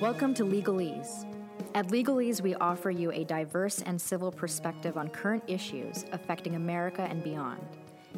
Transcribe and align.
Welcome 0.00 0.34
to 0.34 0.44
Legalese. 0.44 1.24
At 1.74 1.88
Legalese, 1.88 2.42
we 2.42 2.54
offer 2.56 2.90
you 2.90 3.10
a 3.12 3.24
diverse 3.24 3.80
and 3.80 3.98
civil 3.98 4.30
perspective 4.30 4.98
on 4.98 5.08
current 5.08 5.42
issues 5.46 6.04
affecting 6.12 6.54
America 6.54 7.06
and 7.08 7.24
beyond, 7.24 7.66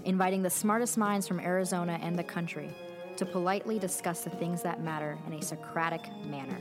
inviting 0.05 0.43
the 0.43 0.51
smartest 0.51 0.99
minds 0.99 1.29
from 1.29 1.39
Arizona 1.39 2.01
and 2.03 2.19
the 2.19 2.25
country 2.25 2.69
to 3.17 3.25
politely 3.25 3.79
discuss 3.79 4.23
the 4.23 4.31
things 4.31 4.61
that 4.63 4.83
matter 4.83 5.17
in 5.29 5.35
a 5.35 5.41
Socratic 5.41 6.03
manner. 6.25 6.59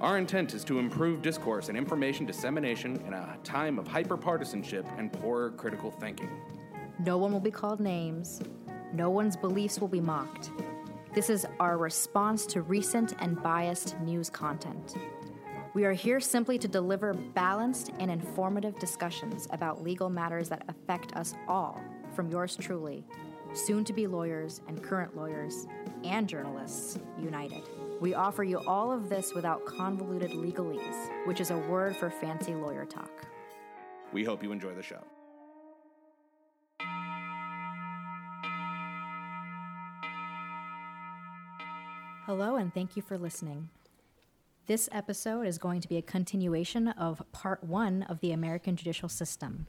Our 0.00 0.18
intent 0.18 0.52
is 0.52 0.64
to 0.64 0.80
improve 0.80 1.22
discourse 1.22 1.68
and 1.68 1.78
information 1.78 2.26
dissemination 2.26 3.00
in 3.06 3.12
a 3.12 3.38
time 3.44 3.78
of 3.78 3.86
hyperpartisanship 3.86 4.98
and 4.98 5.12
poor 5.12 5.50
critical 5.50 5.92
thinking. 5.92 6.30
No 7.04 7.18
one 7.18 7.30
will 7.30 7.38
be 7.38 7.52
called 7.52 7.78
names, 7.78 8.40
no 8.92 9.10
one's 9.10 9.36
beliefs 9.36 9.78
will 9.78 9.86
be 9.86 10.00
mocked. 10.00 10.50
This 11.16 11.30
is 11.30 11.46
our 11.60 11.78
response 11.78 12.44
to 12.48 12.60
recent 12.60 13.14
and 13.20 13.42
biased 13.42 13.98
news 14.00 14.28
content. 14.28 14.96
We 15.72 15.86
are 15.86 15.94
here 15.94 16.20
simply 16.20 16.58
to 16.58 16.68
deliver 16.68 17.14
balanced 17.14 17.90
and 17.98 18.10
informative 18.10 18.78
discussions 18.78 19.48
about 19.50 19.82
legal 19.82 20.10
matters 20.10 20.50
that 20.50 20.64
affect 20.68 21.16
us 21.16 21.32
all, 21.48 21.80
from 22.14 22.28
yours 22.28 22.54
truly, 22.54 23.02
soon 23.54 23.82
to 23.84 23.94
be 23.94 24.06
lawyers 24.06 24.60
and 24.68 24.82
current 24.82 25.16
lawyers 25.16 25.66
and 26.04 26.28
journalists 26.28 26.98
united. 27.18 27.62
We 27.98 28.12
offer 28.12 28.44
you 28.44 28.58
all 28.66 28.92
of 28.92 29.08
this 29.08 29.32
without 29.32 29.64
convoluted 29.64 30.32
legalese, 30.32 31.26
which 31.26 31.40
is 31.40 31.50
a 31.50 31.56
word 31.56 31.96
for 31.96 32.10
fancy 32.10 32.54
lawyer 32.54 32.84
talk. 32.84 33.26
We 34.12 34.22
hope 34.22 34.42
you 34.42 34.52
enjoy 34.52 34.74
the 34.74 34.82
show. 34.82 35.02
Hello, 42.26 42.56
and 42.56 42.74
thank 42.74 42.96
you 42.96 43.02
for 43.02 43.16
listening. 43.16 43.68
This 44.66 44.88
episode 44.90 45.46
is 45.46 45.58
going 45.58 45.80
to 45.80 45.86
be 45.86 45.96
a 45.96 46.02
continuation 46.02 46.88
of 46.88 47.22
part 47.30 47.62
one 47.62 48.02
of 48.02 48.18
the 48.18 48.32
American 48.32 48.74
judicial 48.74 49.08
system. 49.08 49.68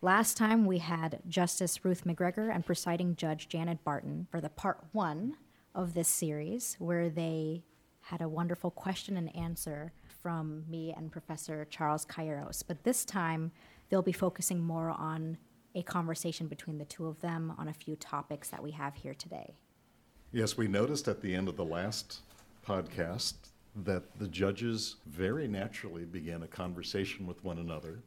Last 0.00 0.36
time 0.36 0.64
we 0.64 0.78
had 0.78 1.18
Justice 1.26 1.84
Ruth 1.84 2.04
McGregor 2.04 2.54
and 2.54 2.64
presiding 2.64 3.16
judge 3.16 3.48
Janet 3.48 3.82
Barton 3.82 4.28
for 4.30 4.40
the 4.40 4.48
part 4.48 4.78
one 4.92 5.38
of 5.74 5.94
this 5.94 6.06
series, 6.06 6.76
where 6.78 7.10
they 7.10 7.64
had 8.02 8.22
a 8.22 8.28
wonderful 8.28 8.70
question 8.70 9.16
and 9.16 9.34
answer 9.34 9.92
from 10.22 10.66
me 10.70 10.94
and 10.96 11.10
Professor 11.10 11.64
Charles 11.64 12.06
Calleros. 12.06 12.62
But 12.64 12.84
this 12.84 13.04
time 13.04 13.50
they'll 13.88 14.02
be 14.02 14.12
focusing 14.12 14.60
more 14.60 14.90
on 14.90 15.36
a 15.74 15.82
conversation 15.82 16.46
between 16.46 16.78
the 16.78 16.84
two 16.84 17.08
of 17.08 17.20
them 17.22 17.52
on 17.58 17.66
a 17.66 17.74
few 17.74 17.96
topics 17.96 18.50
that 18.50 18.62
we 18.62 18.70
have 18.70 18.94
here 18.94 19.14
today. 19.14 19.56
Yes, 20.30 20.58
we 20.58 20.68
noticed 20.68 21.08
at 21.08 21.22
the 21.22 21.34
end 21.34 21.48
of 21.48 21.56
the 21.56 21.64
last 21.64 22.20
podcast 22.66 23.32
that 23.84 24.18
the 24.18 24.28
judges 24.28 24.96
very 25.06 25.48
naturally 25.48 26.04
began 26.04 26.42
a 26.42 26.46
conversation 26.46 27.26
with 27.26 27.42
one 27.42 27.56
another, 27.56 28.00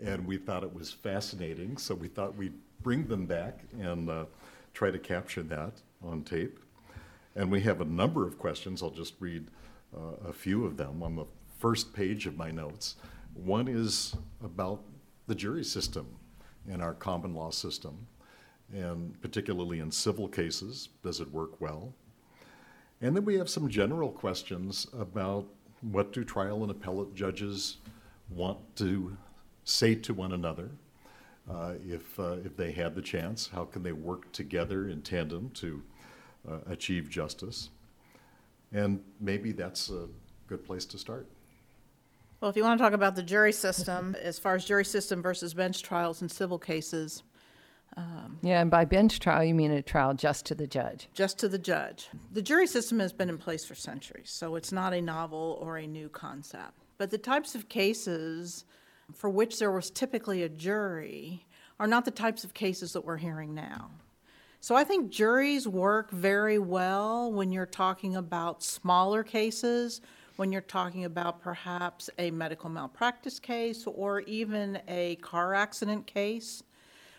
and 0.00 0.24
we 0.24 0.36
thought 0.36 0.62
it 0.62 0.72
was 0.72 0.92
fascinating, 0.92 1.76
so 1.76 1.96
we 1.96 2.06
thought 2.06 2.36
we'd 2.36 2.54
bring 2.80 3.08
them 3.08 3.26
back 3.26 3.58
and 3.80 4.08
uh, 4.08 4.24
try 4.72 4.92
to 4.92 5.00
capture 5.00 5.42
that 5.42 5.72
on 6.00 6.22
tape. 6.22 6.60
And 7.34 7.50
we 7.50 7.60
have 7.62 7.80
a 7.80 7.84
number 7.84 8.24
of 8.24 8.38
questions. 8.38 8.80
I'll 8.80 8.90
just 8.90 9.14
read 9.18 9.48
uh, 9.96 10.28
a 10.28 10.32
few 10.32 10.64
of 10.64 10.76
them 10.76 11.02
on 11.02 11.16
the 11.16 11.26
first 11.58 11.92
page 11.92 12.26
of 12.26 12.36
my 12.36 12.52
notes. 12.52 12.94
One 13.34 13.66
is 13.66 14.14
about 14.44 14.80
the 15.26 15.34
jury 15.34 15.64
system 15.64 16.06
in 16.68 16.80
our 16.80 16.94
common 16.94 17.34
law 17.34 17.50
system 17.50 18.06
and 18.72 19.20
particularly 19.20 19.80
in 19.80 19.90
civil 19.90 20.28
cases, 20.28 20.88
does 21.02 21.20
it 21.20 21.30
work 21.32 21.60
well? 21.60 21.94
And 23.00 23.14
then 23.14 23.24
we 23.24 23.34
have 23.36 23.48
some 23.48 23.68
general 23.68 24.10
questions 24.10 24.86
about 24.98 25.46
what 25.82 26.12
do 26.12 26.24
trial 26.24 26.62
and 26.62 26.70
appellate 26.70 27.14
judges 27.14 27.78
want 28.30 28.58
to 28.76 29.16
say 29.64 29.94
to 29.94 30.14
one 30.14 30.32
another 30.32 30.70
uh, 31.50 31.74
if, 31.86 32.18
uh, 32.18 32.36
if 32.44 32.56
they 32.56 32.72
had 32.72 32.94
the 32.94 33.02
chance? 33.02 33.50
How 33.52 33.64
can 33.64 33.82
they 33.82 33.92
work 33.92 34.30
together 34.32 34.88
in 34.88 35.02
tandem 35.02 35.50
to 35.54 35.82
uh, 36.50 36.58
achieve 36.66 37.10
justice? 37.10 37.70
And 38.72 39.02
maybe 39.20 39.52
that's 39.52 39.90
a 39.90 40.08
good 40.46 40.64
place 40.64 40.84
to 40.86 40.98
start. 40.98 41.26
Well, 42.40 42.50
if 42.50 42.56
you 42.56 42.62
want 42.62 42.78
to 42.78 42.84
talk 42.84 42.92
about 42.92 43.14
the 43.14 43.22
jury 43.22 43.52
system, 43.52 44.16
as 44.20 44.38
far 44.38 44.54
as 44.54 44.64
jury 44.64 44.84
system 44.84 45.22
versus 45.22 45.54
bench 45.54 45.82
trials 45.82 46.20
in 46.20 46.28
civil 46.28 46.58
cases, 46.58 47.22
um, 47.96 48.38
yeah, 48.42 48.60
and 48.60 48.70
by 48.70 48.84
bench 48.84 49.20
trial, 49.20 49.44
you 49.44 49.54
mean 49.54 49.70
a 49.70 49.82
trial 49.82 50.14
just 50.14 50.46
to 50.46 50.54
the 50.54 50.66
judge? 50.66 51.08
Just 51.14 51.38
to 51.38 51.48
the 51.48 51.58
judge. 51.58 52.08
The 52.32 52.42
jury 52.42 52.66
system 52.66 52.98
has 52.98 53.12
been 53.12 53.28
in 53.28 53.38
place 53.38 53.64
for 53.64 53.74
centuries, 53.74 54.30
so 54.30 54.56
it's 54.56 54.72
not 54.72 54.92
a 54.92 55.00
novel 55.00 55.58
or 55.60 55.76
a 55.76 55.86
new 55.86 56.08
concept. 56.08 56.72
But 56.98 57.10
the 57.10 57.18
types 57.18 57.54
of 57.54 57.68
cases 57.68 58.64
for 59.12 59.30
which 59.30 59.58
there 59.58 59.70
was 59.70 59.90
typically 59.90 60.42
a 60.42 60.48
jury 60.48 61.46
are 61.78 61.86
not 61.86 62.04
the 62.04 62.10
types 62.10 62.44
of 62.44 62.54
cases 62.54 62.92
that 62.92 63.04
we're 63.04 63.16
hearing 63.16 63.54
now. 63.54 63.90
So 64.60 64.74
I 64.74 64.84
think 64.84 65.10
juries 65.10 65.68
work 65.68 66.10
very 66.10 66.58
well 66.58 67.30
when 67.30 67.52
you're 67.52 67.66
talking 67.66 68.16
about 68.16 68.62
smaller 68.62 69.22
cases, 69.22 70.00
when 70.36 70.50
you're 70.50 70.62
talking 70.62 71.04
about 71.04 71.42
perhaps 71.42 72.08
a 72.18 72.30
medical 72.30 72.70
malpractice 72.70 73.38
case 73.38 73.86
or 73.86 74.20
even 74.20 74.80
a 74.88 75.16
car 75.16 75.54
accident 75.54 76.06
case 76.06 76.62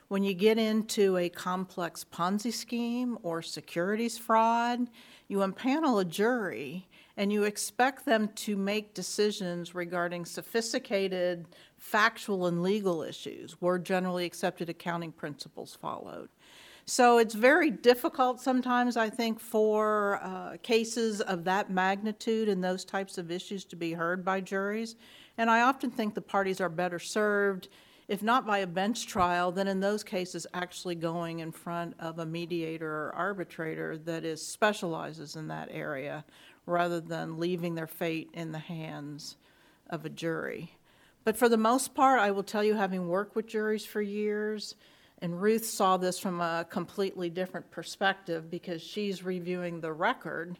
when 0.07 0.23
you 0.23 0.33
get 0.33 0.57
into 0.57 1.17
a 1.17 1.29
complex 1.29 2.05
Ponzi 2.11 2.53
scheme 2.53 3.17
or 3.23 3.41
securities 3.41 4.17
fraud, 4.17 4.87
you 5.27 5.39
impanel 5.39 6.01
a 6.01 6.05
jury 6.05 6.87
and 7.17 7.31
you 7.31 7.43
expect 7.43 8.05
them 8.05 8.29
to 8.35 8.55
make 8.57 8.93
decisions 8.93 9.73
regarding 9.73 10.25
sophisticated 10.25 11.47
factual 11.77 12.47
and 12.47 12.61
legal 12.61 13.01
issues 13.01 13.53
where 13.59 13.79
generally 13.79 14.25
accepted 14.25 14.69
accounting 14.69 15.11
principles 15.11 15.77
followed. 15.81 16.29
So 16.87 17.17
it's 17.17 17.33
very 17.33 17.71
difficult 17.71 18.39
sometimes, 18.39 18.95
I 18.95 19.09
think, 19.09 19.39
for 19.39 20.19
uh, 20.21 20.57
cases 20.61 21.19
of 21.21 21.43
that 21.45 21.71
magnitude 21.71 22.47
and 22.47 22.63
those 22.63 22.85
types 22.85 23.17
of 23.17 23.31
issues 23.31 23.65
to 23.65 23.75
be 23.75 23.93
heard 23.93 24.23
by 24.23 24.41
juries. 24.41 24.95
And 25.39 25.49
I 25.49 25.61
often 25.61 25.89
think 25.89 26.13
the 26.13 26.21
parties 26.21 26.61
are 26.61 26.69
better 26.69 26.99
served 26.99 27.69
if 28.07 28.21
not 28.21 28.45
by 28.45 28.59
a 28.59 28.67
bench 28.67 29.07
trial, 29.07 29.51
then 29.51 29.67
in 29.67 29.79
those 29.79 30.03
cases, 30.03 30.45
actually 30.53 30.95
going 30.95 31.39
in 31.39 31.51
front 31.51 31.95
of 31.99 32.19
a 32.19 32.25
mediator 32.25 32.89
or 32.89 33.13
arbitrator 33.15 33.97
that 33.97 34.23
is 34.23 34.45
specializes 34.45 35.35
in 35.35 35.47
that 35.47 35.69
area, 35.71 36.23
rather 36.65 36.99
than 36.99 37.39
leaving 37.39 37.75
their 37.75 37.87
fate 37.87 38.29
in 38.33 38.51
the 38.51 38.59
hands 38.59 39.37
of 39.89 40.05
a 40.05 40.09
jury. 40.09 40.75
But 41.23 41.37
for 41.37 41.49
the 41.49 41.57
most 41.57 41.95
part, 41.95 42.19
I 42.19 42.31
will 42.31 42.43
tell 42.43 42.63
you, 42.63 42.75
having 42.75 43.07
worked 43.07 43.35
with 43.35 43.47
juries 43.47 43.85
for 43.85 44.01
years, 44.01 44.75
and 45.19 45.41
Ruth 45.41 45.65
saw 45.65 45.97
this 45.97 46.19
from 46.19 46.41
a 46.41 46.65
completely 46.69 47.29
different 47.29 47.71
perspective 47.71 48.51
because 48.51 48.81
she's 48.81 49.23
reviewing 49.23 49.79
the 49.79 49.93
record 49.93 50.57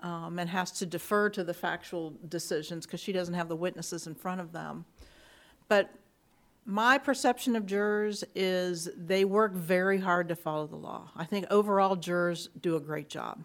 um, 0.00 0.38
and 0.38 0.50
has 0.50 0.72
to 0.72 0.86
defer 0.86 1.30
to 1.30 1.44
the 1.44 1.54
factual 1.54 2.12
decisions 2.28 2.84
because 2.84 3.00
she 3.00 3.12
doesn't 3.12 3.34
have 3.34 3.48
the 3.48 3.56
witnesses 3.56 4.06
in 4.06 4.14
front 4.14 4.40
of 4.40 4.52
them. 4.52 4.84
But 5.68 5.90
my 6.66 6.98
perception 6.98 7.54
of 7.54 7.64
jurors 7.64 8.24
is 8.34 8.88
they 8.96 9.24
work 9.24 9.52
very 9.52 9.98
hard 9.98 10.28
to 10.28 10.36
follow 10.36 10.66
the 10.66 10.76
law. 10.76 11.10
I 11.16 11.24
think 11.24 11.46
overall 11.48 11.94
jurors 11.94 12.48
do 12.60 12.74
a 12.74 12.80
great 12.80 13.08
job. 13.08 13.44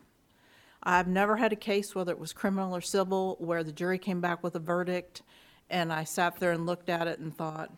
I've 0.82 1.08
never 1.08 1.38
had 1.38 1.54
a 1.54 1.58
case, 1.58 1.94
whether 1.94 2.12
it 2.12 2.20
was 2.20 2.34
criminal 2.34 2.76
or 2.76 2.82
civil, 2.82 3.38
where 3.40 3.64
the 3.64 3.72
jury 3.72 4.00
came 4.00 4.22
back 4.22 4.42
with 4.42 4.56
a 4.56 4.60
verdict 4.60 5.22
and 5.70 5.94
I 5.94 6.04
sat 6.04 6.38
there 6.38 6.52
and 6.52 6.66
looked 6.66 6.90
at 6.90 7.08
it 7.08 7.20
and 7.20 7.36
thought, 7.36 7.72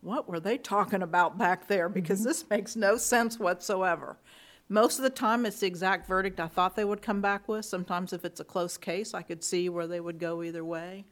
what 0.00 0.28
were 0.28 0.38
they 0.38 0.58
talking 0.58 1.02
about 1.02 1.36
back 1.36 1.66
there? 1.66 1.88
Because 1.88 2.20
mm-hmm. 2.20 2.28
this 2.28 2.48
makes 2.48 2.76
no 2.76 2.96
sense 2.96 3.38
whatsoever. 3.38 4.16
Most 4.68 4.98
of 4.98 5.02
the 5.02 5.10
time, 5.10 5.44
it's 5.44 5.60
the 5.60 5.66
exact 5.66 6.06
verdict 6.06 6.40
I 6.40 6.46
thought 6.46 6.76
they 6.76 6.84
would 6.84 7.02
come 7.02 7.20
back 7.20 7.48
with. 7.48 7.64
Sometimes, 7.64 8.12
if 8.12 8.24
it's 8.24 8.40
a 8.40 8.44
close 8.44 8.78
case, 8.78 9.12
I 9.12 9.22
could 9.22 9.44
see 9.44 9.68
where 9.68 9.86
they 9.86 10.00
would 10.00 10.18
go 10.18 10.42
either 10.42 10.64
way. 10.64 11.04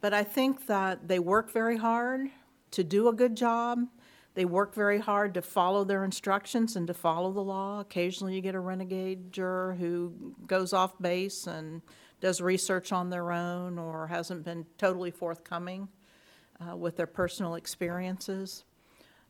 But 0.00 0.14
I 0.14 0.22
think 0.22 0.66
that 0.66 1.08
they 1.08 1.18
work 1.18 1.50
very 1.50 1.76
hard 1.78 2.30
to 2.72 2.84
do 2.84 3.08
a 3.08 3.12
good 3.12 3.36
job. 3.36 3.86
They 4.34 4.44
work 4.44 4.74
very 4.74 5.00
hard 5.00 5.34
to 5.34 5.42
follow 5.42 5.84
their 5.84 6.04
instructions 6.04 6.76
and 6.76 6.86
to 6.86 6.94
follow 6.94 7.32
the 7.32 7.42
law. 7.42 7.80
Occasionally, 7.80 8.34
you 8.34 8.40
get 8.40 8.54
a 8.54 8.60
renegade 8.60 9.32
juror 9.32 9.76
who 9.78 10.34
goes 10.46 10.72
off 10.72 10.98
base 11.00 11.46
and 11.46 11.82
does 12.20 12.40
research 12.40 12.92
on 12.92 13.10
their 13.10 13.32
own 13.32 13.78
or 13.78 14.06
hasn't 14.06 14.44
been 14.44 14.66
totally 14.78 15.10
forthcoming 15.10 15.88
uh, 16.60 16.76
with 16.76 16.96
their 16.96 17.06
personal 17.06 17.54
experiences. 17.54 18.64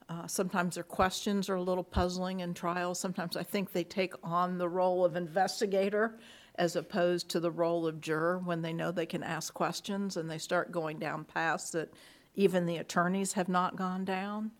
Uh, 0.08 0.26
sometimes 0.26 0.74
their 0.74 0.84
questions 0.84 1.48
are 1.48 1.54
a 1.54 1.62
little 1.62 1.84
puzzling 1.84 2.40
in 2.40 2.52
trials. 2.52 2.98
Sometimes 2.98 3.36
I 3.36 3.44
think 3.44 3.72
they 3.72 3.84
take 3.84 4.12
on 4.24 4.58
the 4.58 4.68
role 4.68 5.04
of 5.04 5.14
investigator 5.14 6.18
as 6.56 6.74
opposed 6.74 7.28
to 7.30 7.40
the 7.40 7.50
role 7.50 7.86
of 7.86 8.00
juror 8.00 8.38
when 8.38 8.60
they 8.60 8.72
know 8.72 8.90
they 8.90 9.06
can 9.06 9.22
ask 9.22 9.54
questions 9.54 10.16
and 10.16 10.28
they 10.28 10.36
start 10.36 10.72
going 10.72 10.98
down 10.98 11.24
paths 11.24 11.70
that 11.70 11.94
even 12.40 12.64
the 12.64 12.78
attorneys 12.78 13.34
have 13.34 13.50
not 13.50 13.76
gone 13.76 14.02
down. 14.02 14.50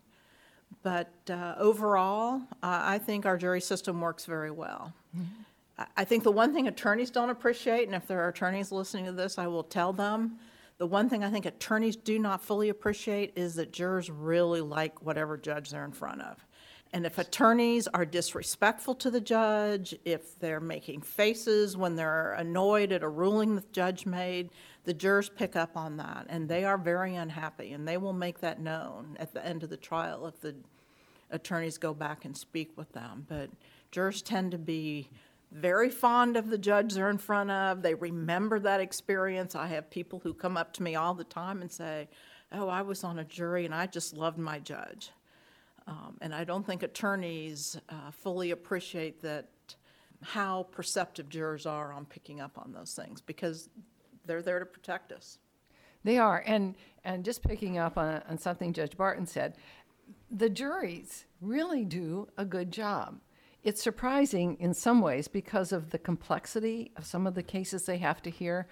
But 0.83 1.11
uh, 1.29 1.55
overall, 1.57 2.41
uh, 2.61 2.81
I 2.83 2.99
think 2.99 3.25
our 3.25 3.37
jury 3.37 3.59
system 3.59 3.99
works 3.99 4.25
very 4.25 4.51
well. 4.51 4.93
Mm-hmm. 5.17 5.25
I- 5.79 5.87
I 5.97 6.03
think 6.03 6.23
the 6.23 6.31
one 6.31 6.53
thing 6.53 6.67
attorneys 6.67 7.09
don't 7.09 7.31
appreciate, 7.31 7.87
and 7.87 7.95
if 7.95 8.05
there 8.05 8.21
are 8.23 8.29
attorneys 8.29 8.71
listening 8.71 9.05
to 9.05 9.11
this, 9.11 9.39
I 9.39 9.47
will 9.47 9.63
tell 9.63 9.93
them, 9.93 10.37
the 10.77 10.85
one 10.85 11.09
thing 11.09 11.23
I 11.23 11.31
think 11.31 11.45
attorneys 11.47 11.95
do 11.95 12.19
not 12.19 12.43
fully 12.43 12.69
appreciate 12.69 13.33
is 13.35 13.55
that 13.55 13.73
jurors 13.73 14.11
really 14.11 14.61
like 14.61 15.01
whatever 15.01 15.37
judge 15.37 15.71
they're 15.71 15.85
in 15.85 15.91
front 15.91 16.21
of. 16.21 16.45
And 16.93 17.05
if 17.05 17.17
attorneys 17.17 17.87
are 17.87 18.05
disrespectful 18.05 18.95
to 18.95 19.09
the 19.09 19.21
judge, 19.21 19.95
if 20.05 20.37
they're 20.39 20.59
making 20.59 21.01
faces 21.01 21.77
when 21.77 21.95
they're 21.95 22.33
annoyed 22.33 22.91
at 22.91 23.01
a 23.01 23.07
ruling 23.07 23.55
the 23.55 23.63
judge 23.71 24.05
made, 24.05 24.49
the 24.83 24.93
jurors 24.93 25.29
pick 25.29 25.55
up 25.55 25.77
on 25.77 25.97
that, 25.97 26.25
and 26.29 26.49
they 26.49 26.65
are 26.65 26.77
very 26.77 27.15
unhappy, 27.15 27.71
and 27.71 27.87
they 27.87 27.97
will 27.97 28.13
make 28.13 28.39
that 28.39 28.59
known 28.59 29.15
at 29.19 29.33
the 29.33 29.45
end 29.45 29.63
of 29.63 29.69
the 29.69 29.77
trial 29.77 30.25
if 30.25 30.39
the 30.41 30.55
attorneys 31.29 31.77
go 31.77 31.93
back 31.93 32.25
and 32.25 32.35
speak 32.35 32.77
with 32.77 32.91
them. 32.93 33.25
But 33.29 33.49
jurors 33.91 34.21
tend 34.21 34.51
to 34.51 34.57
be 34.57 35.09
very 35.51 35.89
fond 35.89 36.37
of 36.37 36.49
the 36.49 36.57
judge 36.57 36.93
they're 36.93 37.09
in 37.09 37.17
front 37.17 37.51
of. 37.51 37.81
They 37.81 37.93
remember 37.93 38.59
that 38.59 38.79
experience. 38.79 39.53
I 39.55 39.67
have 39.67 39.89
people 39.89 40.19
who 40.19 40.33
come 40.33 40.57
up 40.57 40.73
to 40.73 40.83
me 40.83 40.95
all 40.95 41.13
the 41.13 41.23
time 41.23 41.61
and 41.61 41.71
say, 41.71 42.07
Oh, 42.53 42.67
I 42.67 42.81
was 42.81 43.03
on 43.03 43.19
a 43.19 43.23
jury 43.23 43.65
and 43.65 43.73
I 43.73 43.85
just 43.85 44.15
loved 44.15 44.37
my 44.37 44.59
judge. 44.59 45.11
Um, 45.87 46.17
and 46.19 46.35
I 46.35 46.43
don't 46.43 46.65
think 46.65 46.83
attorneys 46.83 47.79
uh, 47.89 48.11
fully 48.11 48.51
appreciate 48.51 49.21
that 49.21 49.47
how 50.21 50.67
perceptive 50.71 51.29
jurors 51.29 51.65
are 51.65 51.91
on 51.91 52.05
picking 52.05 52.39
up 52.41 52.57
on 52.57 52.73
those 52.73 52.93
things 52.93 53.21
because 53.21 53.69
they're 54.25 54.41
there 54.41 54.59
to 54.59 54.65
protect 54.65 55.11
us. 55.11 55.39
They 56.03 56.17
are. 56.17 56.43
And, 56.45 56.75
and 57.03 57.23
just 57.23 57.43
picking 57.43 57.77
up 57.77 57.97
on, 57.97 58.21
on 58.29 58.37
something 58.37 58.73
Judge 58.73 58.97
Barton 58.97 59.25
said, 59.25 59.55
the 60.29 60.49
juries 60.49 61.25
really 61.41 61.85
do 61.85 62.27
a 62.37 62.45
good 62.45 62.71
job. 62.71 63.19
It's 63.63 63.81
surprising 63.81 64.57
in 64.59 64.73
some 64.73 65.01
ways 65.01 65.27
because 65.27 65.71
of 65.71 65.91
the 65.91 65.99
complexity 65.99 66.91
of 66.97 67.05
some 67.05 67.27
of 67.27 67.35
the 67.35 67.43
cases 67.43 67.85
they 67.85 67.99
have 67.99 68.21
to 68.23 68.29
hear, 68.29 68.67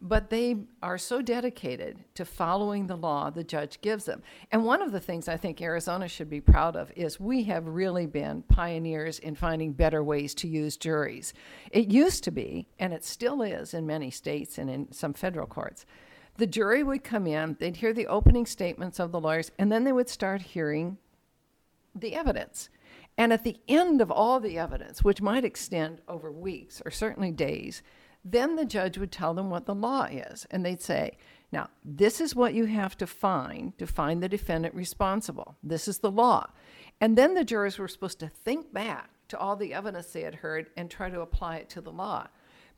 but 0.00 0.28
they 0.28 0.56
are 0.82 0.98
so 0.98 1.22
dedicated 1.22 2.04
to 2.14 2.24
following 2.24 2.86
the 2.86 2.96
law 2.96 3.30
the 3.30 3.42
judge 3.42 3.80
gives 3.80 4.04
them. 4.04 4.22
And 4.52 4.64
one 4.64 4.82
of 4.82 4.92
the 4.92 5.00
things 5.00 5.26
I 5.26 5.36
think 5.36 5.60
Arizona 5.60 6.06
should 6.06 6.28
be 6.28 6.40
proud 6.40 6.76
of 6.76 6.92
is 6.94 7.18
we 7.18 7.44
have 7.44 7.66
really 7.66 8.06
been 8.06 8.42
pioneers 8.42 9.18
in 9.18 9.34
finding 9.34 9.72
better 9.72 10.04
ways 10.04 10.34
to 10.36 10.48
use 10.48 10.76
juries. 10.76 11.32
It 11.70 11.88
used 11.88 12.24
to 12.24 12.30
be, 12.30 12.68
and 12.78 12.92
it 12.92 13.04
still 13.04 13.40
is 13.40 13.72
in 13.72 13.86
many 13.86 14.10
states 14.10 14.58
and 14.58 14.68
in 14.68 14.92
some 14.92 15.14
federal 15.14 15.46
courts, 15.46 15.86
the 16.36 16.46
jury 16.46 16.82
would 16.82 17.02
come 17.02 17.26
in, 17.26 17.56
they'd 17.58 17.76
hear 17.76 17.94
the 17.94 18.06
opening 18.06 18.44
statements 18.44 19.00
of 19.00 19.10
the 19.10 19.20
lawyers, 19.20 19.50
and 19.58 19.72
then 19.72 19.84
they 19.84 19.92
would 19.92 20.10
start 20.10 20.42
hearing 20.42 20.98
the 21.94 22.14
evidence. 22.14 22.68
And 23.16 23.32
at 23.32 23.44
the 23.44 23.56
end 23.66 24.02
of 24.02 24.10
all 24.10 24.40
the 24.40 24.58
evidence, 24.58 25.02
which 25.02 25.22
might 25.22 25.44
extend 25.44 26.02
over 26.06 26.30
weeks 26.30 26.82
or 26.84 26.90
certainly 26.90 27.30
days, 27.30 27.82
then 28.32 28.56
the 28.56 28.64
judge 28.64 28.98
would 28.98 29.12
tell 29.12 29.34
them 29.34 29.50
what 29.50 29.66
the 29.66 29.74
law 29.74 30.04
is. 30.04 30.46
And 30.50 30.64
they'd 30.64 30.82
say, 30.82 31.16
now, 31.52 31.68
this 31.84 32.20
is 32.20 32.34
what 32.34 32.54
you 32.54 32.64
have 32.66 32.96
to 32.98 33.06
find 33.06 33.76
to 33.78 33.86
find 33.86 34.22
the 34.22 34.28
defendant 34.28 34.74
responsible. 34.74 35.56
This 35.62 35.86
is 35.86 35.98
the 35.98 36.10
law. 36.10 36.50
And 37.00 37.16
then 37.16 37.34
the 37.34 37.44
jurors 37.44 37.78
were 37.78 37.88
supposed 37.88 38.18
to 38.20 38.28
think 38.28 38.72
back 38.72 39.10
to 39.28 39.38
all 39.38 39.56
the 39.56 39.72
evidence 39.72 40.08
they 40.08 40.22
had 40.22 40.36
heard 40.36 40.70
and 40.76 40.90
try 40.90 41.08
to 41.08 41.20
apply 41.20 41.56
it 41.56 41.68
to 41.70 41.80
the 41.80 41.92
law. 41.92 42.26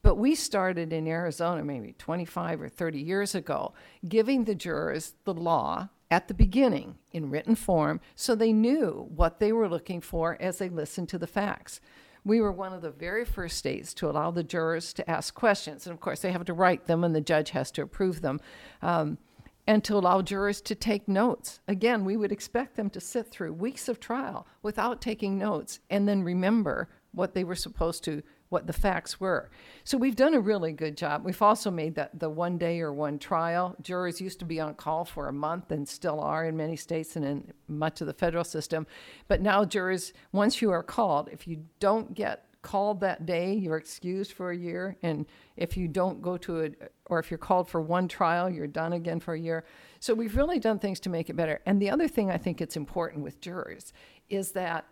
But 0.02 0.16
we 0.16 0.34
started 0.34 0.92
in 0.92 1.08
Arizona 1.08 1.64
maybe 1.64 1.94
25 1.98 2.62
or 2.62 2.68
30 2.68 3.00
years 3.00 3.34
ago, 3.34 3.72
giving 4.06 4.44
the 4.44 4.54
jurors 4.54 5.14
the 5.24 5.34
law 5.34 5.88
at 6.10 6.28
the 6.28 6.34
beginning 6.34 6.96
in 7.12 7.30
written 7.30 7.54
form 7.54 8.00
so 8.14 8.34
they 8.34 8.52
knew 8.52 9.08
what 9.14 9.40
they 9.40 9.52
were 9.52 9.68
looking 9.68 10.00
for 10.00 10.36
as 10.40 10.58
they 10.58 10.68
listened 10.68 11.08
to 11.08 11.18
the 11.18 11.26
facts. 11.26 11.80
We 12.24 12.40
were 12.40 12.52
one 12.52 12.72
of 12.72 12.82
the 12.82 12.90
very 12.90 13.24
first 13.24 13.56
states 13.56 13.94
to 13.94 14.10
allow 14.10 14.30
the 14.30 14.42
jurors 14.42 14.92
to 14.94 15.10
ask 15.10 15.34
questions. 15.34 15.86
And 15.86 15.94
of 15.94 16.00
course, 16.00 16.20
they 16.20 16.32
have 16.32 16.44
to 16.46 16.52
write 16.52 16.86
them, 16.86 17.04
and 17.04 17.14
the 17.14 17.20
judge 17.20 17.50
has 17.50 17.70
to 17.72 17.82
approve 17.82 18.20
them. 18.20 18.40
Um, 18.82 19.18
and 19.66 19.84
to 19.84 19.96
allow 19.96 20.22
jurors 20.22 20.62
to 20.62 20.74
take 20.74 21.06
notes. 21.06 21.60
Again, 21.68 22.06
we 22.06 22.16
would 22.16 22.32
expect 22.32 22.76
them 22.76 22.88
to 22.88 23.00
sit 23.00 23.30
through 23.30 23.52
weeks 23.52 23.86
of 23.86 24.00
trial 24.00 24.46
without 24.62 25.02
taking 25.02 25.36
notes 25.36 25.80
and 25.90 26.08
then 26.08 26.22
remember 26.22 26.88
what 27.12 27.34
they 27.34 27.44
were 27.44 27.54
supposed 27.54 28.02
to 28.04 28.22
what 28.48 28.66
the 28.66 28.72
facts 28.72 29.20
were. 29.20 29.50
So 29.84 29.98
we've 29.98 30.16
done 30.16 30.34
a 30.34 30.40
really 30.40 30.72
good 30.72 30.96
job. 30.96 31.24
We've 31.24 31.40
also 31.42 31.70
made 31.70 31.94
that 31.96 32.18
the 32.18 32.30
one 32.30 32.58
day 32.58 32.80
or 32.80 32.92
one 32.92 33.18
trial. 33.18 33.76
Jurors 33.82 34.20
used 34.20 34.38
to 34.38 34.44
be 34.44 34.60
on 34.60 34.74
call 34.74 35.04
for 35.04 35.28
a 35.28 35.32
month 35.32 35.70
and 35.70 35.88
still 35.88 36.20
are 36.20 36.46
in 36.46 36.56
many 36.56 36.76
states 36.76 37.16
and 37.16 37.24
in 37.24 37.52
much 37.68 38.00
of 38.00 38.06
the 38.06 38.12
federal 38.12 38.44
system. 38.44 38.86
But 39.26 39.42
now 39.42 39.64
jurors, 39.64 40.12
once 40.32 40.62
you 40.62 40.70
are 40.70 40.82
called, 40.82 41.28
if 41.30 41.46
you 41.46 41.64
don't 41.78 42.14
get 42.14 42.44
called 42.62 43.00
that 43.00 43.24
day, 43.24 43.54
you're 43.54 43.76
excused 43.76 44.32
for 44.32 44.50
a 44.50 44.56
year. 44.56 44.96
And 45.02 45.26
if 45.56 45.76
you 45.76 45.88
don't 45.88 46.20
go 46.20 46.36
to 46.38 46.60
it, 46.60 46.92
or 47.06 47.18
if 47.18 47.30
you're 47.30 47.38
called 47.38 47.68
for 47.68 47.80
one 47.80 48.08
trial, 48.08 48.50
you're 48.50 48.66
done 48.66 48.92
again 48.92 49.20
for 49.20 49.34
a 49.34 49.40
year. 49.40 49.64
So 50.00 50.14
we've 50.14 50.36
really 50.36 50.58
done 50.58 50.78
things 50.78 51.00
to 51.00 51.10
make 51.10 51.30
it 51.30 51.36
better. 51.36 51.60
And 51.66 51.80
the 51.80 51.90
other 51.90 52.08
thing 52.08 52.30
I 52.30 52.36
think 52.36 52.60
it's 52.60 52.76
important 52.76 53.22
with 53.22 53.40
jurors 53.40 53.92
is 54.28 54.52
that 54.52 54.86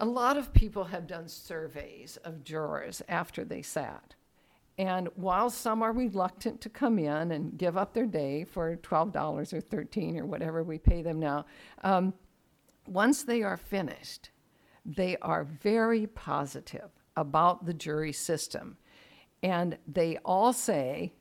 a 0.00 0.06
lot 0.06 0.38
of 0.38 0.52
people 0.54 0.84
have 0.84 1.06
done 1.06 1.28
surveys 1.28 2.16
of 2.24 2.42
jurors 2.42 3.02
after 3.08 3.44
they 3.44 3.60
sat. 3.60 4.14
And 4.78 5.08
while 5.14 5.50
some 5.50 5.82
are 5.82 5.92
reluctant 5.92 6.62
to 6.62 6.70
come 6.70 6.98
in 6.98 7.32
and 7.32 7.58
give 7.58 7.76
up 7.76 7.92
their 7.92 8.06
day 8.06 8.44
for 8.44 8.76
$12 8.76 9.52
or 9.52 9.60
13 9.60 10.18
or 10.18 10.24
whatever 10.24 10.62
we 10.62 10.78
pay 10.78 11.02
them 11.02 11.20
now, 11.20 11.44
um, 11.84 12.14
once 12.86 13.22
they 13.22 13.42
are 13.42 13.58
finished, 13.58 14.30
they 14.86 15.18
are 15.18 15.44
very 15.44 16.06
positive 16.06 16.90
about 17.14 17.66
the 17.66 17.74
jury 17.74 18.12
system. 18.12 18.78
And 19.42 19.76
they 19.86 20.16
all 20.24 20.54
say, 20.54 21.12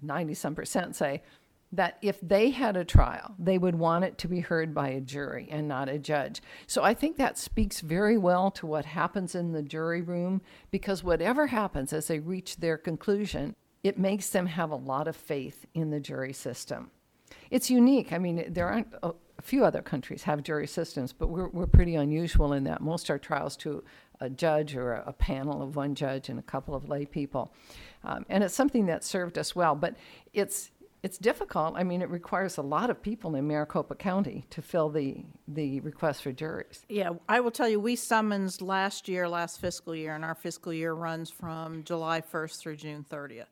90 0.00 0.34
some 0.34 0.54
percent 0.54 0.94
say, 0.94 1.22
that 1.72 1.98
if 2.00 2.18
they 2.20 2.50
had 2.50 2.76
a 2.76 2.84
trial, 2.84 3.34
they 3.38 3.58
would 3.58 3.74
want 3.74 4.04
it 4.04 4.16
to 4.18 4.28
be 4.28 4.40
heard 4.40 4.74
by 4.74 4.88
a 4.88 5.00
jury 5.00 5.48
and 5.50 5.68
not 5.68 5.88
a 5.88 5.98
judge. 5.98 6.40
So 6.66 6.82
I 6.82 6.94
think 6.94 7.16
that 7.16 7.36
speaks 7.36 7.80
very 7.80 8.16
well 8.16 8.50
to 8.52 8.66
what 8.66 8.86
happens 8.86 9.34
in 9.34 9.52
the 9.52 9.62
jury 9.62 10.00
room 10.00 10.40
because 10.70 11.04
whatever 11.04 11.48
happens 11.48 11.92
as 11.92 12.08
they 12.08 12.20
reach 12.20 12.56
their 12.56 12.78
conclusion, 12.78 13.54
it 13.82 13.98
makes 13.98 14.30
them 14.30 14.46
have 14.46 14.70
a 14.70 14.76
lot 14.76 15.08
of 15.08 15.16
faith 15.16 15.66
in 15.74 15.90
the 15.90 16.00
jury 16.00 16.32
system. 16.32 16.90
It's 17.50 17.70
unique. 17.70 18.12
I 18.12 18.18
mean, 18.18 18.44
there 18.48 18.68
aren't 18.68 18.94
a, 19.02 19.12
few 19.40 19.64
other 19.64 19.80
countries 19.80 20.24
have 20.24 20.42
jury 20.42 20.66
systems, 20.66 21.12
but 21.12 21.28
we're, 21.28 21.48
we're 21.48 21.66
pretty 21.66 21.94
unusual 21.94 22.52
in 22.54 22.64
that. 22.64 22.80
Most 22.80 23.08
are 23.08 23.18
trials 23.18 23.56
to 23.58 23.84
a 24.20 24.28
judge 24.28 24.74
or 24.74 24.94
a, 24.94 25.04
a 25.06 25.12
panel 25.12 25.62
of 25.62 25.76
one 25.76 25.94
judge 25.94 26.28
and 26.28 26.40
a 26.40 26.42
couple 26.42 26.74
of 26.74 26.88
lay 26.88 27.06
people. 27.06 27.52
Um, 28.02 28.26
and 28.28 28.42
it's 28.42 28.54
something 28.54 28.86
that 28.86 29.04
served 29.04 29.38
us 29.38 29.54
well, 29.54 29.76
but 29.76 29.94
it's 30.32 30.72
it's 31.02 31.18
difficult. 31.18 31.74
I 31.76 31.84
mean, 31.84 32.02
it 32.02 32.10
requires 32.10 32.56
a 32.56 32.62
lot 32.62 32.90
of 32.90 33.00
people 33.00 33.36
in 33.36 33.46
Maricopa 33.46 33.94
County 33.94 34.44
to 34.50 34.62
fill 34.62 34.88
the, 34.88 35.24
the 35.46 35.80
request 35.80 36.22
for 36.22 36.32
juries. 36.32 36.84
Yeah, 36.88 37.10
I 37.28 37.40
will 37.40 37.50
tell 37.50 37.68
you, 37.68 37.78
we 37.78 37.94
summons 37.96 38.60
last 38.60 39.08
year, 39.08 39.28
last 39.28 39.60
fiscal 39.60 39.94
year, 39.94 40.14
and 40.14 40.24
our 40.24 40.34
fiscal 40.34 40.72
year 40.72 40.92
runs 40.92 41.30
from 41.30 41.84
July 41.84 42.20
1st 42.20 42.58
through 42.58 42.76
June 42.76 43.06
30th. 43.08 43.46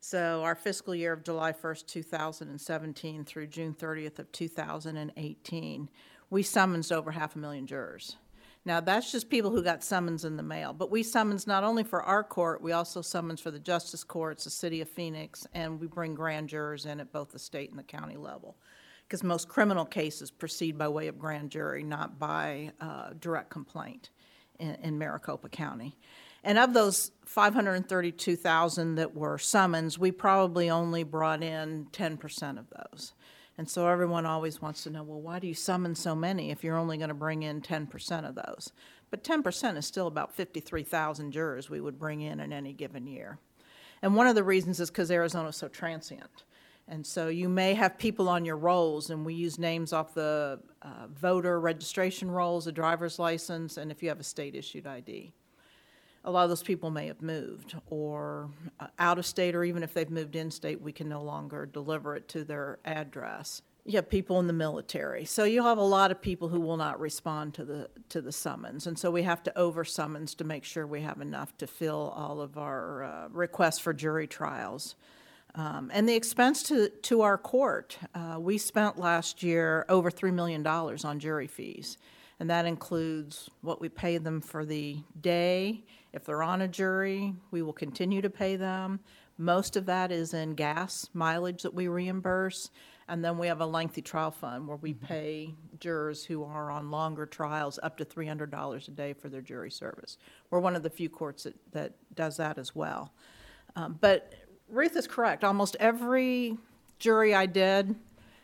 So 0.00 0.42
our 0.42 0.54
fiscal 0.54 0.94
year 0.94 1.12
of 1.12 1.24
July 1.24 1.52
1st, 1.52 1.86
2017 1.86 3.24
through 3.24 3.46
June 3.46 3.74
30th 3.74 4.18
of 4.18 4.30
2018, 4.32 5.88
we 6.28 6.42
summons 6.42 6.92
over 6.92 7.10
half 7.10 7.36
a 7.36 7.38
million 7.38 7.66
jurors. 7.66 8.16
Now, 8.66 8.80
that's 8.80 9.12
just 9.12 9.30
people 9.30 9.52
who 9.52 9.62
got 9.62 9.84
summons 9.84 10.24
in 10.24 10.36
the 10.36 10.42
mail, 10.42 10.72
but 10.72 10.90
we 10.90 11.04
summons 11.04 11.46
not 11.46 11.62
only 11.62 11.84
for 11.84 12.02
our 12.02 12.24
court, 12.24 12.60
we 12.60 12.72
also 12.72 13.00
summons 13.00 13.40
for 13.40 13.52
the 13.52 13.60
justice 13.60 14.02
courts, 14.02 14.42
the 14.42 14.50
city 14.50 14.80
of 14.80 14.88
Phoenix, 14.88 15.46
and 15.54 15.80
we 15.80 15.86
bring 15.86 16.16
grand 16.16 16.48
jurors 16.48 16.84
in 16.84 16.98
at 16.98 17.12
both 17.12 17.30
the 17.30 17.38
state 17.38 17.70
and 17.70 17.78
the 17.78 17.84
county 17.84 18.16
level. 18.16 18.56
Because 19.04 19.22
most 19.22 19.48
criminal 19.48 19.84
cases 19.84 20.32
proceed 20.32 20.76
by 20.76 20.88
way 20.88 21.06
of 21.06 21.16
grand 21.16 21.50
jury, 21.50 21.84
not 21.84 22.18
by 22.18 22.72
uh, 22.80 23.10
direct 23.20 23.50
complaint 23.50 24.10
in, 24.58 24.74
in 24.82 24.98
Maricopa 24.98 25.48
County. 25.48 25.96
And 26.42 26.58
of 26.58 26.74
those 26.74 27.12
532,000 27.24 28.96
that 28.96 29.14
were 29.14 29.38
summons, 29.38 29.96
we 29.96 30.10
probably 30.10 30.70
only 30.70 31.04
brought 31.04 31.44
in 31.44 31.86
10% 31.92 32.58
of 32.58 32.66
those. 32.70 33.12
And 33.58 33.68
so 33.68 33.88
everyone 33.88 34.26
always 34.26 34.60
wants 34.60 34.82
to 34.82 34.90
know, 34.90 35.02
well, 35.02 35.20
why 35.20 35.38
do 35.38 35.46
you 35.46 35.54
summon 35.54 35.94
so 35.94 36.14
many 36.14 36.50
if 36.50 36.62
you're 36.62 36.76
only 36.76 36.98
going 36.98 37.08
to 37.08 37.14
bring 37.14 37.42
in 37.42 37.62
10% 37.62 38.28
of 38.28 38.34
those? 38.34 38.70
But 39.10 39.24
10% 39.24 39.76
is 39.76 39.86
still 39.86 40.06
about 40.06 40.34
53,000 40.34 41.32
jurors 41.32 41.70
we 41.70 41.80
would 41.80 41.98
bring 41.98 42.20
in 42.20 42.40
in 42.40 42.52
any 42.52 42.72
given 42.72 43.06
year. 43.06 43.38
And 44.02 44.14
one 44.14 44.26
of 44.26 44.34
the 44.34 44.44
reasons 44.44 44.78
is 44.78 44.90
because 44.90 45.10
Arizona 45.10 45.48
is 45.48 45.56
so 45.56 45.68
transient. 45.68 46.44
And 46.86 47.04
so 47.06 47.28
you 47.28 47.48
may 47.48 47.74
have 47.74 47.98
people 47.98 48.28
on 48.28 48.44
your 48.44 48.56
rolls, 48.56 49.10
and 49.10 49.24
we 49.24 49.34
use 49.34 49.58
names 49.58 49.92
off 49.92 50.14
the 50.14 50.60
uh, 50.82 51.06
voter 51.08 51.58
registration 51.58 52.30
rolls, 52.30 52.66
a 52.66 52.72
driver's 52.72 53.18
license, 53.18 53.76
and 53.76 53.90
if 53.90 54.02
you 54.02 54.08
have 54.10 54.20
a 54.20 54.24
state 54.24 54.54
issued 54.54 54.86
ID 54.86 55.32
a 56.26 56.30
lot 56.30 56.42
of 56.42 56.48
those 56.50 56.62
people 56.62 56.90
may 56.90 57.06
have 57.06 57.22
moved 57.22 57.76
or 57.88 58.50
uh, 58.80 58.88
out 58.98 59.18
of 59.18 59.24
state, 59.24 59.54
or 59.54 59.64
even 59.64 59.82
if 59.82 59.94
they've 59.94 60.10
moved 60.10 60.36
in 60.36 60.50
state, 60.50 60.80
we 60.82 60.92
can 60.92 61.08
no 61.08 61.22
longer 61.22 61.64
deliver 61.66 62.16
it 62.16 62.28
to 62.28 62.44
their 62.44 62.78
address. 62.84 63.62
you 63.84 63.96
have 63.96 64.10
people 64.10 64.40
in 64.40 64.48
the 64.48 64.52
military. 64.52 65.24
So 65.24 65.44
you 65.44 65.62
have 65.62 65.78
a 65.78 65.82
lot 65.82 66.10
of 66.10 66.20
people 66.20 66.48
who 66.48 66.60
will 66.60 66.76
not 66.76 66.98
respond 66.98 67.54
to 67.54 67.64
the 67.64 67.88
to 68.08 68.20
the 68.20 68.32
summons, 68.32 68.86
and 68.88 68.98
so 68.98 69.10
we 69.10 69.22
have 69.22 69.42
to 69.44 69.56
over 69.56 69.84
summons 69.84 70.34
to 70.34 70.44
make 70.44 70.64
sure 70.64 70.86
we 70.86 71.02
have 71.02 71.20
enough 71.20 71.56
to 71.58 71.66
fill 71.66 72.12
all 72.16 72.40
of 72.40 72.58
our 72.58 73.04
uh, 73.04 73.28
requests 73.30 73.78
for 73.78 73.92
jury 73.94 74.26
trials. 74.26 74.96
Um, 75.54 75.90
and 75.94 76.08
the 76.08 76.16
expense 76.16 76.62
to 76.64 76.88
to 76.88 77.22
our 77.22 77.38
court, 77.38 77.98
uh, 78.14 78.38
we 78.40 78.58
spent 78.58 78.98
last 78.98 79.42
year 79.42 79.86
over 79.88 80.10
three 80.10 80.32
million 80.32 80.62
dollars 80.64 81.04
on 81.04 81.18
jury 81.20 81.46
fees, 81.46 81.96
and 82.40 82.50
that 82.50 82.66
includes 82.66 83.48
what 83.62 83.80
we 83.80 83.88
pay 83.88 84.18
them 84.18 84.40
for 84.40 84.64
the 84.64 84.98
day. 85.20 85.84
If 86.16 86.24
they're 86.24 86.42
on 86.42 86.62
a 86.62 86.68
jury, 86.68 87.34
we 87.50 87.60
will 87.60 87.74
continue 87.74 88.22
to 88.22 88.30
pay 88.30 88.56
them. 88.56 89.00
Most 89.36 89.76
of 89.76 89.84
that 89.84 90.10
is 90.10 90.32
in 90.32 90.54
gas 90.54 91.10
mileage 91.12 91.62
that 91.62 91.74
we 91.74 91.88
reimburse. 91.88 92.70
And 93.06 93.22
then 93.22 93.36
we 93.36 93.48
have 93.48 93.60
a 93.60 93.66
lengthy 93.66 94.00
trial 94.00 94.30
fund 94.30 94.66
where 94.66 94.78
we 94.78 94.94
pay 94.94 95.54
jurors 95.78 96.24
who 96.24 96.42
are 96.42 96.70
on 96.70 96.90
longer 96.90 97.26
trials 97.26 97.78
up 97.82 97.98
to 97.98 98.06
$300 98.06 98.88
a 98.88 98.90
day 98.92 99.12
for 99.12 99.28
their 99.28 99.42
jury 99.42 99.70
service. 99.70 100.16
We're 100.48 100.60
one 100.60 100.74
of 100.74 100.82
the 100.82 100.88
few 100.88 101.10
courts 101.10 101.42
that, 101.42 101.54
that 101.72 101.92
does 102.14 102.38
that 102.38 102.56
as 102.56 102.74
well. 102.74 103.12
Um, 103.76 103.98
but 104.00 104.32
Ruth 104.70 104.96
is 104.96 105.06
correct. 105.06 105.44
Almost 105.44 105.76
every 105.78 106.56
jury 106.98 107.34
I 107.34 107.44
did 107.44 107.94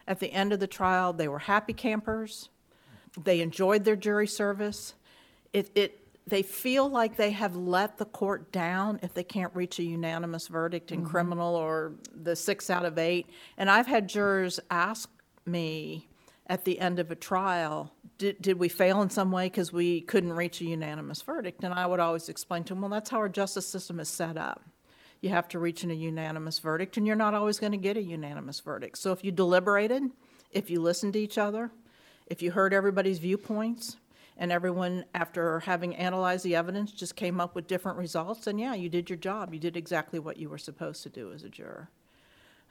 at 0.06 0.20
the 0.20 0.30
end 0.30 0.52
of 0.52 0.60
the 0.60 0.66
trial, 0.66 1.14
they 1.14 1.26
were 1.26 1.38
happy 1.38 1.72
campers. 1.72 2.50
They 3.18 3.40
enjoyed 3.40 3.84
their 3.84 3.96
jury 3.96 4.26
service. 4.26 4.92
It, 5.54 5.70
it, 5.74 6.01
they 6.26 6.42
feel 6.42 6.88
like 6.88 7.16
they 7.16 7.32
have 7.32 7.56
let 7.56 7.98
the 7.98 8.04
court 8.04 8.52
down 8.52 9.00
if 9.02 9.12
they 9.14 9.24
can't 9.24 9.54
reach 9.54 9.78
a 9.78 9.82
unanimous 9.82 10.48
verdict 10.48 10.92
in 10.92 11.00
mm-hmm. 11.00 11.10
criminal 11.10 11.54
or 11.54 11.94
the 12.14 12.36
six 12.36 12.70
out 12.70 12.84
of 12.84 12.98
eight. 12.98 13.26
And 13.56 13.68
I've 13.70 13.86
had 13.86 14.08
jurors 14.08 14.60
ask 14.70 15.10
me 15.44 16.08
at 16.46 16.64
the 16.64 16.78
end 16.78 16.98
of 16.98 17.10
a 17.10 17.14
trial, 17.14 17.92
did, 18.18 18.40
did 18.40 18.58
we 18.58 18.68
fail 18.68 19.02
in 19.02 19.10
some 19.10 19.32
way 19.32 19.46
because 19.46 19.72
we 19.72 20.00
couldn't 20.02 20.32
reach 20.32 20.60
a 20.60 20.64
unanimous 20.64 21.22
verdict? 21.22 21.64
And 21.64 21.74
I 21.74 21.86
would 21.86 22.00
always 22.00 22.28
explain 22.28 22.64
to 22.64 22.74
them, 22.74 22.82
well, 22.82 22.90
that's 22.90 23.10
how 23.10 23.18
our 23.18 23.28
justice 23.28 23.66
system 23.66 23.98
is 23.98 24.08
set 24.08 24.36
up. 24.36 24.62
You 25.20 25.30
have 25.30 25.48
to 25.48 25.58
reach 25.58 25.84
in 25.84 25.90
a 25.90 25.94
unanimous 25.94 26.58
verdict, 26.58 26.96
and 26.96 27.06
you're 27.06 27.14
not 27.14 27.32
always 27.32 27.60
going 27.60 27.72
to 27.72 27.78
get 27.78 27.96
a 27.96 28.02
unanimous 28.02 28.58
verdict. 28.58 28.98
So 28.98 29.12
if 29.12 29.24
you 29.24 29.30
deliberated, 29.30 30.02
if 30.50 30.68
you 30.68 30.80
listened 30.80 31.12
to 31.12 31.20
each 31.20 31.38
other, 31.38 31.70
if 32.26 32.42
you 32.42 32.50
heard 32.50 32.74
everybody's 32.74 33.18
viewpoints, 33.18 33.96
and 34.42 34.50
everyone, 34.50 35.04
after 35.14 35.60
having 35.60 35.94
analyzed 35.94 36.44
the 36.44 36.56
evidence, 36.56 36.90
just 36.90 37.14
came 37.14 37.40
up 37.40 37.54
with 37.54 37.68
different 37.68 37.96
results, 37.96 38.48
and 38.48 38.58
yeah, 38.58 38.74
you 38.74 38.88
did 38.88 39.08
your 39.08 39.16
job. 39.16 39.54
You 39.54 39.60
did 39.60 39.76
exactly 39.76 40.18
what 40.18 40.36
you 40.36 40.48
were 40.48 40.58
supposed 40.58 41.04
to 41.04 41.08
do 41.08 41.32
as 41.32 41.44
a 41.44 41.48
juror. 41.48 41.90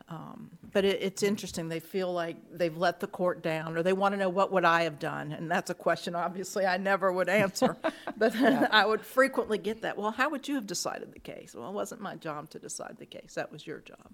Um, 0.09 0.49
but 0.73 0.83
it, 0.83 1.01
it's 1.01 1.23
interesting. 1.23 1.69
They 1.69 1.79
feel 1.79 2.11
like 2.11 2.35
they've 2.51 2.75
let 2.75 2.99
the 2.99 3.07
court 3.07 3.41
down, 3.41 3.77
or 3.77 3.83
they 3.83 3.93
want 3.93 4.11
to 4.11 4.17
know 4.17 4.27
what 4.27 4.51
would 4.51 4.65
I 4.65 4.83
have 4.83 4.99
done, 4.99 5.31
and 5.31 5.49
that's 5.49 5.69
a 5.69 5.73
question 5.73 6.13
obviously 6.13 6.65
I 6.65 6.75
never 6.75 7.09
would 7.09 7.29
answer. 7.29 7.77
but 8.17 8.35
I 8.35 8.85
would 8.85 8.99
frequently 8.99 9.57
get 9.57 9.81
that. 9.83 9.97
Well, 9.97 10.11
how 10.11 10.29
would 10.29 10.49
you 10.49 10.55
have 10.55 10.67
decided 10.67 11.13
the 11.13 11.19
case? 11.19 11.55
Well, 11.55 11.69
it 11.69 11.73
wasn't 11.73 12.01
my 12.01 12.17
job 12.17 12.49
to 12.49 12.59
decide 12.59 12.97
the 12.99 13.05
case. 13.05 13.35
That 13.35 13.49
was 13.49 13.65
your 13.65 13.79
job. 13.79 14.11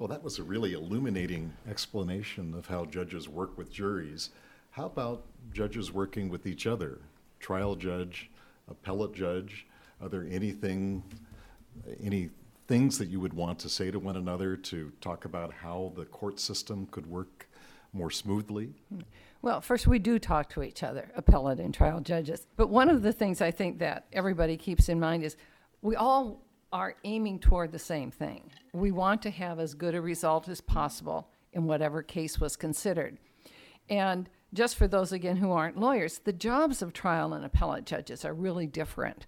Well, 0.00 0.08
that 0.08 0.24
was 0.24 0.40
a 0.40 0.42
really 0.42 0.72
illuminating 0.72 1.52
explanation 1.70 2.54
of 2.54 2.66
how 2.66 2.86
judges 2.86 3.28
work 3.28 3.56
with 3.56 3.72
juries. 3.72 4.30
How 4.74 4.86
about 4.86 5.22
judges 5.52 5.92
working 5.92 6.28
with 6.28 6.48
each 6.48 6.66
other? 6.66 6.98
Trial 7.38 7.76
judge, 7.76 8.28
appellate 8.68 9.14
judge. 9.14 9.68
Are 10.02 10.08
there 10.08 10.26
anything, 10.28 11.04
any 12.02 12.30
things 12.66 12.98
that 12.98 13.06
you 13.06 13.20
would 13.20 13.34
want 13.34 13.60
to 13.60 13.68
say 13.68 13.92
to 13.92 14.00
one 14.00 14.16
another 14.16 14.56
to 14.56 14.90
talk 15.00 15.26
about 15.26 15.52
how 15.52 15.92
the 15.94 16.04
court 16.06 16.40
system 16.40 16.88
could 16.90 17.06
work 17.06 17.48
more 17.92 18.10
smoothly? 18.10 18.72
Well, 19.42 19.60
first, 19.60 19.86
we 19.86 20.00
do 20.00 20.18
talk 20.18 20.48
to 20.50 20.64
each 20.64 20.82
other, 20.82 21.08
appellate 21.14 21.60
and 21.60 21.72
trial 21.72 22.00
judges. 22.00 22.48
But 22.56 22.68
one 22.68 22.88
of 22.88 23.02
the 23.02 23.12
things 23.12 23.40
I 23.40 23.52
think 23.52 23.78
that 23.78 24.06
everybody 24.12 24.56
keeps 24.56 24.88
in 24.88 24.98
mind 24.98 25.22
is 25.22 25.36
we 25.82 25.94
all 25.94 26.42
are 26.72 26.96
aiming 27.04 27.38
toward 27.38 27.70
the 27.70 27.78
same 27.78 28.10
thing. 28.10 28.50
We 28.72 28.90
want 28.90 29.22
to 29.22 29.30
have 29.30 29.60
as 29.60 29.72
good 29.72 29.94
a 29.94 30.00
result 30.00 30.48
as 30.48 30.60
possible 30.60 31.28
in 31.52 31.64
whatever 31.68 32.02
case 32.02 32.40
was 32.40 32.56
considered. 32.56 33.18
And 33.88 34.28
just 34.54 34.76
for 34.76 34.88
those, 34.88 35.12
again, 35.12 35.36
who 35.36 35.52
aren't 35.52 35.78
lawyers, 35.78 36.18
the 36.18 36.32
jobs 36.32 36.80
of 36.80 36.92
trial 36.92 37.32
and 37.32 37.44
appellate 37.44 37.84
judges 37.84 38.24
are 38.24 38.34
really 38.34 38.66
different. 38.66 39.26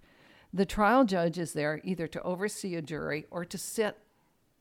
The 0.53 0.65
trial 0.65 1.03
judge 1.05 1.37
is 1.37 1.53
there 1.53 1.81
either 1.83 2.07
to 2.07 2.21
oversee 2.23 2.75
a 2.75 2.81
jury 2.81 3.25
or 3.29 3.45
to 3.45 3.57
sit 3.57 3.97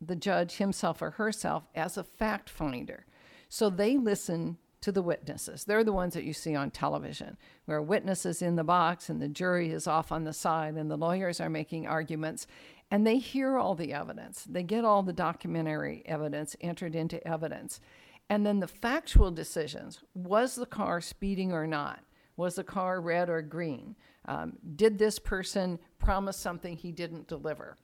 the 0.00 0.16
judge 0.16 0.56
himself 0.56 1.00
or 1.00 1.12
herself 1.12 1.64
as 1.74 1.96
a 1.96 2.04
fact 2.04 2.50
finder. 2.50 3.06
So 3.48 3.70
they 3.70 3.96
listen 3.96 4.58
to 4.82 4.92
the 4.92 5.02
witnesses. 5.02 5.64
They're 5.64 5.84
the 5.84 5.92
ones 5.92 6.14
that 6.14 6.24
you 6.24 6.32
see 6.32 6.54
on 6.54 6.70
television, 6.70 7.36
where 7.64 7.80
witnesses 7.80 8.42
in 8.42 8.56
the 8.56 8.64
box 8.64 9.08
and 9.08 9.22
the 9.22 9.28
jury 9.28 9.70
is 9.70 9.86
off 9.86 10.12
on 10.12 10.24
the 10.24 10.32
side 10.32 10.74
and 10.74 10.90
the 10.90 10.96
lawyers 10.96 11.40
are 11.40 11.50
making 11.50 11.86
arguments. 11.86 12.46
And 12.90 13.06
they 13.06 13.18
hear 13.18 13.56
all 13.56 13.74
the 13.74 13.92
evidence. 13.92 14.44
They 14.44 14.62
get 14.62 14.84
all 14.84 15.02
the 15.02 15.12
documentary 15.12 16.02
evidence 16.06 16.54
entered 16.60 16.94
into 16.94 17.26
evidence. 17.26 17.80
And 18.28 18.44
then 18.44 18.60
the 18.60 18.68
factual 18.68 19.30
decisions 19.30 20.00
was 20.14 20.56
the 20.56 20.66
car 20.66 21.00
speeding 21.00 21.52
or 21.52 21.66
not? 21.66 22.00
Was 22.36 22.56
the 22.56 22.64
car 22.64 23.00
red 23.00 23.30
or 23.30 23.40
green? 23.40 23.96
Um, 24.26 24.54
did 24.74 24.98
this 24.98 25.18
person 25.18 25.78
promise 25.98 26.36
something 26.36 26.76
he 26.76 26.92
didn't 26.92 27.28
deliver? 27.28 27.76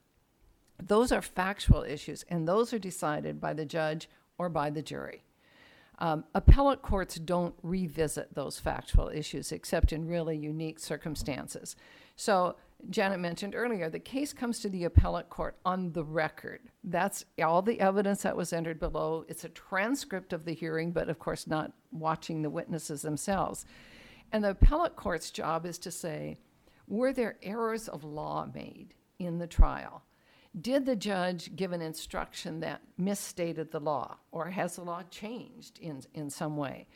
Those 0.82 1.12
are 1.12 1.22
factual 1.22 1.84
issues, 1.84 2.24
and 2.28 2.46
those 2.46 2.72
are 2.72 2.78
decided 2.78 3.40
by 3.40 3.54
the 3.54 3.64
judge 3.64 4.08
or 4.36 4.48
by 4.48 4.70
the 4.70 4.82
jury. 4.82 5.22
Um, 5.98 6.24
appellate 6.34 6.82
courts 6.82 7.14
don't 7.16 7.54
revisit 7.62 8.34
those 8.34 8.58
factual 8.58 9.08
issues 9.08 9.52
except 9.52 9.92
in 9.92 10.08
really 10.08 10.36
unique 10.36 10.80
circumstances. 10.80 11.76
So, 12.16 12.56
Janet 12.90 13.20
mentioned 13.20 13.54
earlier, 13.54 13.88
the 13.88 13.98
case 13.98 14.32
comes 14.32 14.58
to 14.60 14.68
the 14.68 14.84
appellate 14.84 15.30
court 15.30 15.56
on 15.64 15.92
the 15.92 16.04
record. 16.04 16.60
That's 16.82 17.24
all 17.42 17.62
the 17.62 17.80
evidence 17.80 18.22
that 18.22 18.36
was 18.36 18.52
entered 18.52 18.80
below. 18.80 19.24
It's 19.28 19.44
a 19.44 19.48
transcript 19.48 20.32
of 20.32 20.44
the 20.44 20.54
hearing, 20.54 20.92
but 20.92 21.08
of 21.08 21.18
course, 21.18 21.46
not 21.46 21.72
watching 21.90 22.42
the 22.42 22.50
witnesses 22.50 23.02
themselves. 23.02 23.64
And 24.32 24.42
the 24.42 24.50
appellate 24.50 24.96
court's 24.96 25.30
job 25.30 25.64
is 25.64 25.78
to 25.78 25.90
say, 25.90 26.38
were 26.88 27.12
there 27.12 27.36
errors 27.42 27.88
of 27.88 28.04
law 28.04 28.48
made 28.52 28.94
in 29.18 29.38
the 29.38 29.46
trial? 29.46 30.02
Did 30.60 30.84
the 30.84 30.96
judge 30.96 31.54
give 31.56 31.72
an 31.72 31.80
instruction 31.80 32.60
that 32.60 32.82
misstated 32.98 33.70
the 33.70 33.80
law, 33.80 34.18
or 34.32 34.50
has 34.50 34.76
the 34.76 34.82
law 34.82 35.02
changed 35.10 35.78
in, 35.78 36.02
in 36.12 36.28
some 36.28 36.56
way? 36.56 36.88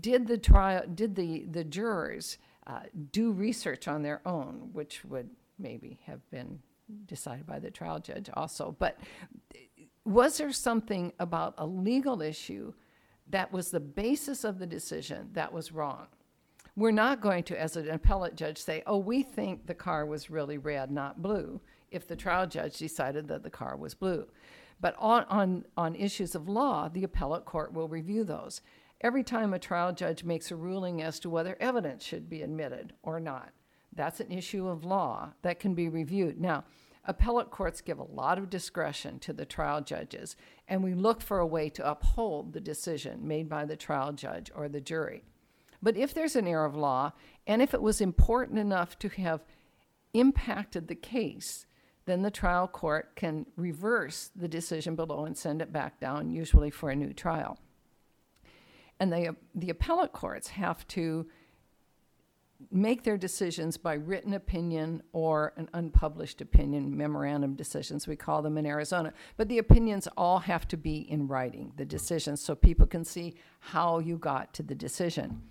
Did 0.00 0.28
the 0.28 0.38
trial, 0.38 0.84
did 0.94 1.16
the, 1.16 1.44
the 1.50 1.64
jurors 1.64 2.38
uh, 2.66 2.80
do 3.12 3.32
research 3.32 3.88
on 3.88 4.02
their 4.02 4.20
own, 4.26 4.70
which 4.72 5.04
would 5.04 5.28
maybe 5.58 6.00
have 6.06 6.28
been 6.30 6.58
decided 7.06 7.46
by 7.46 7.58
the 7.58 7.70
trial 7.70 7.98
judge 7.98 8.30
also? 8.34 8.74
But 8.78 8.98
was 10.04 10.38
there 10.38 10.52
something 10.52 11.12
about 11.18 11.54
a 11.58 11.66
legal 11.66 12.22
issue 12.22 12.72
that 13.30 13.52
was 13.52 13.70
the 13.70 13.80
basis 13.80 14.44
of 14.44 14.58
the 14.58 14.66
decision 14.66 15.30
that 15.32 15.52
was 15.52 15.72
wrong? 15.72 16.06
We're 16.76 16.90
not 16.90 17.20
going 17.20 17.44
to, 17.44 17.60
as 17.60 17.76
an 17.76 17.88
appellate 17.88 18.34
judge, 18.34 18.58
say, 18.58 18.82
oh, 18.86 18.98
we 18.98 19.22
think 19.22 19.66
the 19.66 19.74
car 19.74 20.04
was 20.06 20.28
really 20.28 20.58
red, 20.58 20.90
not 20.90 21.22
blue, 21.22 21.60
if 21.90 22.08
the 22.08 22.16
trial 22.16 22.46
judge 22.46 22.78
decided 22.78 23.28
that 23.28 23.44
the 23.44 23.50
car 23.50 23.76
was 23.76 23.94
blue. 23.94 24.26
But 24.80 24.96
on, 24.98 25.24
on, 25.24 25.64
on 25.76 25.94
issues 25.94 26.34
of 26.34 26.48
law, 26.48 26.88
the 26.88 27.04
appellate 27.04 27.44
court 27.44 27.72
will 27.72 27.88
review 27.88 28.24
those. 28.24 28.60
Every 29.00 29.22
time 29.22 29.52
a 29.52 29.58
trial 29.58 29.92
judge 29.92 30.24
makes 30.24 30.50
a 30.50 30.56
ruling 30.56 31.02
as 31.02 31.18
to 31.20 31.30
whether 31.30 31.56
evidence 31.60 32.04
should 32.04 32.28
be 32.28 32.42
admitted 32.42 32.94
or 33.02 33.20
not, 33.20 33.52
that's 33.94 34.20
an 34.20 34.32
issue 34.32 34.66
of 34.66 34.84
law 34.84 35.32
that 35.42 35.60
can 35.60 35.74
be 35.74 35.88
reviewed. 35.88 36.40
Now, 36.40 36.64
appellate 37.04 37.50
courts 37.50 37.80
give 37.80 37.98
a 37.98 38.04
lot 38.04 38.38
of 38.38 38.50
discretion 38.50 39.18
to 39.20 39.32
the 39.32 39.44
trial 39.44 39.82
judges, 39.82 40.36
and 40.68 40.82
we 40.82 40.94
look 40.94 41.20
for 41.20 41.38
a 41.38 41.46
way 41.46 41.68
to 41.70 41.88
uphold 41.88 42.52
the 42.52 42.60
decision 42.60 43.28
made 43.28 43.48
by 43.48 43.64
the 43.64 43.76
trial 43.76 44.12
judge 44.12 44.50
or 44.54 44.68
the 44.68 44.80
jury. 44.80 45.24
But 45.82 45.96
if 45.96 46.14
there's 46.14 46.34
an 46.34 46.48
error 46.48 46.64
of 46.64 46.76
law, 46.76 47.12
and 47.46 47.60
if 47.60 47.74
it 47.74 47.82
was 47.82 48.00
important 48.00 48.58
enough 48.58 48.98
to 49.00 49.08
have 49.10 49.44
impacted 50.14 50.88
the 50.88 50.94
case, 50.94 51.66
then 52.06 52.22
the 52.22 52.30
trial 52.30 52.68
court 52.68 53.16
can 53.16 53.46
reverse 53.56 54.30
the 54.34 54.48
decision 54.48 54.94
below 54.94 55.24
and 55.24 55.36
send 55.36 55.60
it 55.60 55.72
back 55.72 56.00
down, 56.00 56.30
usually 56.30 56.70
for 56.70 56.90
a 56.90 56.96
new 56.96 57.12
trial. 57.12 57.58
And 59.04 59.12
the, 59.12 59.36
the 59.54 59.68
appellate 59.68 60.14
courts 60.14 60.48
have 60.48 60.88
to 60.88 61.26
make 62.70 63.02
their 63.02 63.18
decisions 63.18 63.76
by 63.76 63.92
written 63.92 64.32
opinion 64.32 65.02
or 65.12 65.52
an 65.58 65.68
unpublished 65.74 66.40
opinion, 66.40 66.96
memorandum 66.96 67.54
decisions, 67.54 68.08
we 68.08 68.16
call 68.16 68.40
them 68.40 68.56
in 68.56 68.64
Arizona. 68.64 69.12
But 69.36 69.48
the 69.48 69.58
opinions 69.58 70.08
all 70.16 70.38
have 70.38 70.66
to 70.68 70.78
be 70.78 71.00
in 71.00 71.28
writing, 71.28 71.74
the 71.76 71.84
decisions, 71.84 72.40
so 72.40 72.54
people 72.54 72.86
can 72.86 73.04
see 73.04 73.34
how 73.60 73.98
you 73.98 74.16
got 74.16 74.54
to 74.54 74.62
the 74.62 74.74
decision. 74.74 75.42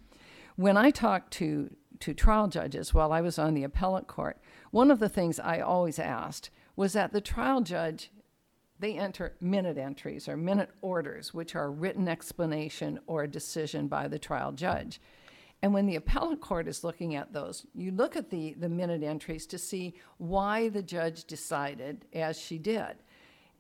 When 0.56 0.76
I 0.76 0.90
talked 0.90 1.32
to, 1.34 1.70
to 2.00 2.16
trial 2.16 2.48
judges 2.48 2.92
while 2.92 3.14
I 3.14 3.22
was 3.22 3.38
on 3.38 3.54
the 3.54 3.66
appellate 3.66 4.08
court, 4.08 4.40
one 4.72 4.90
of 4.90 4.98
the 4.98 5.10
things 5.10 5.40
I 5.40 5.60
always 5.60 6.00
asked 6.00 6.50
was 6.76 6.94
that 6.94 7.14
the 7.14 7.22
trial 7.22 7.62
judge 7.62 8.10
they 8.84 8.98
enter 8.98 9.34
minute 9.40 9.78
entries 9.78 10.28
or 10.28 10.36
minute 10.36 10.70
orders, 10.82 11.34
which 11.34 11.56
are 11.56 11.72
written 11.72 12.10
explanation 12.10 13.00
or 13.08 13.24
a 13.24 13.28
decision 13.30 13.88
by 13.88 14.10
the 14.10 14.20
trial 14.20 14.52
judge. 14.52 15.00
And 15.62 15.74
when 15.74 15.86
the 15.86 15.96
appellate 15.96 16.42
court 16.42 16.68
is 16.68 16.84
looking 16.84 17.16
at 17.16 17.32
those, 17.32 17.66
you 17.74 17.92
look 17.92 18.18
at 18.18 18.30
the, 18.30 18.56
the 18.60 18.68
minute 18.68 19.02
entries 19.02 19.48
to 19.48 19.58
see 19.58 19.96
why 20.18 20.68
the 20.68 20.84
judge 20.84 21.24
decided 21.24 22.04
as 22.12 22.38
she 22.38 22.58
did. 22.58 22.98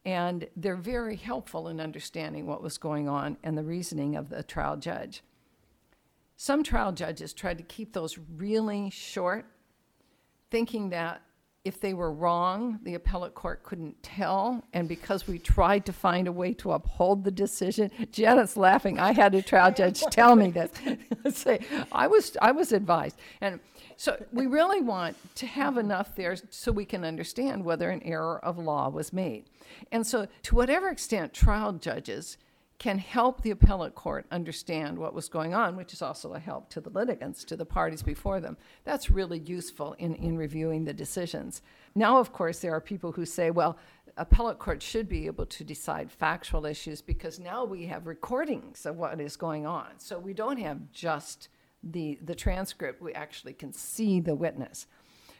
And 0.03 0.46
they're 0.58 0.75
very 0.75 1.15
helpful 1.15 1.70
in 1.70 1.80
understanding 1.80 2.46
what 2.46 2.62
was 2.62 2.77
going 2.77 3.08
on 3.08 3.38
and 3.46 3.58
the 3.58 3.63
reasoning 3.63 4.18
of 4.18 4.27
the 4.27 4.44
trial 4.44 4.75
judge. 4.75 5.24
Some 6.36 6.63
trial 6.63 6.92
judges 6.92 7.32
tried 7.32 7.60
to 7.60 7.63
keep 7.63 7.94
those 7.94 8.20
really 8.36 8.89
short, 8.89 9.46
thinking 10.51 10.89
that 10.89 11.22
if 11.65 11.79
they 11.79 11.93
were 11.93 12.12
wrong, 12.12 12.79
the 12.84 12.96
appellate 12.96 13.36
court 13.36 13.63
couldn't 13.63 14.03
tell. 14.03 14.63
And 14.74 14.88
because 14.88 15.27
we 15.27 15.39
tried 15.39 15.86
to 15.86 15.93
find 15.93 16.27
a 16.27 16.32
way 16.32 16.53
to 16.55 16.74
uphold 16.74 17.24
the 17.24 17.32
decision, 17.32 17.89
Janet's 18.12 18.58
laughing. 18.58 19.00
I 19.00 19.13
had 19.13 19.34
a 19.34 19.41
trial 19.41 19.72
judge 19.72 20.01
tell 20.12 20.36
me 20.36 20.51
this. 20.51 20.72
Say, 21.38 21.60
I 21.91 22.08
was, 22.08 22.36
I 22.41 22.51
was 22.51 22.74
advised. 22.74 23.17
And 23.39 23.62
so 23.96 24.22
we 24.34 24.46
really 24.46 24.82
want 24.82 25.15
to 25.36 25.48
have 25.48 25.77
enough 25.77 26.15
there 26.15 26.36
so 26.50 26.72
we 26.72 26.84
can 26.84 27.05
understand 27.05 27.63
whether 27.63 27.89
an 27.89 28.03
error 28.03 28.43
of 28.43 28.58
law 28.58 28.89
was 28.89 29.13
made. 29.13 29.46
And 29.91 30.05
so, 30.05 30.27
to 30.43 30.55
whatever 30.55 30.89
extent 30.89 31.34
trial 31.34 31.72
judges 31.74 32.38
can 32.84 32.98
help 32.98 33.42
the 33.42 33.52
appellate 33.52 33.96
court 33.96 34.25
understand 34.30 35.00
what 35.00 35.13
was 35.13 35.30
going 35.30 35.54
on, 35.54 35.78
which 35.78 35.94
is 35.94 36.02
also 36.02 36.34
a 36.34 36.40
help 36.40 36.70
to 36.70 36.82
the 36.82 36.90
litigants, 36.90 37.46
to 37.46 37.56
the 37.56 37.66
parties 37.66 38.04
before 38.04 38.42
them. 38.42 38.58
That's 38.84 39.10
really 39.10 39.40
useful 39.40 39.94
in, 40.00 40.16
in 40.16 40.38
reviewing 40.38 40.84
the 40.84 40.92
decisions. 40.92 41.62
Now, 41.96 42.20
of 42.20 42.34
course, 42.34 42.60
there 42.60 42.75
are 42.75 42.82
people 42.82 43.13
who 43.13 43.25
say, 43.25 43.52
well, 43.52 43.78
appellate 44.18 44.60
court 44.60 44.84
should 44.84 45.08
be 45.08 45.28
able 45.28 45.46
to 45.46 45.63
decide 45.63 46.12
factual 46.12 46.66
issues 46.66 47.02
because 47.02 47.40
now 47.40 47.63
we 47.63 47.86
have 47.86 48.06
recordings 48.06 48.86
of 48.86 48.98
what 48.98 49.22
is 49.22 49.38
going 49.38 49.66
on. 49.66 49.88
So 49.98 50.20
we 50.20 50.34
don't 50.34 50.60
have 50.60 50.92
just 50.92 51.48
the, 51.84 52.20
the 52.22 52.36
transcript, 52.36 53.02
we 53.02 53.13
actually 53.13 53.54
can 53.54 53.72
see 53.72 54.20
the 54.20 54.36
witness. 54.36 54.88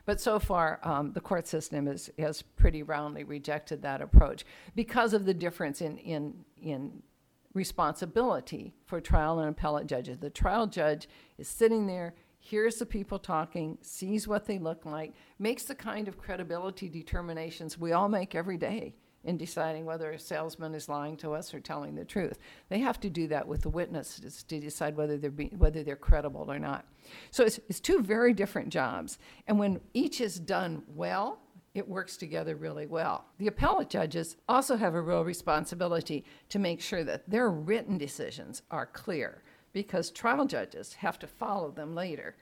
But 0.06 0.22
so 0.22 0.40
far, 0.40 0.80
um, 0.84 1.12
the 1.12 1.20
court 1.20 1.50
system 1.50 1.90
is, 1.90 2.10
has 2.18 2.42
pretty 2.42 2.84
roundly 2.84 3.26
rejected 3.26 3.82
that 3.82 4.02
approach 4.02 4.46
because 4.76 5.14
of 5.14 5.26
the 5.26 5.34
difference 5.34 5.82
in, 5.82 5.98
in, 5.98 6.46
in 6.62 7.04
responsibility 7.54 8.74
for 8.86 9.00
trial 9.00 9.40
and 9.40 9.50
appellate 9.50 9.88
judges. 9.88 10.18
The 10.18 10.30
trial 10.30 10.68
judge 10.68 11.08
is 11.38 11.48
sitting 11.48 11.88
there, 11.88 12.16
hears 12.40 12.76
the 12.76 12.86
people 12.86 13.20
talking, 13.20 13.78
sees 13.82 14.28
what 14.28 14.46
they 14.46 14.60
look 14.60 14.86
like, 14.86 15.14
makes 15.40 15.64
the 15.64 15.76
kind 15.76 16.08
of 16.08 16.18
credibility 16.18 16.90
determinations 16.90 17.78
we 17.78 17.92
all 17.92 18.10
make 18.10 18.36
every 18.36 18.58
day 18.58 18.96
in 19.24 19.38
deciding 19.38 19.86
whether 19.86 20.12
a 20.12 20.20
salesman 20.20 20.76
is 20.76 20.90
lying 20.90 21.16
to 21.16 21.34
us 21.34 21.54
or 21.54 21.60
telling 21.60 21.96
the 21.96 22.04
truth. 22.04 22.38
They 22.70 22.80
have 22.80 23.00
to 23.02 23.10
do 23.10 23.28
that 23.28 23.48
with 23.48 23.62
the 23.62 23.70
witnesses 23.70 24.44
to 24.44 24.60
decide 24.60 24.98
whether 24.98 25.18
they're 25.18 25.32
be, 25.32 25.52
whether 25.58 25.84
they're 25.84 25.96
credible 25.96 26.52
or 26.52 26.60
not. 26.60 26.86
So 27.32 27.46
it's, 27.46 27.60
it's 27.70 27.80
two 27.80 28.02
very 28.02 28.34
different 28.34 28.70
jobs, 28.70 29.18
and 29.48 29.58
when 29.58 29.80
each 29.94 30.20
is 30.20 30.40
done 30.40 30.84
well, 30.88 31.40
it 31.74 31.88
works 31.88 32.18
together 32.18 32.56
really 32.56 32.86
well. 32.86 33.26
The 33.40 33.48
appellate 33.48 33.90
judges 33.90 34.38
also 34.48 34.76
have 34.78 34.94
a 34.94 35.02
real 35.02 35.24
responsibility 35.24 36.24
to 36.50 36.60
make 36.60 36.82
sure 36.82 37.04
that 37.04 37.30
their 37.30 37.50
written 37.50 37.98
decisions 37.98 38.62
are 38.70 38.86
clear 38.86 39.42
because 39.74 40.12
trial 40.12 40.46
judges 40.46 40.94
have 40.94 41.18
to 41.20 41.28
follow 41.28 41.72
them 41.72 41.96
later. 41.96 42.36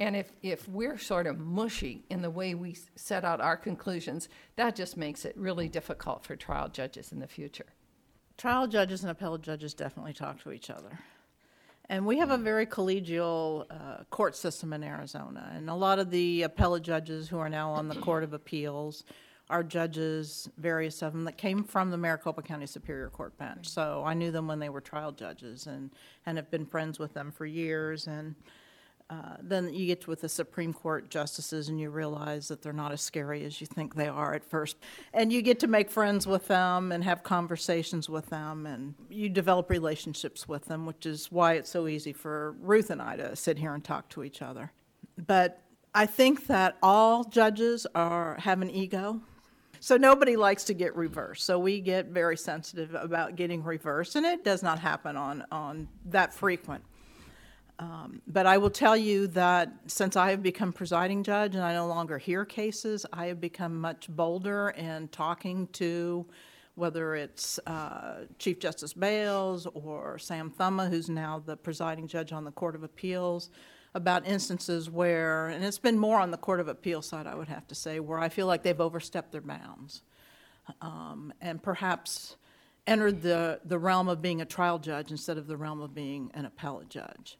And 0.00 0.16
if, 0.16 0.32
if 0.42 0.66
we're 0.68 0.96
sort 0.96 1.26
of 1.26 1.38
mushy 1.38 2.04
in 2.08 2.22
the 2.22 2.30
way 2.30 2.54
we 2.54 2.76
set 2.96 3.24
out 3.24 3.40
our 3.40 3.56
conclusions, 3.56 4.28
that 4.56 4.76
just 4.76 4.96
makes 4.96 5.24
it 5.24 5.36
really 5.36 5.68
difficult 5.68 6.24
for 6.24 6.36
trial 6.36 6.68
judges 6.68 7.12
in 7.12 7.18
the 7.18 7.26
future. 7.26 7.66
Trial 8.38 8.68
judges 8.68 9.02
and 9.02 9.10
appellate 9.10 9.42
judges 9.42 9.74
definitely 9.74 10.12
talk 10.12 10.40
to 10.42 10.52
each 10.52 10.70
other. 10.70 10.98
And 11.90 12.04
we 12.04 12.18
have 12.18 12.30
a 12.30 12.36
very 12.36 12.66
collegial 12.66 13.64
uh, 13.70 14.04
court 14.10 14.36
system 14.36 14.72
in 14.74 14.84
Arizona. 14.84 15.50
And 15.54 15.70
a 15.70 15.74
lot 15.74 15.98
of 15.98 16.10
the 16.10 16.42
appellate 16.42 16.82
judges 16.82 17.28
who 17.28 17.38
are 17.38 17.48
now 17.48 17.70
on 17.70 17.88
the 17.88 17.94
Court 17.94 18.24
of 18.24 18.34
Appeals 18.34 19.04
are 19.48 19.62
judges, 19.62 20.50
various 20.58 21.00
of 21.00 21.14
them, 21.14 21.24
that 21.24 21.38
came 21.38 21.64
from 21.64 21.90
the 21.90 21.96
Maricopa 21.96 22.42
County 22.42 22.66
Superior 22.66 23.08
Court 23.08 23.36
bench. 23.38 23.66
So 23.66 24.02
I 24.04 24.12
knew 24.12 24.30
them 24.30 24.46
when 24.46 24.58
they 24.58 24.68
were 24.68 24.82
trial 24.82 25.12
judges 25.12 25.66
and, 25.66 25.90
and 26.26 26.36
have 26.36 26.50
been 26.50 26.66
friends 26.66 26.98
with 26.98 27.14
them 27.14 27.32
for 27.32 27.46
years. 27.46 28.06
And 28.06 28.34
uh, 29.10 29.36
then 29.40 29.72
you 29.72 29.86
get 29.86 30.06
with 30.06 30.20
the 30.20 30.28
Supreme 30.28 30.74
Court 30.74 31.08
justices 31.08 31.70
and 31.70 31.80
you 31.80 31.88
realize 31.88 32.48
that 32.48 32.60
they're 32.60 32.74
not 32.74 32.92
as 32.92 33.00
scary 33.00 33.42
as 33.44 33.58
you 33.58 33.66
think 33.66 33.94
they 33.94 34.08
are 34.08 34.34
at 34.34 34.44
first. 34.44 34.76
And 35.14 35.32
you 35.32 35.40
get 35.40 35.58
to 35.60 35.66
make 35.66 35.90
friends 35.90 36.26
with 36.26 36.46
them 36.48 36.92
and 36.92 37.02
have 37.04 37.22
conversations 37.22 38.10
with 38.10 38.26
them, 38.26 38.66
and 38.66 38.94
you 39.08 39.30
develop 39.30 39.70
relationships 39.70 40.46
with 40.46 40.66
them, 40.66 40.84
which 40.84 41.06
is 41.06 41.32
why 41.32 41.54
it's 41.54 41.70
so 41.70 41.88
easy 41.88 42.12
for 42.12 42.54
Ruth 42.60 42.90
and 42.90 43.00
I 43.00 43.16
to 43.16 43.34
sit 43.34 43.58
here 43.58 43.72
and 43.72 43.82
talk 43.82 44.10
to 44.10 44.24
each 44.24 44.42
other. 44.42 44.72
But 45.16 45.62
I 45.94 46.04
think 46.04 46.46
that 46.48 46.76
all 46.82 47.24
judges 47.24 47.86
are 47.94 48.36
have 48.40 48.60
an 48.60 48.70
ego. 48.70 49.22
So 49.80 49.96
nobody 49.96 50.36
likes 50.36 50.64
to 50.64 50.74
get 50.74 50.94
reversed. 50.96 51.46
So 51.46 51.58
we 51.58 51.80
get 51.80 52.06
very 52.06 52.36
sensitive 52.36 52.94
about 52.94 53.36
getting 53.36 53.62
reversed, 53.62 54.16
and 54.16 54.26
it 54.26 54.44
does 54.44 54.62
not 54.62 54.78
happen 54.80 55.16
on, 55.16 55.44
on 55.50 55.88
that 56.06 56.34
frequent. 56.34 56.84
Um, 57.78 58.22
But 58.26 58.46
I 58.46 58.58
will 58.58 58.70
tell 58.70 58.96
you 58.96 59.28
that 59.28 59.72
since 59.86 60.16
I 60.16 60.30
have 60.30 60.42
become 60.42 60.72
presiding 60.72 61.22
judge 61.22 61.54
and 61.54 61.64
I 61.64 61.74
no 61.74 61.86
longer 61.86 62.18
hear 62.18 62.44
cases, 62.44 63.06
I 63.12 63.26
have 63.26 63.40
become 63.40 63.80
much 63.80 64.08
bolder 64.08 64.70
in 64.70 65.08
talking 65.08 65.68
to, 65.74 66.26
whether 66.74 67.14
it's 67.14 67.58
uh, 67.66 68.24
Chief 68.38 68.58
Justice 68.58 68.94
Bales 68.94 69.66
or 69.74 70.18
Sam 70.18 70.50
Thumma, 70.50 70.88
who's 70.88 71.08
now 71.08 71.42
the 71.44 71.56
presiding 71.56 72.08
judge 72.08 72.32
on 72.32 72.44
the 72.44 72.50
Court 72.52 72.74
of 72.74 72.82
Appeals, 72.82 73.50
about 73.94 74.26
instances 74.26 74.90
where, 74.90 75.48
and 75.48 75.64
it's 75.64 75.78
been 75.78 75.98
more 75.98 76.20
on 76.20 76.30
the 76.30 76.36
Court 76.36 76.60
of 76.60 76.68
Appeals 76.68 77.06
side, 77.06 77.26
I 77.26 77.34
would 77.34 77.48
have 77.48 77.66
to 77.68 77.74
say, 77.74 78.00
where 78.00 78.18
I 78.18 78.28
feel 78.28 78.46
like 78.46 78.62
they've 78.62 78.80
overstepped 78.80 79.32
their 79.32 79.40
bounds. 79.40 80.02
um, 80.80 81.32
And 81.40 81.62
perhaps 81.62 82.36
entered 82.86 83.22
the, 83.22 83.60
the 83.64 83.78
realm 83.78 84.08
of 84.08 84.20
being 84.20 84.40
a 84.40 84.44
trial 84.44 84.78
judge 84.78 85.10
instead 85.10 85.38
of 85.38 85.46
the 85.46 85.56
realm 85.56 85.80
of 85.80 85.94
being 85.94 86.30
an 86.34 86.44
appellate 86.44 86.88
judge. 86.88 87.38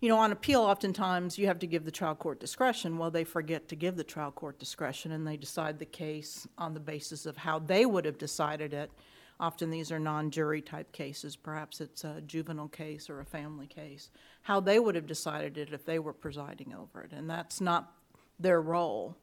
You 0.00 0.08
know, 0.08 0.18
on 0.18 0.30
appeal, 0.30 0.60
oftentimes 0.60 1.38
you 1.38 1.48
have 1.48 1.58
to 1.58 1.66
give 1.66 1.84
the 1.84 1.90
trial 1.90 2.14
court 2.14 2.38
discretion. 2.38 2.98
Well, 2.98 3.10
they 3.10 3.24
forget 3.24 3.68
to 3.68 3.76
give 3.76 3.96
the 3.96 4.04
trial 4.04 4.30
court 4.30 4.58
discretion 4.60 5.10
and 5.10 5.26
they 5.26 5.36
decide 5.36 5.78
the 5.78 5.86
case 5.86 6.46
on 6.56 6.72
the 6.72 6.80
basis 6.80 7.26
of 7.26 7.36
how 7.36 7.58
they 7.58 7.84
would 7.84 8.04
have 8.04 8.16
decided 8.16 8.72
it. 8.72 8.92
Often 9.40 9.70
these 9.70 9.90
are 9.90 9.98
non 9.98 10.30
jury 10.30 10.62
type 10.62 10.92
cases. 10.92 11.34
Perhaps 11.34 11.80
it's 11.80 12.04
a 12.04 12.20
juvenile 12.26 12.68
case 12.68 13.10
or 13.10 13.20
a 13.20 13.24
family 13.24 13.66
case. 13.66 14.10
How 14.42 14.60
they 14.60 14.78
would 14.78 14.94
have 14.94 15.06
decided 15.06 15.58
it 15.58 15.72
if 15.72 15.84
they 15.84 15.98
were 15.98 16.12
presiding 16.12 16.74
over 16.74 17.02
it. 17.02 17.12
And 17.12 17.28
that's 17.28 17.60
not 17.60 17.92
their 18.38 18.60
role, 18.60 19.16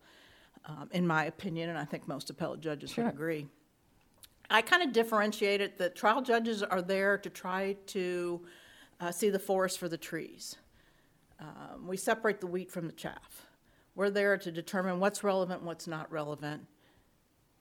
um, 0.65 0.89
in 0.91 1.07
my 1.07 1.25
opinion, 1.25 1.69
and 1.69 1.79
I 1.79 1.85
think 1.85 2.05
most 2.07 2.29
appellate 2.29 2.59
judges 2.59 2.91
Sure. 2.91 3.05
would 3.05 3.13
agree. 3.13 3.47
I 4.49 4.61
kind 4.61 4.83
of 4.83 4.91
differentiate 4.91 5.61
it 5.61 5.77
that 5.77 5.95
trial 5.95 6.21
judges 6.21 6.63
are 6.63 6.81
there 6.81 7.17
to 7.17 7.29
try 7.29 7.77
to 7.87 8.45
uh, 8.99 9.11
see 9.11 9.29
the 9.29 9.39
forest 9.39 9.79
for 9.79 9.89
the 9.89 9.97
trees. 9.97 10.57
Um, 11.39 11.87
we 11.87 11.97
separate 11.97 12.39
the 12.39 12.47
wheat 12.47 12.71
from 12.71 12.87
the 12.87 12.93
chaff. 12.93 13.45
We're 13.95 14.09
there 14.09 14.37
to 14.37 14.51
determine 14.51 14.99
what's 14.99 15.23
relevant, 15.23 15.63
what's 15.63 15.87
not 15.87 16.11
relevant, 16.11 16.65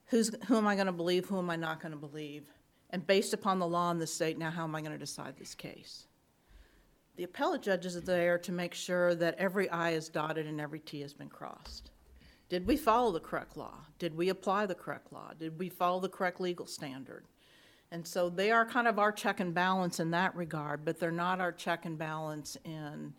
who's, 0.06 0.34
who 0.46 0.56
am 0.56 0.66
I 0.66 0.74
going 0.74 0.86
to 0.86 0.92
believe, 0.92 1.26
who 1.26 1.38
am 1.38 1.50
I 1.50 1.56
not 1.56 1.80
going 1.80 1.92
to 1.92 1.98
believe, 1.98 2.44
and 2.90 3.06
based 3.06 3.34
upon 3.34 3.58
the 3.58 3.66
law 3.66 3.90
in 3.90 3.98
the 3.98 4.06
state, 4.06 4.38
now 4.38 4.50
how 4.50 4.64
am 4.64 4.74
I 4.74 4.80
going 4.80 4.92
to 4.92 4.98
decide 4.98 5.36
this 5.36 5.54
case? 5.54 6.06
The 7.16 7.24
appellate 7.24 7.62
judges 7.62 7.96
are 7.96 8.00
there 8.00 8.38
to 8.38 8.52
make 8.52 8.74
sure 8.74 9.14
that 9.14 9.36
every 9.36 9.68
I 9.70 9.90
is 9.90 10.08
dotted 10.08 10.46
and 10.46 10.60
every 10.60 10.80
T 10.80 11.00
has 11.00 11.14
been 11.14 11.28
crossed. 11.28 11.90
Did 12.48 12.66
we 12.66 12.76
follow 12.76 13.12
the 13.12 13.20
correct 13.20 13.56
law? 13.56 13.78
Did 13.98 14.16
we 14.16 14.28
apply 14.28 14.66
the 14.66 14.74
correct 14.74 15.12
law? 15.12 15.32
Did 15.38 15.58
we 15.58 15.68
follow 15.68 16.00
the 16.00 16.08
correct 16.08 16.40
legal 16.40 16.66
standard? 16.66 17.24
And 17.90 18.06
so 18.06 18.28
they 18.28 18.50
are 18.50 18.66
kind 18.66 18.88
of 18.88 18.98
our 18.98 19.12
check 19.12 19.40
and 19.40 19.54
balance 19.54 20.00
in 20.00 20.10
that 20.10 20.34
regard, 20.34 20.84
but 20.84 20.98
they're 20.98 21.12
not 21.12 21.40
our 21.40 21.52
check 21.52 21.84
and 21.84 21.96
balance 21.96 22.56
in, 22.64 23.14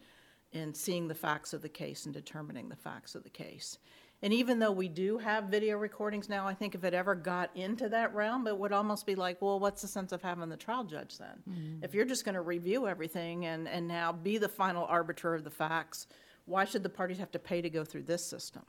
in 0.55 0.73
seeing 0.73 1.07
the 1.07 1.15
facts 1.15 1.53
of 1.53 1.61
the 1.61 1.69
case 1.69 2.05
and 2.05 2.13
determining 2.13 2.69
the 2.69 2.75
facts 2.75 3.13
of 3.15 3.23
the 3.23 3.29
case. 3.29 3.77
And 4.21 4.33
even 4.33 4.59
though 4.59 4.71
we 4.71 4.87
do 4.87 5.17
have 5.17 5.45
video 5.45 5.77
recordings 5.77 6.29
now, 6.29 6.47
I 6.47 6.53
think 6.53 6.73
if 6.73 6.83
it 6.83 6.93
ever 6.93 7.13
got 7.13 7.51
into 7.55 7.89
that 7.89 8.15
realm, 8.15 8.47
it 8.47 8.57
would 8.57 8.71
almost 8.71 9.05
be 9.05 9.13
like, 9.13 9.41
well, 9.41 9.59
what's 9.59 9.81
the 9.81 9.87
sense 9.87 10.11
of 10.11 10.21
having 10.21 10.49
the 10.49 10.57
trial 10.57 10.85
judge 10.85 11.17
then? 11.17 11.43
Mm-hmm. 11.49 11.83
If 11.83 11.93
you're 11.93 12.05
just 12.05 12.23
going 12.23 12.35
to 12.35 12.41
review 12.41 12.87
everything 12.87 13.45
and, 13.45 13.67
and 13.67 13.87
now 13.87 14.13
be 14.13 14.37
the 14.37 14.49
final 14.49 14.85
arbiter 14.85 15.35
of 15.35 15.43
the 15.43 15.51
facts, 15.51 16.07
why 16.45 16.65
should 16.65 16.83
the 16.83 16.89
parties 16.89 17.17
have 17.17 17.31
to 17.31 17.39
pay 17.39 17.61
to 17.61 17.69
go 17.69 17.83
through 17.83 18.03
this 18.03 18.25
system? 18.25 18.63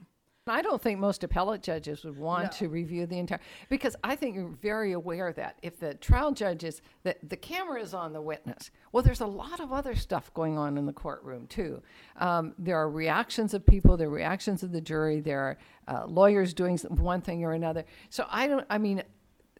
I 0.47 0.61
don't 0.61 0.81
think 0.81 0.99
most 0.99 1.23
appellate 1.23 1.61
judges 1.61 2.03
would 2.03 2.17
want 2.17 2.51
to 2.53 2.67
review 2.67 3.05
the 3.05 3.19
entire 3.19 3.39
because 3.69 3.95
I 4.03 4.15
think 4.15 4.35
you're 4.35 4.47
very 4.47 4.93
aware 4.93 5.33
that 5.33 5.57
if 5.61 5.79
the 5.79 5.93
trial 5.95 6.31
judges 6.31 6.81
that 7.03 7.17
the 7.27 7.37
camera 7.37 7.81
is 7.81 7.93
on 7.93 8.13
the 8.13 8.21
witness, 8.21 8.71
well, 8.91 9.03
there's 9.03 9.21
a 9.21 9.25
lot 9.25 9.59
of 9.59 9.71
other 9.73 9.95
stuff 9.95 10.33
going 10.33 10.57
on 10.57 10.77
in 10.77 10.85
the 10.85 10.93
courtroom 10.93 11.47
too. 11.47 11.81
Um, 12.17 12.53
there 12.57 12.77
are 12.77 12.89
reactions 12.89 13.53
of 13.53 13.65
people, 13.65 13.97
there 13.97 14.07
are 14.07 14.11
reactions 14.11 14.63
of 14.63 14.71
the 14.71 14.81
jury, 14.81 15.19
there 15.19 15.39
are 15.39 15.57
uh, 15.87 16.05
lawyers 16.05 16.53
doing 16.53 16.77
one 16.89 17.21
thing 17.21 17.43
or 17.43 17.53
another. 17.53 17.85
So 18.09 18.25
I 18.29 18.47
don't. 18.47 18.65
I 18.69 18.77
mean, 18.77 19.03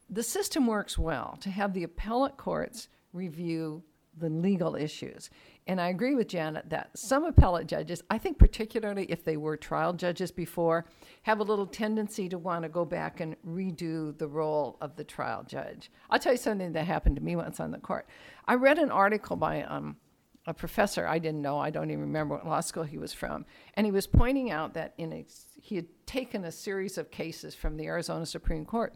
the 0.09 0.23
system 0.23 0.67
works 0.67 0.97
well 0.97 1.37
to 1.41 1.49
have 1.49 1.73
the 1.73 1.83
appellate 1.83 2.37
courts 2.37 2.87
review 3.13 3.83
the 4.19 4.29
legal 4.29 4.75
issues. 4.75 5.29
And 5.67 5.81
I 5.81 5.89
agree 5.89 6.15
with 6.15 6.29
Janet 6.29 6.69
that 6.69 6.97
some 6.97 7.25
appellate 7.25 7.67
judges, 7.67 8.01
I 8.09 8.17
think 8.17 8.39
particularly 8.39 9.05
if 9.05 9.23
they 9.23 9.37
were 9.37 9.57
trial 9.57 9.93
judges 9.93 10.31
before, 10.31 10.85
have 11.23 11.39
a 11.39 11.43
little 11.43 11.67
tendency 11.67 12.29
to 12.29 12.37
want 12.37 12.63
to 12.63 12.69
go 12.69 12.85
back 12.85 13.19
and 13.19 13.35
redo 13.45 14.17
the 14.17 14.27
role 14.27 14.77
of 14.81 14.95
the 14.95 15.03
trial 15.03 15.43
judge. 15.43 15.91
I'll 16.09 16.19
tell 16.19 16.33
you 16.33 16.37
something 16.37 16.71
that 16.73 16.85
happened 16.85 17.17
to 17.17 17.23
me 17.23 17.35
once 17.35 17.59
on 17.59 17.71
the 17.71 17.79
court. 17.79 18.07
I 18.45 18.55
read 18.55 18.79
an 18.79 18.91
article 18.91 19.35
by 19.35 19.63
um, 19.63 19.97
a 20.45 20.53
professor 20.53 21.05
I 21.05 21.19
didn't 21.19 21.41
know, 21.41 21.59
I 21.59 21.69
don't 21.69 21.91
even 21.91 22.01
remember 22.01 22.35
what 22.35 22.47
law 22.47 22.61
school 22.61 22.83
he 22.83 22.97
was 22.97 23.11
from, 23.11 23.45
and 23.73 23.85
he 23.85 23.91
was 23.91 24.07
pointing 24.07 24.49
out 24.49 24.73
that 24.75 24.93
in 24.97 25.11
a, 25.11 25.25
he 25.61 25.75
had 25.75 25.87
taken 26.05 26.45
a 26.45 26.51
series 26.51 26.97
of 26.97 27.11
cases 27.11 27.53
from 27.53 27.75
the 27.75 27.85
Arizona 27.85 28.25
Supreme 28.25 28.65
Court 28.65 28.95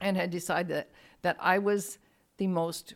and 0.00 0.16
had 0.16 0.30
decided 0.30 0.76
that, 0.76 0.90
that 1.22 1.36
I 1.38 1.58
was 1.58 1.98
the 2.38 2.48
most 2.48 2.94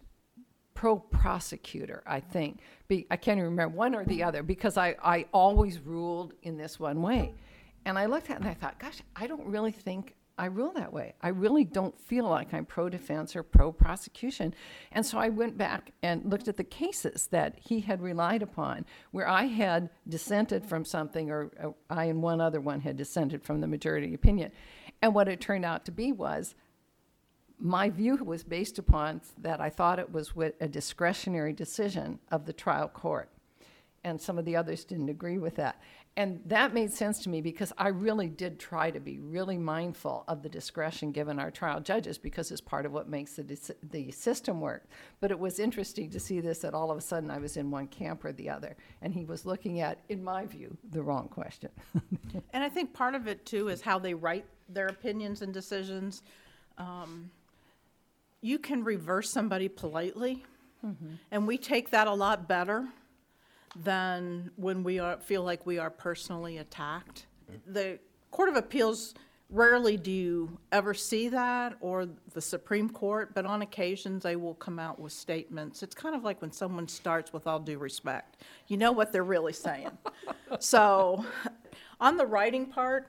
pro 0.76 0.96
prosecutor, 0.96 2.04
I 2.06 2.20
think. 2.20 2.60
Be, 2.86 3.06
I 3.10 3.16
can't 3.16 3.38
even 3.38 3.50
remember 3.50 3.76
one 3.76 3.94
or 3.96 4.04
the 4.04 4.22
other 4.22 4.44
because 4.44 4.76
I, 4.76 4.94
I 5.02 5.26
always 5.32 5.80
ruled 5.80 6.34
in 6.42 6.56
this 6.56 6.78
one 6.78 7.02
way. 7.02 7.34
And 7.84 7.98
I 7.98 8.06
looked 8.06 8.30
at 8.30 8.36
it 8.36 8.40
and 8.40 8.48
I 8.48 8.54
thought, 8.54 8.78
gosh, 8.78 9.00
I 9.16 9.26
don't 9.26 9.46
really 9.46 9.72
think 9.72 10.14
I 10.38 10.46
rule 10.46 10.72
that 10.72 10.92
way. 10.92 11.14
I 11.22 11.28
really 11.28 11.64
don't 11.64 11.98
feel 11.98 12.28
like 12.28 12.52
I'm 12.52 12.66
pro 12.66 12.90
defense 12.90 13.34
or 13.34 13.42
pro 13.42 13.72
prosecution. 13.72 14.54
And 14.92 15.04
so 15.04 15.16
I 15.16 15.30
went 15.30 15.56
back 15.56 15.92
and 16.02 16.30
looked 16.30 16.46
at 16.46 16.58
the 16.58 16.64
cases 16.64 17.28
that 17.28 17.58
he 17.58 17.80
had 17.80 18.02
relied 18.02 18.42
upon 18.42 18.84
where 19.12 19.26
I 19.26 19.44
had 19.44 19.88
dissented 20.06 20.66
from 20.66 20.84
something, 20.84 21.30
or 21.30 21.50
uh, 21.62 21.70
I 21.88 22.06
and 22.06 22.22
one 22.22 22.42
other 22.42 22.60
one 22.60 22.80
had 22.80 22.98
dissented 22.98 23.42
from 23.42 23.62
the 23.62 23.66
majority 23.66 24.12
opinion. 24.12 24.52
And 25.00 25.14
what 25.14 25.28
it 25.28 25.40
turned 25.40 25.64
out 25.64 25.86
to 25.86 25.90
be 25.90 26.12
was 26.12 26.54
my 27.58 27.90
view 27.90 28.16
was 28.16 28.42
based 28.42 28.78
upon 28.78 29.20
that 29.38 29.60
I 29.60 29.70
thought 29.70 29.98
it 29.98 30.12
was 30.12 30.32
a 30.60 30.68
discretionary 30.68 31.52
decision 31.52 32.18
of 32.30 32.44
the 32.44 32.52
trial 32.52 32.88
court. 32.88 33.30
And 34.04 34.20
some 34.20 34.38
of 34.38 34.44
the 34.44 34.54
others 34.54 34.84
didn't 34.84 35.08
agree 35.08 35.38
with 35.38 35.56
that. 35.56 35.80
And 36.18 36.40
that 36.46 36.72
made 36.72 36.92
sense 36.92 37.22
to 37.24 37.28
me 37.28 37.42
because 37.42 37.74
I 37.76 37.88
really 37.88 38.28
did 38.28 38.58
try 38.58 38.90
to 38.90 39.00
be 39.00 39.18
really 39.18 39.58
mindful 39.58 40.24
of 40.28 40.42
the 40.42 40.48
discretion 40.48 41.12
given 41.12 41.38
our 41.38 41.50
trial 41.50 41.80
judges 41.80 42.16
because 42.16 42.50
it's 42.50 42.60
part 42.60 42.86
of 42.86 42.92
what 42.92 43.08
makes 43.08 43.34
the, 43.34 43.74
the 43.90 44.10
system 44.12 44.60
work. 44.60 44.88
But 45.20 45.30
it 45.30 45.38
was 45.38 45.58
interesting 45.58 46.08
to 46.10 46.20
see 46.20 46.40
this 46.40 46.60
that 46.60 46.72
all 46.72 46.90
of 46.90 46.96
a 46.96 47.02
sudden 47.02 47.30
I 47.30 47.38
was 47.38 47.58
in 47.58 47.70
one 47.70 47.88
camp 47.88 48.24
or 48.24 48.32
the 48.32 48.48
other. 48.48 48.76
And 49.02 49.12
he 49.12 49.26
was 49.26 49.44
looking 49.44 49.80
at, 49.80 49.98
in 50.08 50.24
my 50.24 50.46
view, 50.46 50.74
the 50.90 51.02
wrong 51.02 51.28
question. 51.28 51.70
and 52.52 52.64
I 52.64 52.70
think 52.70 52.94
part 52.94 53.14
of 53.14 53.26
it 53.26 53.44
too 53.44 53.68
is 53.68 53.82
how 53.82 53.98
they 53.98 54.14
write 54.14 54.46
their 54.70 54.86
opinions 54.86 55.42
and 55.42 55.52
decisions. 55.52 56.22
Um, 56.78 57.30
you 58.40 58.58
can 58.58 58.84
reverse 58.84 59.30
somebody 59.30 59.68
politely, 59.68 60.44
mm-hmm. 60.84 61.14
and 61.30 61.46
we 61.46 61.58
take 61.58 61.90
that 61.90 62.06
a 62.06 62.14
lot 62.14 62.48
better 62.48 62.86
than 63.82 64.50
when 64.56 64.82
we 64.82 64.98
are, 64.98 65.18
feel 65.18 65.42
like 65.42 65.66
we 65.66 65.78
are 65.78 65.90
personally 65.90 66.58
attacked. 66.58 67.26
The 67.66 67.98
Court 68.30 68.48
of 68.48 68.56
Appeals 68.56 69.14
rarely 69.48 69.96
do 69.96 70.10
you 70.10 70.58
ever 70.72 70.92
see 70.92 71.28
that 71.28 71.76
or 71.80 72.08
the 72.34 72.40
Supreme 72.40 72.90
Court, 72.90 73.32
but 73.34 73.46
on 73.46 73.62
occasions 73.62 74.22
they 74.22 74.36
will 74.36 74.54
come 74.54 74.78
out 74.78 74.98
with 74.98 75.12
statements. 75.12 75.82
It's 75.82 75.94
kind 75.94 76.14
of 76.14 76.24
like 76.24 76.40
when 76.42 76.52
someone 76.52 76.88
starts 76.88 77.32
with 77.32 77.46
all 77.46 77.60
due 77.60 77.78
respect. 77.78 78.42
You 78.66 78.76
know 78.76 78.92
what 78.92 79.12
they're 79.12 79.24
really 79.24 79.52
saying. 79.52 79.96
so, 80.58 81.24
on 82.00 82.16
the 82.16 82.26
writing 82.26 82.66
part, 82.66 83.08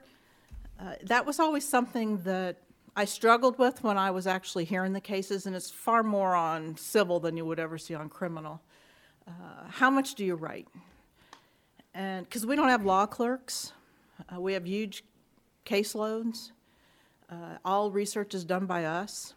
uh, 0.78 0.94
that 1.04 1.26
was 1.26 1.40
always 1.40 1.68
something 1.68 2.18
that 2.18 2.58
I 2.98 3.04
struggled 3.04 3.60
with 3.60 3.84
when 3.84 3.96
I 3.96 4.10
was 4.10 4.26
actually 4.26 4.64
hearing 4.64 4.92
the 4.92 5.00
cases, 5.00 5.46
and 5.46 5.54
it's 5.54 5.70
far 5.70 6.02
more 6.02 6.34
on 6.34 6.76
civil 6.76 7.20
than 7.20 7.36
you 7.36 7.46
would 7.46 7.60
ever 7.60 7.78
see 7.78 7.94
on 7.94 8.08
criminal. 8.08 8.60
Uh, 9.24 9.68
how 9.68 9.88
much 9.88 10.16
do 10.16 10.24
you 10.24 10.34
write? 10.34 10.66
And 11.94 12.26
because 12.26 12.44
we 12.44 12.56
don't 12.56 12.70
have 12.70 12.84
law 12.84 13.06
clerks, 13.06 13.72
uh, 14.34 14.40
we 14.40 14.52
have 14.52 14.66
huge 14.66 15.04
caseloads. 15.64 16.50
Uh, 17.30 17.58
all 17.64 17.92
research 17.92 18.34
is 18.34 18.44
done 18.44 18.66
by 18.66 18.84
us. 18.84 19.34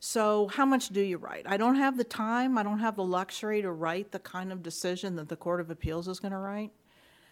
So, 0.00 0.48
how 0.48 0.66
much 0.66 0.88
do 0.88 1.00
you 1.00 1.18
write? 1.18 1.46
I 1.46 1.58
don't 1.58 1.76
have 1.76 1.96
the 1.96 2.02
time, 2.02 2.58
I 2.58 2.64
don't 2.64 2.80
have 2.80 2.96
the 2.96 3.04
luxury 3.04 3.62
to 3.62 3.70
write 3.70 4.10
the 4.10 4.18
kind 4.18 4.50
of 4.50 4.64
decision 4.64 5.14
that 5.14 5.28
the 5.28 5.36
Court 5.36 5.60
of 5.60 5.70
Appeals 5.70 6.08
is 6.08 6.18
going 6.18 6.32
to 6.32 6.38
write. 6.38 6.72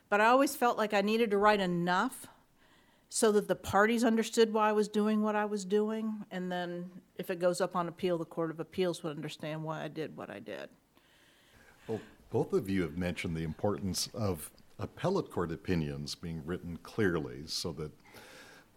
But 0.09 0.21
I 0.21 0.27
always 0.27 0.55
felt 0.55 0.79
like 0.79 0.95
I 0.95 1.01
needed 1.01 1.33
to 1.33 1.37
write 1.37 1.59
enough 1.59 2.29
so 3.09 3.31
that 3.33 3.49
the 3.49 3.55
parties 3.55 4.05
understood 4.05 4.53
why 4.53 4.69
I 4.69 4.73
was 4.73 4.89
doing 4.89 5.23
what 5.23 5.37
I 5.37 5.45
was 5.45 5.65
doing. 5.65 6.25
And 6.31 6.51
then 6.51 6.91
if 7.17 7.31
it 7.31 7.39
goes 7.39 7.61
up 7.61 7.77
on 7.77 7.89
appeal, 7.89 8.19
the 8.19 8.25
Court 8.25 8.51
of 8.51 8.61
Appeals 8.61 9.03
would 9.03 9.17
understand 9.17 9.63
why 9.63 9.85
I 9.85 9.89
did 9.89 10.17
what 10.17 10.31
I 10.31 10.41
did. 10.41 10.69
Well, 11.87 12.01
both 12.31 12.53
of 12.53 12.69
you 12.69 12.83
have 12.83 12.97
mentioned 12.97 13.37
the 13.37 13.45
importance 13.45 14.09
of 14.15 14.51
appellate 14.79 15.31
court 15.31 15.53
opinions 15.53 16.15
being 16.15 16.43
written 16.45 16.79
clearly 16.83 17.43
so 17.47 17.73
that 17.73 17.93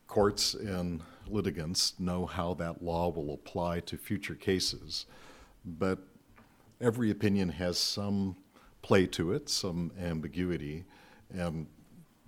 courts 0.07 0.53
and 0.53 1.01
litigants 1.27 1.99
know 1.99 2.25
how 2.25 2.53
that 2.53 2.83
law 2.83 3.09
will 3.09 3.33
apply 3.33 3.79
to 3.81 3.97
future 3.97 4.35
cases. 4.35 5.05
But 5.65 5.99
every 6.79 7.11
opinion 7.11 7.49
has 7.49 7.77
some 7.77 8.35
play 8.81 9.07
to 9.07 9.33
it, 9.33 9.49
some 9.49 9.91
ambiguity, 9.99 10.85
and 11.33 11.67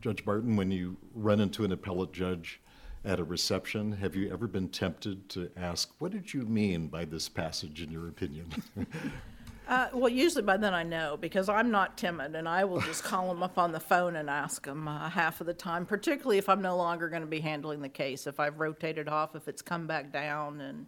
Judge 0.02 0.24
Barton, 0.24 0.56
when 0.56 0.72
you 0.72 0.98
run 1.14 1.42
into 1.42 1.66
an 1.66 1.72
appellate 1.72 2.14
judge 2.14 2.62
at 3.04 3.20
a 3.20 3.24
reception, 3.24 3.94
have 3.94 4.16
you 4.16 4.32
ever 4.32 4.48
been 4.48 4.70
tempted 4.70 5.30
to 5.30 5.50
ask, 5.58 5.92
What 6.00 6.12
did 6.12 6.34
you 6.34 6.42
mean 6.42 6.88
by 6.88 7.06
this 7.06 7.28
passage 7.28 7.82
in 7.82 7.92
your 7.92 8.08
opinion? 8.08 8.48
uh, 9.68 9.90
well, 9.94 10.10
usually 10.10 10.44
by 10.44 10.58
then 10.58 10.74
I 10.74 10.84
know 10.84 11.18
because 11.20 11.50
I'm 11.50 11.70
not 11.70 11.98
timid 11.98 12.36
and 12.36 12.48
I 12.48 12.64
will 12.64 12.82
just 12.82 13.04
call 13.04 13.28
them 13.28 13.44
up 13.44 13.58
on 13.58 13.72
the 13.72 13.80
phone 13.80 14.16
and 14.16 14.30
ask 14.30 14.66
them 14.66 14.88
uh, 14.88 15.10
half 15.10 15.42
of 15.42 15.48
the 15.48 15.54
time, 15.54 15.86
particularly 15.86 16.38
if 16.38 16.48
I'm 16.48 16.62
no 16.62 16.78
longer 16.78 17.10
going 17.10 17.22
to 17.22 17.28
be 17.28 17.42
handling 17.42 17.82
the 17.82 17.90
case. 17.90 18.26
If 18.26 18.40
I've 18.40 18.60
rotated 18.60 19.10
off, 19.10 19.36
if 19.36 19.48
it's 19.48 19.62
come 19.62 19.86
back 19.86 20.14
down 20.14 20.62
and 20.62 20.86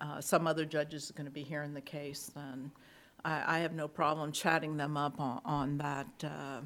uh, 0.00 0.20
some 0.20 0.46
other 0.46 0.64
judge 0.64 0.94
is 0.94 1.10
going 1.10 1.26
to 1.26 1.30
be 1.30 1.42
hearing 1.42 1.74
the 1.74 1.80
case, 1.80 2.30
then 2.34 2.70
I, 3.24 3.56
I, 3.56 3.58
have 3.58 3.72
no 3.72 3.88
problem 3.88 4.30
chatting 4.30 4.76
them 4.76 4.96
up 4.96 5.20
on, 5.20 5.40
on 5.44 5.78
that 5.78 6.06
uh, 6.22 6.60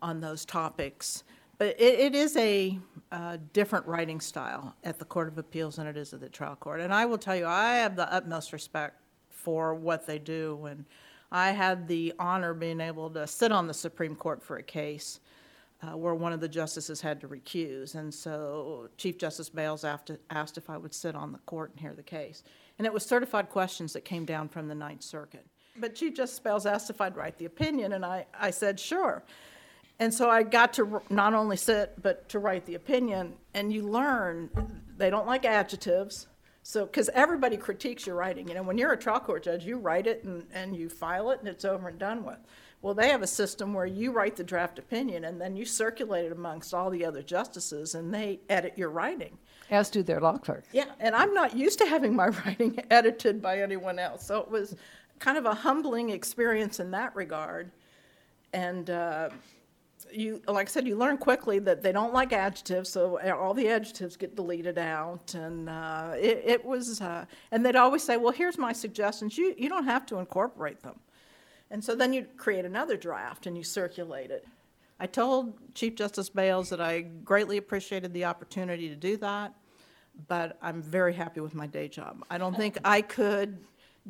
on 0.00 0.20
those 0.20 0.44
topics. 0.44 1.24
But 1.58 1.80
it, 1.80 2.00
it 2.00 2.14
is 2.14 2.36
a 2.36 2.78
uh, 3.12 3.38
different 3.52 3.86
writing 3.86 4.20
style 4.20 4.74
at 4.82 4.98
the 4.98 5.04
Court 5.04 5.28
of 5.28 5.38
Appeals 5.38 5.76
than 5.76 5.86
it 5.86 5.96
is 5.96 6.12
at 6.12 6.20
the 6.20 6.28
trial 6.28 6.56
court. 6.56 6.80
And 6.80 6.92
I 6.92 7.06
will 7.06 7.18
tell 7.18 7.36
you, 7.36 7.46
I 7.46 7.76
have 7.76 7.96
the 7.96 8.12
utmost 8.12 8.52
respect 8.52 9.00
for 9.30 9.74
what 9.74 10.06
they 10.06 10.18
do. 10.18 10.66
And 10.66 10.84
I 11.30 11.50
had 11.50 11.86
the 11.86 12.12
honor 12.18 12.50
of 12.50 12.60
being 12.60 12.80
able 12.80 13.10
to 13.10 13.26
sit 13.26 13.52
on 13.52 13.66
the 13.66 13.74
Supreme 13.74 14.16
Court 14.16 14.42
for 14.42 14.56
a 14.56 14.62
case 14.62 15.20
uh, 15.82 15.96
where 15.96 16.14
one 16.14 16.32
of 16.32 16.40
the 16.40 16.48
justices 16.48 17.00
had 17.00 17.20
to 17.20 17.28
recuse. 17.28 17.94
And 17.94 18.12
so 18.12 18.88
Chief 18.96 19.18
Justice 19.18 19.48
Bales 19.48 19.84
asked 19.84 20.58
if 20.58 20.70
I 20.70 20.76
would 20.76 20.94
sit 20.94 21.14
on 21.14 21.32
the 21.32 21.38
court 21.38 21.70
and 21.72 21.80
hear 21.80 21.92
the 21.92 22.02
case. 22.02 22.42
And 22.78 22.86
it 22.86 22.92
was 22.92 23.04
certified 23.04 23.50
questions 23.50 23.92
that 23.92 24.04
came 24.04 24.24
down 24.24 24.48
from 24.48 24.66
the 24.68 24.74
Ninth 24.74 25.02
Circuit. 25.02 25.46
But 25.76 25.94
Chief 25.94 26.14
Justice 26.14 26.38
Bales 26.38 26.66
asked 26.66 26.90
if 26.90 27.00
I'd 27.00 27.16
write 27.16 27.36
the 27.38 27.44
opinion, 27.46 27.92
and 27.94 28.04
I, 28.04 28.26
I 28.38 28.50
said, 28.50 28.78
sure. 28.78 29.24
And 29.98 30.12
so 30.12 30.28
I 30.28 30.42
got 30.42 30.72
to 30.74 31.02
not 31.08 31.34
only 31.34 31.56
sit, 31.56 31.94
but 32.02 32.28
to 32.30 32.38
write 32.38 32.66
the 32.66 32.74
opinion. 32.74 33.34
And 33.54 33.72
you 33.72 33.82
learn 33.82 34.50
they 34.96 35.10
don't 35.10 35.26
like 35.26 35.44
adjectives. 35.44 36.26
So, 36.62 36.86
because 36.86 37.10
everybody 37.10 37.58
critiques 37.58 38.06
your 38.06 38.16
writing. 38.16 38.48
You 38.48 38.54
know, 38.54 38.62
when 38.62 38.78
you're 38.78 38.92
a 38.92 38.96
trial 38.96 39.20
court 39.20 39.42
judge, 39.42 39.66
you 39.66 39.76
write 39.76 40.06
it 40.06 40.24
and, 40.24 40.46
and 40.52 40.74
you 40.74 40.88
file 40.88 41.30
it 41.30 41.40
and 41.40 41.48
it's 41.48 41.64
over 41.64 41.88
and 41.88 41.98
done 41.98 42.24
with. 42.24 42.38
Well, 42.80 42.94
they 42.94 43.10
have 43.10 43.22
a 43.22 43.26
system 43.26 43.74
where 43.74 43.86
you 43.86 44.12
write 44.12 44.36
the 44.36 44.44
draft 44.44 44.78
opinion 44.78 45.24
and 45.24 45.38
then 45.38 45.56
you 45.56 45.66
circulate 45.66 46.24
it 46.24 46.32
amongst 46.32 46.72
all 46.72 46.88
the 46.88 47.04
other 47.04 47.22
justices 47.22 47.94
and 47.94 48.12
they 48.12 48.40
edit 48.48 48.78
your 48.78 48.90
writing. 48.90 49.36
As 49.70 49.90
do 49.90 50.02
their 50.02 50.20
law 50.20 50.38
clerks. 50.38 50.68
Yeah, 50.72 50.86
and 51.00 51.14
I'm 51.14 51.34
not 51.34 51.54
used 51.54 51.78
to 51.80 51.86
having 51.86 52.16
my 52.16 52.28
writing 52.46 52.78
edited 52.90 53.42
by 53.42 53.60
anyone 53.60 53.98
else. 53.98 54.26
So 54.26 54.38
it 54.38 54.50
was 54.50 54.74
kind 55.18 55.36
of 55.36 55.44
a 55.44 55.54
humbling 55.54 56.10
experience 56.10 56.80
in 56.80 56.90
that 56.92 57.14
regard. 57.14 57.72
And, 58.54 58.88
uh, 58.88 59.30
you, 60.16 60.42
like 60.46 60.68
I 60.68 60.70
said, 60.70 60.86
you 60.86 60.96
learn 60.96 61.18
quickly 61.18 61.58
that 61.60 61.82
they 61.82 61.92
don't 61.92 62.12
like 62.12 62.32
adjectives, 62.32 62.90
so 62.90 63.18
all 63.32 63.54
the 63.54 63.68
adjectives 63.68 64.16
get 64.16 64.36
deleted 64.36 64.78
out. 64.78 65.34
And 65.34 65.68
uh, 65.68 66.12
it, 66.16 66.42
it, 66.44 66.64
was, 66.64 67.00
uh, 67.00 67.24
and 67.50 67.64
they'd 67.64 67.76
always 67.76 68.02
say, 68.02 68.16
"Well, 68.16 68.32
here's 68.32 68.58
my 68.58 68.72
suggestions. 68.72 69.36
You 69.36 69.54
you 69.56 69.68
don't 69.68 69.84
have 69.84 70.06
to 70.06 70.18
incorporate 70.18 70.82
them." 70.82 71.00
And 71.70 71.82
so 71.82 71.94
then 71.94 72.12
you 72.12 72.26
create 72.36 72.64
another 72.64 72.96
draft 72.96 73.46
and 73.46 73.56
you 73.56 73.64
circulate 73.64 74.30
it. 74.30 74.46
I 75.00 75.06
told 75.06 75.74
Chief 75.74 75.94
Justice 75.96 76.28
Bales 76.28 76.68
that 76.68 76.80
I 76.80 77.00
greatly 77.00 77.56
appreciated 77.56 78.12
the 78.12 78.26
opportunity 78.26 78.88
to 78.88 78.96
do 78.96 79.16
that, 79.16 79.54
but 80.28 80.56
I'm 80.62 80.82
very 80.82 81.12
happy 81.12 81.40
with 81.40 81.54
my 81.54 81.66
day 81.66 81.88
job. 81.88 82.24
I 82.30 82.38
don't 82.38 82.56
think 82.56 82.78
I 82.84 83.02
could 83.02 83.58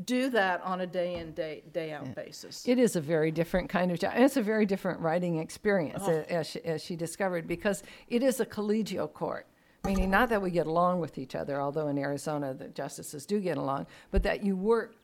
do 0.02 0.28
that 0.30 0.60
on 0.62 0.80
a 0.80 0.86
day 0.86 1.14
in 1.14 1.32
day 1.32 1.62
day 1.72 1.92
out 1.92 2.06
yeah. 2.06 2.12
basis. 2.12 2.66
It 2.66 2.78
is 2.78 2.96
a 2.96 3.00
very 3.00 3.30
different 3.30 3.68
kind 3.68 3.92
of 3.92 3.98
job. 3.98 4.14
It's 4.16 4.36
a 4.36 4.42
very 4.42 4.66
different 4.66 5.00
writing 5.00 5.38
experience, 5.38 6.02
oh. 6.06 6.24
as, 6.28 6.48
she, 6.48 6.64
as 6.64 6.82
she 6.82 6.96
discovered, 6.96 7.46
because 7.46 7.82
it 8.08 8.22
is 8.22 8.40
a 8.40 8.46
collegial 8.46 9.12
court. 9.12 9.46
Meaning, 9.84 10.10
not 10.10 10.30
that 10.30 10.40
we 10.40 10.50
get 10.50 10.66
along 10.66 11.00
with 11.00 11.18
each 11.18 11.34
other, 11.34 11.60
although 11.60 11.88
in 11.88 11.98
Arizona 11.98 12.54
the 12.54 12.68
justices 12.68 13.26
do 13.26 13.38
get 13.38 13.58
along, 13.58 13.86
but 14.10 14.22
that 14.22 14.42
you 14.42 14.56
work 14.56 14.96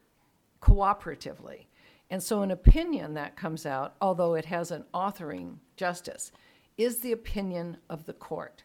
cooperatively. 0.62 1.66
And 2.08 2.22
so, 2.22 2.42
an 2.42 2.50
opinion 2.50 3.14
that 3.14 3.36
comes 3.36 3.66
out, 3.66 3.94
although 4.00 4.34
it 4.34 4.46
has 4.46 4.70
an 4.70 4.84
authoring 4.94 5.58
justice, 5.76 6.32
is 6.76 7.00
the 7.00 7.12
opinion 7.12 7.76
of 7.90 8.06
the 8.06 8.14
court. 8.14 8.64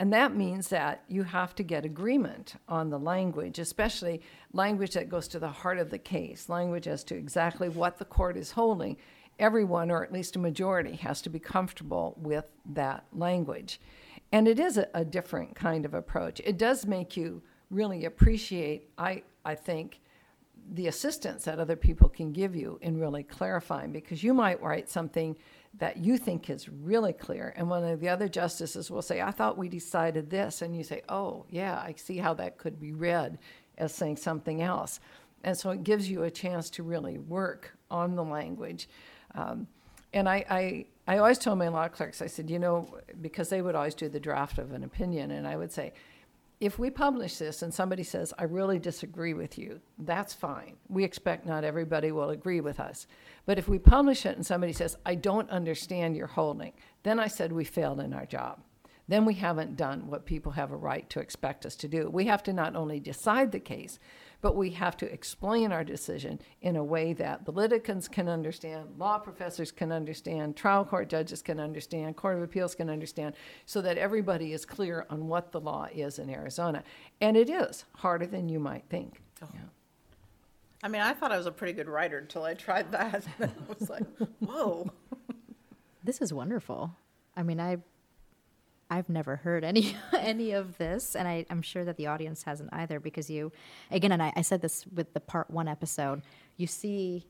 And 0.00 0.14
that 0.14 0.34
means 0.34 0.68
that 0.68 1.04
you 1.08 1.24
have 1.24 1.54
to 1.56 1.62
get 1.62 1.84
agreement 1.84 2.54
on 2.66 2.88
the 2.88 2.98
language, 2.98 3.58
especially 3.58 4.22
language 4.54 4.94
that 4.94 5.10
goes 5.10 5.28
to 5.28 5.38
the 5.38 5.50
heart 5.50 5.76
of 5.76 5.90
the 5.90 5.98
case, 5.98 6.48
language 6.48 6.88
as 6.88 7.04
to 7.04 7.14
exactly 7.14 7.68
what 7.68 7.98
the 7.98 8.06
court 8.06 8.38
is 8.38 8.52
holding. 8.52 8.96
Everyone, 9.38 9.90
or 9.90 10.02
at 10.02 10.10
least 10.10 10.36
a 10.36 10.38
majority, 10.38 10.96
has 10.96 11.20
to 11.20 11.28
be 11.28 11.38
comfortable 11.38 12.16
with 12.16 12.46
that 12.64 13.04
language. 13.12 13.78
And 14.32 14.48
it 14.48 14.58
is 14.58 14.78
a, 14.78 14.88
a 14.94 15.04
different 15.04 15.54
kind 15.54 15.84
of 15.84 15.92
approach. 15.92 16.40
It 16.46 16.56
does 16.56 16.86
make 16.86 17.14
you 17.14 17.42
really 17.68 18.06
appreciate, 18.06 18.88
I, 18.96 19.22
I 19.44 19.54
think, 19.54 20.00
the 20.72 20.86
assistance 20.86 21.44
that 21.44 21.58
other 21.58 21.76
people 21.76 22.08
can 22.08 22.32
give 22.32 22.56
you 22.56 22.78
in 22.80 22.98
really 22.98 23.22
clarifying 23.22 23.92
because 23.92 24.22
you 24.22 24.32
might 24.32 24.62
write 24.62 24.88
something 24.88 25.36
that 25.74 25.98
you 25.98 26.18
think 26.18 26.50
is 26.50 26.68
really 26.68 27.12
clear. 27.12 27.54
And 27.56 27.70
one 27.70 27.84
of 27.84 28.00
the 28.00 28.08
other 28.08 28.28
justices 28.28 28.90
will 28.90 29.02
say 29.02 29.20
i 29.20 29.30
thought 29.30 29.56
we 29.56 29.68
decided 29.68 30.30
this. 30.30 30.62
And 30.62 30.76
you 30.76 30.82
say 30.82 31.02
oh 31.08 31.44
yeah 31.48 31.76
i 31.76 31.94
see 31.96 32.18
how 32.18 32.34
that 32.34 32.58
could 32.58 32.80
be 32.80 32.92
read 32.92 33.38
as 33.78 33.94
saying 33.94 34.16
something 34.16 34.62
else. 34.62 35.00
And 35.42 35.56
so 35.56 35.70
it 35.70 35.84
gives 35.84 36.10
you 36.10 36.24
a 36.24 36.30
chance 36.30 36.68
to 36.70 36.82
really 36.82 37.18
work 37.18 37.76
on 37.90 38.14
the 38.14 38.24
language. 38.24 38.88
Um, 39.34 39.66
and 40.12 40.28
I, 40.28 40.44
I, 40.50 40.86
I 41.06 41.18
always 41.18 41.38
told 41.38 41.58
my 41.58 41.68
law 41.68 41.88
clerks 41.88 42.20
i 42.20 42.26
said 42.26 42.50
you 42.50 42.58
know 42.58 42.98
because 43.22 43.48
they 43.48 43.62
would 43.62 43.74
always 43.74 43.94
do 43.94 44.08
the 44.08 44.20
draft 44.20 44.58
of 44.58 44.72
an 44.72 44.82
opinion. 44.82 45.30
And 45.30 45.46
i 45.46 45.56
would 45.56 45.72
say 45.72 45.92
if 46.60 46.78
we 46.78 46.90
publish 46.90 47.38
this 47.38 47.62
and 47.62 47.72
somebody 47.72 48.02
says, 48.02 48.34
I 48.38 48.44
really 48.44 48.78
disagree 48.78 49.32
with 49.32 49.58
you, 49.58 49.80
that's 49.98 50.34
fine. 50.34 50.76
We 50.88 51.04
expect 51.04 51.46
not 51.46 51.64
everybody 51.64 52.12
will 52.12 52.30
agree 52.30 52.60
with 52.60 52.78
us. 52.78 53.06
But 53.46 53.58
if 53.58 53.66
we 53.66 53.78
publish 53.78 54.26
it 54.26 54.36
and 54.36 54.44
somebody 54.44 54.74
says, 54.74 54.96
I 55.06 55.14
don't 55.14 55.48
understand 55.48 56.16
your 56.16 56.26
holding, 56.26 56.74
then 57.02 57.18
I 57.18 57.28
said 57.28 57.50
we 57.50 57.64
failed 57.64 58.00
in 58.00 58.12
our 58.12 58.26
job 58.26 58.60
then 59.10 59.24
we 59.24 59.34
haven't 59.34 59.76
done 59.76 60.06
what 60.06 60.24
people 60.24 60.52
have 60.52 60.70
a 60.70 60.76
right 60.76 61.10
to 61.10 61.18
expect 61.18 61.66
us 61.66 61.74
to 61.74 61.88
do. 61.88 62.08
We 62.08 62.26
have 62.26 62.44
to 62.44 62.52
not 62.52 62.76
only 62.76 63.00
decide 63.00 63.50
the 63.50 63.58
case, 63.58 63.98
but 64.40 64.56
we 64.56 64.70
have 64.70 64.96
to 64.98 65.12
explain 65.12 65.72
our 65.72 65.84
decision 65.84 66.40
in 66.62 66.76
a 66.76 66.84
way 66.84 67.12
that 67.12 67.44
the 67.44 67.52
litigants 67.52 68.08
can 68.08 68.28
understand, 68.28 68.88
law 68.98 69.18
professors 69.18 69.70
can 69.70 69.92
understand, 69.92 70.56
trial 70.56 70.84
court 70.84 71.08
judges 71.08 71.42
can 71.42 71.60
understand, 71.60 72.16
court 72.16 72.36
of 72.36 72.42
appeals 72.42 72.74
can 72.74 72.88
understand, 72.88 73.34
so 73.66 73.82
that 73.82 73.98
everybody 73.98 74.52
is 74.52 74.64
clear 74.64 75.06
on 75.10 75.28
what 75.28 75.52
the 75.52 75.60
law 75.60 75.88
is 75.94 76.18
in 76.18 76.30
Arizona. 76.30 76.82
And 77.20 77.36
it 77.36 77.50
is 77.50 77.84
harder 77.96 78.26
than 78.26 78.48
you 78.48 78.58
might 78.58 78.84
think. 78.88 79.20
Oh. 79.42 79.48
Yeah. 79.52 79.60
I 80.82 80.88
mean, 80.88 81.02
I 81.02 81.12
thought 81.12 81.30
I 81.30 81.36
was 81.36 81.46
a 81.46 81.52
pretty 81.52 81.74
good 81.74 81.88
writer 81.88 82.18
until 82.18 82.44
I 82.44 82.54
tried 82.54 82.90
that. 82.92 83.24
I 83.40 83.48
was 83.78 83.90
like, 83.90 84.04
whoa. 84.38 84.90
This 86.02 86.22
is 86.22 86.32
wonderful. 86.32 86.96
I 87.36 87.42
mean, 87.42 87.60
I 87.60 87.78
I've 88.90 89.08
never 89.08 89.36
heard 89.36 89.62
any 89.62 89.96
any 90.12 90.52
of 90.52 90.76
this, 90.76 91.14
and 91.14 91.26
I, 91.26 91.46
am 91.48 91.62
sure 91.62 91.84
that 91.84 91.96
the 91.96 92.08
audience 92.08 92.42
hasn't 92.42 92.70
either. 92.72 92.98
Because 92.98 93.30
you, 93.30 93.52
again, 93.90 94.12
and 94.12 94.22
I, 94.22 94.32
I, 94.36 94.42
said 94.42 94.60
this 94.60 94.84
with 94.92 95.14
the 95.14 95.20
part 95.20 95.48
one 95.48 95.68
episode, 95.68 96.22
you 96.56 96.66
see 96.66 97.26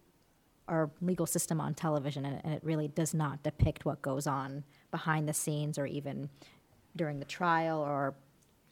our 0.66 0.90
legal 1.02 1.26
system 1.26 1.60
on 1.60 1.74
television, 1.74 2.24
and, 2.24 2.40
and 2.42 2.54
it 2.54 2.64
really 2.64 2.88
does 2.88 3.12
not 3.12 3.42
depict 3.42 3.84
what 3.84 4.00
goes 4.00 4.26
on 4.26 4.64
behind 4.90 5.28
the 5.28 5.34
scenes, 5.34 5.78
or 5.78 5.84
even 5.84 6.30
during 6.96 7.18
the 7.18 7.26
trial, 7.26 7.80
or 7.80 8.14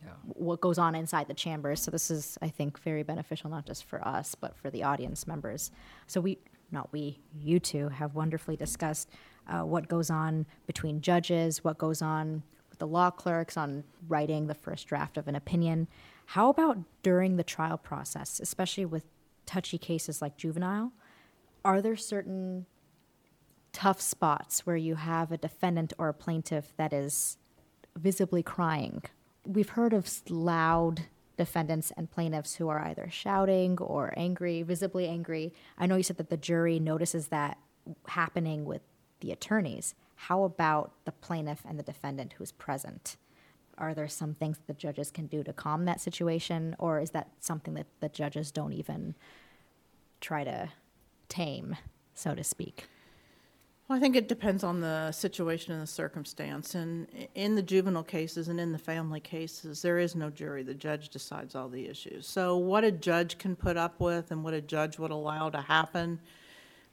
yeah. 0.03 0.13
what 0.23 0.61
goes 0.61 0.79
on 0.79 0.95
inside 0.95 1.29
the 1.29 1.35
chambers. 1.35 1.83
So 1.83 1.91
this 1.91 2.11
is, 2.11 2.39
I 2.41 2.49
think, 2.49 2.81
very 2.81 3.03
beneficial 3.03 3.51
not 3.51 3.67
just 3.67 3.85
for 3.85 4.07
us, 4.07 4.35
but 4.35 4.57
for 4.57 4.71
the 4.71 4.83
audience 4.83 5.27
members. 5.27 5.71
So 6.07 6.21
we, 6.21 6.39
not 6.71 6.91
we, 6.93 7.19
you 7.39 7.61
two, 7.61 7.91
have 7.91 8.15
wonderfully 8.15 8.57
discussed 8.57 9.11
uh, 9.47 9.63
what 9.63 9.89
goes 9.89 10.09
on 10.09 10.47
between 10.67 11.01
judges, 11.01 11.65
what 11.65 11.79
goes 11.79 12.01
on 12.01 12.43
the 12.79 12.87
law 12.87 13.11
clerks 13.11 13.57
on 13.57 13.85
writing 14.07 14.47
the 14.47 14.55
first 14.55 14.87
draft 14.87 15.17
of 15.17 15.29
an 15.29 15.35
opinion. 15.35 15.89
How 16.27 16.49
about 16.51 16.79
during 17.03 17.37
the 17.37 17.45
trial 17.45 17.79
process, 17.79 18.41
especially 18.41 18.85
with 18.85 19.05
touchy 19.47 19.79
cases 19.79 20.21
like 20.23 20.37
juvenile? 20.37 20.93
Are 21.65 21.81
there 21.83 21.97
certain 21.97 22.67
tough 23.73 24.01
spots 24.01 24.67
where 24.67 24.77
you 24.77 24.97
have 24.97 25.33
a 25.33 25.37
defendant 25.37 25.93
or 25.99 26.09
a 26.09 26.15
plaintiff 26.15 26.73
that 26.77 26.93
is 26.93 27.39
visibly 27.97 28.43
crying? 28.43 29.03
We've 29.45 29.71
heard 29.71 29.93
of 29.93 30.09
loud 30.29 31.03
defendants 31.37 31.93
and 31.97 32.11
plaintiffs 32.11 32.57
who 32.57 32.69
are 32.69 32.81
either 32.81 33.09
shouting 33.11 33.79
or 33.79 34.13
angry, 34.17 34.63
visibly 34.63 35.07
angry. 35.07 35.55
I 35.79 35.87
know 35.87 35.97
you 35.97 36.03
said 36.03 36.19
that 36.19 36.31
the 36.31 36.37
jury 36.37 36.79
notices 36.79 37.29
that 37.29 37.59
happening 38.09 38.65
with 38.65 38.83
the 39.21 39.33
attorneys. 39.33 39.95
How 40.23 40.43
about 40.43 40.93
the 41.05 41.13
plaintiff 41.13 41.63
and 41.67 41.79
the 41.79 41.85
defendant 41.85 42.35
who's 42.35 42.51
present? 42.51 43.17
Are 43.79 43.95
there 43.95 44.09
some 44.09 44.35
things 44.35 44.59
the 44.67 44.75
judges 44.75 45.13
can 45.13 45.29
do 45.29 45.45
to 45.45 45.53
calm 45.53 45.85
that 45.85 46.01
situation, 46.01 46.75
or 46.81 46.99
is 46.99 47.11
that 47.11 47.29
something 47.39 47.75
that 47.75 47.87
the 48.01 48.09
judges 48.09 48.51
don't 48.51 48.73
even 48.73 49.15
try 50.21 50.43
to 50.43 50.71
tame, 51.29 51.77
so 52.15 52.35
to 52.35 52.43
speak? 52.43 52.89
Well, 53.87 53.97
I 53.97 54.01
think 54.01 54.17
it 54.17 54.29
depends 54.29 54.65
on 54.65 54.81
the 54.81 55.13
situation 55.13 55.73
and 55.73 55.81
the 55.81 55.87
circumstance. 55.87 56.75
And 56.75 57.07
in 57.37 57.55
the 57.55 57.63
juvenile 57.63 58.03
cases 58.03 58.49
and 58.49 58.59
in 58.59 58.73
the 58.73 58.79
family 58.79 59.21
cases, 59.21 59.83
there 59.83 59.99
is 59.99 60.17
no 60.17 60.31
jury. 60.31 60.65
The 60.65 60.75
judge 60.75 61.11
decides 61.11 61.55
all 61.55 61.69
the 61.69 61.87
issues. 61.87 62.27
So, 62.27 62.57
what 62.57 62.83
a 62.83 62.91
judge 62.91 63.39
can 63.39 63.55
put 63.55 63.77
up 63.77 64.01
with 64.01 64.33
and 64.33 64.43
what 64.43 64.53
a 64.53 64.61
judge 64.61 64.99
would 64.99 65.13
allow 65.13 65.49
to 65.51 65.61
happen 65.61 66.19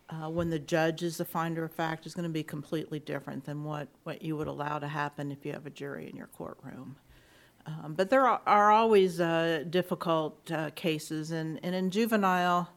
uh, 0.09 0.29
when 0.29 0.49
the 0.49 0.59
judge 0.59 1.03
is 1.03 1.17
the 1.17 1.25
finder 1.25 1.63
of 1.63 1.71
fact 1.71 2.05
is 2.05 2.13
going 2.13 2.23
to 2.23 2.29
be 2.29 2.43
completely 2.43 2.99
different 2.99 3.43
than 3.45 3.63
what, 3.63 3.87
what 4.03 4.21
you 4.21 4.37
would 4.37 4.47
allow 4.47 4.79
to 4.79 4.87
happen 4.87 5.31
if 5.31 5.45
you 5.45 5.51
have 5.51 5.65
a 5.65 5.71
jury 5.71 6.09
in 6.09 6.15
your 6.15 6.27
courtroom. 6.27 6.95
Um, 7.65 7.95
but 7.95 8.09
there 8.11 8.27
are, 8.27 8.41
are 8.45 8.71
always 8.71 9.19
uh, 9.19 9.63
difficult 9.69 10.51
uh, 10.51 10.69
cases, 10.75 11.31
and, 11.31 11.59
and 11.63 11.73
in 11.73 11.89
juvenile 11.89 12.69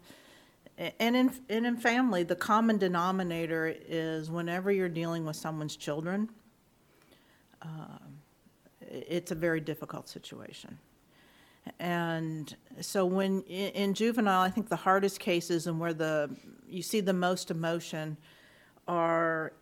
and 0.79 1.17
in, 1.17 1.33
and 1.49 1.67
in 1.67 1.77
family, 1.77 2.23
the 2.23 2.37
common 2.37 2.79
denominator 2.79 3.75
is 3.89 4.31
whenever 4.31 4.71
you're 4.71 4.89
dealing 4.89 5.25
with 5.25 5.35
someone's 5.35 5.77
children, 5.77 6.29
um, 7.63 8.21
it's 8.81 9.33
a 9.33 9.35
very 9.35 9.61
difficult 9.61 10.09
situation. 10.09 10.79
And 11.81 12.55
so 12.81 13.05
when 13.05 13.43
in 13.43 13.93
juvenile, 13.93 14.41
I 14.41 14.51
think 14.51 14.69
the 14.69 14.77
hardest 14.77 15.19
cases 15.19 15.67
and 15.67 15.81
where 15.81 15.93
the 15.93 16.31
you 16.69 16.83
see 16.83 17.01
the 17.01 17.13
most 17.13 17.51
emotion 17.51 18.17
are 18.87 19.53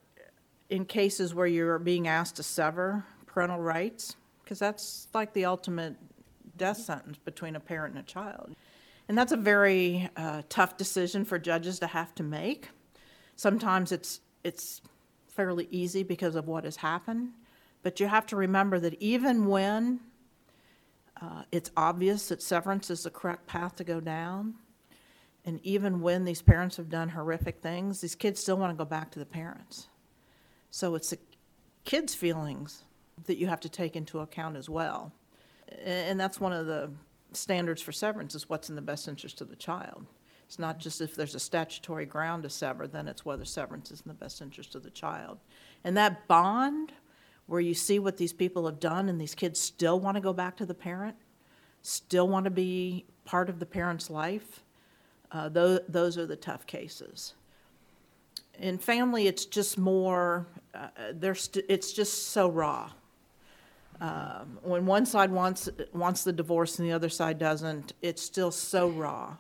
in 0.68 0.84
cases 0.84 1.34
where 1.34 1.46
you're 1.46 1.78
being 1.78 2.08
asked 2.08 2.36
to 2.36 2.42
sever 2.42 3.04
parental 3.26 3.60
rights, 3.60 4.16
because 4.42 4.58
that's 4.58 5.08
like 5.14 5.32
the 5.32 5.44
ultimate 5.44 5.96
death 6.56 6.78
sentence 6.78 7.18
between 7.24 7.56
a 7.56 7.60
parent 7.60 7.94
and 7.94 8.04
a 8.04 8.06
child. 8.06 8.54
And 9.08 9.16
that's 9.16 9.32
a 9.32 9.36
very 9.36 10.08
uh, 10.16 10.42
tough 10.48 10.76
decision 10.76 11.24
for 11.24 11.38
judges 11.38 11.78
to 11.80 11.86
have 11.86 12.14
to 12.16 12.22
make. 12.22 12.70
Sometimes 13.36 13.92
it's 13.92 14.20
it's 14.42 14.80
fairly 15.28 15.68
easy 15.70 16.02
because 16.02 16.34
of 16.34 16.48
what 16.48 16.64
has 16.64 16.76
happened, 16.76 17.30
but 17.82 18.00
you 18.00 18.06
have 18.06 18.26
to 18.26 18.36
remember 18.36 18.80
that 18.80 18.94
even 19.02 19.46
when 19.46 20.00
uh, 21.20 21.42
it's 21.52 21.70
obvious 21.76 22.28
that 22.28 22.42
severance 22.42 22.90
is 22.90 23.02
the 23.02 23.10
correct 23.10 23.46
path 23.46 23.76
to 23.76 23.84
go 23.84 24.00
down. 24.00 24.54
And 25.46 25.61
even 25.62 26.00
when 26.00 26.24
these 26.24 26.42
parents 26.42 26.76
have 26.76 26.90
done 26.90 27.09
horrific 27.09 27.61
things, 27.61 28.00
these 28.00 28.16
kids 28.16 28.40
still 28.40 28.56
want 28.56 28.72
to 28.72 28.76
go 28.76 28.85
back 28.85 29.12
to 29.12 29.20
the 29.20 29.26
parents. 29.26 29.88
So 30.70 30.96
it's 30.96 31.11
the 31.11 31.18
kids' 31.85 32.14
feelings 32.14 32.85
that 33.26 33.38
you 33.38 33.46
have 33.46 33.61
to 33.61 33.68
take 33.68 33.94
into 33.94 34.18
account 34.18 34.56
as 34.56 34.68
well. 34.68 35.12
And 35.85 36.18
that's 36.18 36.40
one 36.40 36.52
of 36.52 36.66
the 36.66 36.90
standards 37.32 37.80
for 37.80 37.92
severance 37.92 38.35
is 38.35 38.48
what's 38.48 38.68
in 38.68 38.76
the 38.76 38.82
best 38.82 39.06
interest 39.09 39.40
of 39.40 39.48
the 39.48 39.56
child. 39.56 40.06
It's 40.46 40.59
not 40.59 40.78
just 40.78 41.00
if 41.00 41.14
there's 41.14 41.35
a 41.35 41.40
statutory 41.40 42.06
ground 42.06 42.42
to 42.42 42.50
sever, 42.50 42.87
then 42.87 43.09
it's 43.09 43.24
whether 43.24 43.44
severance 43.44 43.90
is 43.90 44.00
in 44.00 44.09
the 44.09 44.14
best 44.14 44.42
interest 44.42 44.74
of 44.74 44.82
the 44.82 44.90
child. 44.90 45.38
And 45.85 45.96
that 45.96 46.26
bond 46.28 46.92
where 47.46 47.61
you 47.61 47.74
see 47.74 47.98
what 47.98 48.16
these 48.16 48.32
people 48.32 48.66
have 48.66 48.80
done 48.80 49.09
and 49.09 49.20
these 49.20 49.35
kids 49.35 49.61
still 49.61 50.00
want 50.00 50.16
to 50.16 50.20
go 50.20 50.32
back 50.32 50.56
to 50.56 50.66
the 50.66 50.74
parent, 50.74 51.16
still 51.82 52.28
want 52.28 52.44
to 52.44 52.50
be 52.50 53.06
part 53.24 53.48
of 53.48 53.61
the 53.61 53.66
parent's 53.66 54.11
life, 54.11 54.64
uh, 55.32 55.48
those, 55.48 55.80
those 55.88 56.18
are 56.18 56.26
the 56.26 56.36
tough 56.36 56.66
cases. 56.66 57.34
In 58.58 58.78
family, 58.78 59.26
it's 59.26 59.44
just 59.44 59.76
more, 59.78 60.46
uh, 60.74 61.34
st- 61.34 61.66
it's 61.68 61.92
just 61.92 62.28
so 62.28 62.48
raw. 62.48 62.90
Um, 64.00 64.58
when 64.62 64.86
one 64.86 65.06
side 65.06 65.30
wants, 65.30 65.68
wants 65.92 66.24
the 66.24 66.32
divorce 66.32 66.78
and 66.78 66.88
the 66.88 66.92
other 66.92 67.08
side 67.08 67.38
doesn't, 67.38 67.94
it's 68.02 68.22
still 68.22 68.50
so 68.50 68.88
raw 68.88 69.36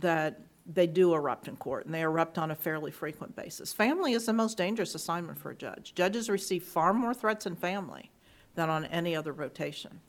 that 0.00 0.40
they 0.66 0.86
do 0.86 1.14
erupt 1.14 1.48
in 1.48 1.56
court, 1.56 1.84
and 1.84 1.94
they 1.94 2.00
erupt 2.00 2.38
on 2.38 2.50
a 2.50 2.54
fairly 2.54 2.90
frequent 2.90 3.36
basis. 3.36 3.72
Family 3.72 4.12
is 4.14 4.26
the 4.26 4.32
most 4.32 4.56
dangerous 4.56 4.94
assignment 4.94 5.38
for 5.38 5.50
a 5.50 5.54
judge. 5.54 5.94
Judges 5.94 6.30
receive 6.30 6.62
far 6.62 6.94
more 6.94 7.12
threats 7.12 7.44
in 7.46 7.54
family 7.54 8.10
than 8.54 8.70
on 8.70 8.86
any 8.86 9.14
other 9.14 9.32
rotation. 9.32 10.00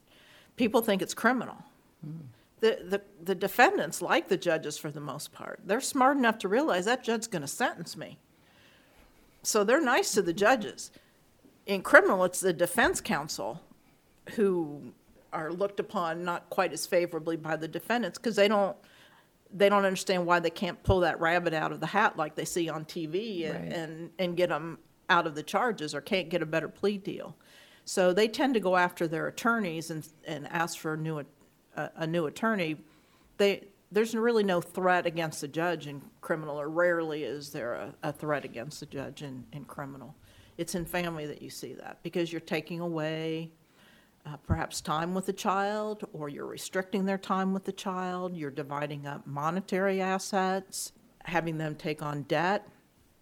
People 0.55 0.81
think 0.81 1.01
it's 1.01 1.13
criminal. 1.13 1.57
The, 2.61 2.79
the, 2.87 3.01
the 3.21 3.35
defendants 3.35 4.01
like 4.01 4.27
the 4.29 4.37
judges 4.37 4.77
for 4.77 4.89
the 4.89 5.01
most 5.01 5.33
part. 5.33 5.59
They're 5.65 5.81
smart 5.81 6.17
enough 6.17 6.37
to 6.39 6.47
realize 6.47 6.85
that 6.85 7.03
judge's 7.03 7.27
going 7.27 7.41
to 7.41 7.47
sentence 7.47 7.97
me. 7.97 8.17
So 9.43 9.63
they're 9.63 9.81
nice 9.81 10.13
to 10.13 10.21
the 10.21 10.33
judges. 10.33 10.89
In 11.65 11.81
criminal, 11.81 12.23
it's 12.23 12.39
the 12.39 12.53
defense 12.53 13.01
counsel 13.01 13.61
who 14.31 14.93
are 15.33 15.51
looked 15.51 15.79
upon 15.79 16.23
not 16.23 16.49
quite 16.49 16.71
as 16.73 16.85
favorably 16.85 17.35
by 17.35 17.55
the 17.57 17.67
defendants 17.67 18.17
because 18.17 18.35
they 18.35 18.47
don't 18.47 18.75
they 19.53 19.69
don't 19.69 19.85
understand 19.85 20.25
why 20.25 20.39
they 20.39 20.49
can't 20.49 20.81
pull 20.83 21.01
that 21.01 21.19
rabbit 21.19 21.53
out 21.53 21.71
of 21.71 21.79
the 21.79 21.85
hat 21.85 22.17
like 22.17 22.35
they 22.35 22.43
see 22.45 22.67
on 22.67 22.83
TV 22.83 23.45
and, 23.49 23.53
Right. 23.55 23.73
and, 23.73 24.09
and 24.17 24.35
get 24.37 24.49
them 24.49 24.79
out 25.09 25.27
of 25.27 25.35
the 25.35 25.43
charges 25.43 25.93
or 25.93 26.01
can't 26.01 26.29
get 26.29 26.41
a 26.41 26.45
better 26.45 26.67
plea 26.67 26.97
deal. 26.97 27.35
So 27.85 28.11
they 28.11 28.27
tend 28.27 28.55
to 28.55 28.59
go 28.59 28.75
after 28.75 29.07
their 29.07 29.27
attorneys 29.27 29.91
and, 29.91 30.05
and 30.25 30.47
ask 30.47 30.77
for 30.79 30.95
a 30.95 30.97
new, 30.97 31.23
a, 31.75 31.91
a 31.97 32.07
new 32.07 32.25
attorney. 32.25 32.77
They, 33.37 33.63
there's 33.91 34.15
really 34.15 34.43
no 34.43 34.61
threat 34.61 35.05
against 35.05 35.41
the 35.41 35.47
judge 35.47 35.87
in 35.87 36.01
criminal, 36.21 36.59
or 36.59 36.69
rarely 36.69 37.23
is 37.23 37.51
there 37.51 37.73
a, 37.73 37.93
a 38.03 38.11
threat 38.11 38.45
against 38.45 38.79
the 38.79 38.85
judge 38.85 39.21
in, 39.21 39.45
in 39.53 39.65
criminal. 39.65 40.15
It's 40.57 40.75
in 40.75 40.85
family 40.85 41.25
that 41.25 41.41
you 41.41 41.49
see 41.49 41.73
that 41.73 41.99
because 42.01 42.31
you're 42.31 42.41
taking 42.41 42.79
away 42.79 43.51
uh, 44.25 44.37
perhaps 44.47 44.81
time 44.81 45.13
with 45.13 45.27
the 45.27 45.33
child, 45.33 46.03
or 46.13 46.29
you're 46.29 46.47
restricting 46.47 47.05
their 47.05 47.17
time 47.17 47.53
with 47.53 47.65
the 47.65 47.71
child, 47.71 48.35
you're 48.35 48.49
dividing 48.49 49.05
up 49.05 49.27
monetary 49.27 50.01
assets, 50.01 50.93
having 51.23 51.57
them 51.57 51.75
take 51.75 52.01
on 52.01 52.23
debt. 52.23 52.67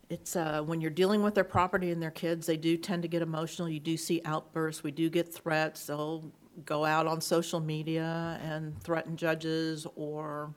It's 0.10 0.36
uh, 0.36 0.62
when 0.62 0.80
you're 0.80 0.92
dealing 0.92 1.24
with 1.24 1.36
their 1.36 1.44
property 1.44 1.92
and 1.92 2.02
their 2.02 2.12
kids, 2.12 2.46
they 2.46 2.58
do 2.58 2.78
tend 2.78 3.02
to 3.02 3.08
get 3.08 3.22
emotional. 3.22 3.68
You 3.68 3.80
do 3.80 3.98
see 3.98 4.22
outbursts. 4.24 4.84
We 4.84 4.92
do 4.92 5.10
get 5.10 5.34
threats. 5.34 5.88
They'll 5.88 6.32
go 6.66 6.86
out 6.86 7.08
on 7.08 7.22
social 7.22 7.60
media 7.60 8.40
and 8.44 8.82
threaten 8.82 9.18
judges 9.18 9.88
or 9.96 10.54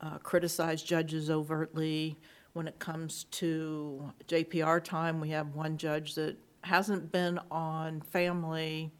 uh, 0.00 0.18
criticize 0.18 0.82
judges 0.82 1.30
overtly. 1.30 2.18
When 2.52 2.68
it 2.68 2.78
comes 2.78 3.24
to 3.32 4.12
JPR 4.28 4.82
time, 4.82 5.20
we 5.20 5.30
have 5.30 5.54
one 5.54 5.78
judge 5.78 6.14
that 6.16 6.36
hasn't 6.62 7.10
been 7.10 7.40
on 7.50 8.00
family. 8.00 8.92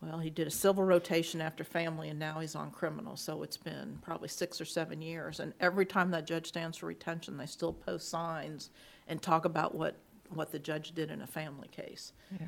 Well, 0.00 0.18
he 0.18 0.30
did 0.30 0.46
a 0.46 0.50
civil 0.50 0.84
rotation 0.84 1.40
after 1.40 1.64
family, 1.64 2.08
and 2.08 2.18
now 2.18 2.40
he's 2.40 2.54
on 2.54 2.70
criminal. 2.70 3.16
So 3.16 3.42
it's 3.42 3.56
been 3.56 3.98
probably 4.00 4.28
six 4.28 4.60
or 4.60 4.64
seven 4.64 5.02
years. 5.02 5.40
And 5.40 5.52
every 5.60 5.84
time 5.84 6.10
that 6.12 6.26
judge 6.26 6.46
stands 6.46 6.78
for 6.78 6.86
retention, 6.86 7.36
they 7.36 7.46
still 7.46 7.72
post 7.72 8.08
signs 8.08 8.70
and 9.08 9.20
talk 9.20 9.44
about 9.44 9.74
what, 9.74 9.96
what 10.30 10.52
the 10.52 10.58
judge 10.58 10.92
did 10.92 11.10
in 11.10 11.20
a 11.20 11.26
family 11.26 11.68
case. 11.68 12.12
Yeah. 12.32 12.46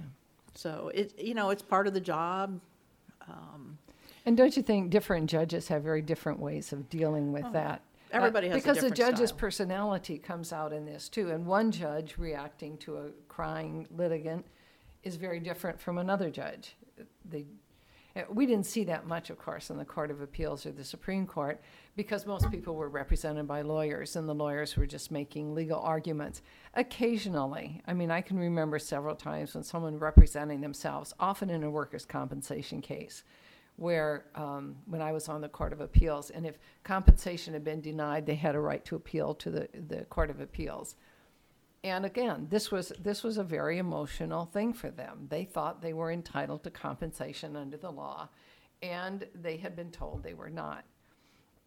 So 0.54 0.90
it, 0.94 1.18
you 1.18 1.34
know, 1.34 1.50
it's 1.50 1.62
part 1.62 1.86
of 1.86 1.94
the 1.94 2.00
job. 2.00 2.60
And 4.24 4.36
don't 4.36 4.56
you 4.56 4.62
think 4.62 4.90
different 4.90 5.28
judges 5.28 5.68
have 5.68 5.82
very 5.82 6.02
different 6.02 6.38
ways 6.38 6.72
of 6.72 6.88
dealing 6.88 7.32
with 7.32 7.52
that? 7.52 7.82
Oh, 8.12 8.18
everybody 8.18 8.48
has 8.48 8.56
a 8.56 8.58
Because 8.60 8.78
the 8.78 8.90
judge's 8.90 9.30
style. 9.30 9.38
personality 9.38 10.18
comes 10.18 10.52
out 10.52 10.72
in 10.72 10.84
this 10.84 11.08
too. 11.08 11.30
And 11.30 11.46
one 11.46 11.72
judge 11.72 12.16
reacting 12.18 12.76
to 12.78 12.98
a 12.98 13.10
crying 13.28 13.88
litigant 13.96 14.44
is 15.02 15.16
very 15.16 15.40
different 15.40 15.80
from 15.80 15.98
another 15.98 16.30
judge. 16.30 16.76
They, 17.28 17.40
uh, 17.40 17.44
we 18.28 18.46
didn't 18.46 18.66
see 18.66 18.84
that 18.84 19.06
much, 19.06 19.30
of 19.30 19.38
course, 19.38 19.70
in 19.70 19.78
the 19.78 19.84
Court 19.84 20.10
of 20.10 20.20
Appeals 20.20 20.66
or 20.66 20.72
the 20.72 20.84
Supreme 20.84 21.26
Court 21.26 21.60
because 21.96 22.26
most 22.26 22.50
people 22.50 22.74
were 22.74 22.88
represented 22.88 23.46
by 23.46 23.62
lawyers 23.62 24.16
and 24.16 24.28
the 24.28 24.34
lawyers 24.34 24.76
were 24.76 24.86
just 24.86 25.10
making 25.10 25.54
legal 25.54 25.80
arguments. 25.80 26.42
Occasionally, 26.74 27.82
I 27.86 27.94
mean, 27.94 28.10
I 28.10 28.20
can 28.20 28.38
remember 28.38 28.78
several 28.78 29.14
times 29.14 29.54
when 29.54 29.64
someone 29.64 29.98
representing 29.98 30.60
themselves, 30.60 31.14
often 31.18 31.48
in 31.48 31.64
a 31.64 31.70
workers' 31.70 32.04
compensation 32.04 32.82
case, 32.82 33.24
where 33.76 34.26
um, 34.34 34.76
when 34.86 35.00
I 35.00 35.12
was 35.12 35.28
on 35.28 35.40
the 35.40 35.48
Court 35.48 35.72
of 35.72 35.80
Appeals, 35.80 36.30
and 36.30 36.46
if 36.46 36.58
compensation 36.84 37.54
had 37.54 37.64
been 37.64 37.80
denied, 37.80 38.26
they 38.26 38.34
had 38.34 38.54
a 38.54 38.60
right 38.60 38.84
to 38.84 38.96
appeal 38.96 39.34
to 39.36 39.50
the, 39.50 39.68
the 39.88 40.04
Court 40.04 40.28
of 40.28 40.40
Appeals. 40.40 40.96
And 41.84 42.06
again, 42.06 42.46
this 42.48 42.70
was 42.70 42.92
this 43.00 43.24
was 43.24 43.38
a 43.38 43.44
very 43.44 43.78
emotional 43.78 44.46
thing 44.46 44.72
for 44.72 44.90
them. 44.90 45.26
They 45.28 45.44
thought 45.44 45.82
they 45.82 45.92
were 45.92 46.12
entitled 46.12 46.62
to 46.64 46.70
compensation 46.70 47.56
under 47.56 47.76
the 47.76 47.90
law, 47.90 48.28
and 48.82 49.26
they 49.34 49.56
had 49.56 49.74
been 49.74 49.90
told 49.90 50.22
they 50.22 50.34
were 50.34 50.50
not. 50.50 50.84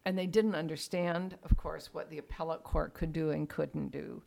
And 0.06 0.16
they 0.16 0.26
didn't 0.26 0.54
understand, 0.54 1.36
of 1.42 1.56
course, 1.56 1.90
what 1.92 2.08
the 2.08 2.18
appellate 2.18 2.62
court 2.62 2.94
could 2.94 3.12
do 3.12 3.30
and 3.30 3.48
couldn't 3.48 3.90
do. 3.90 4.22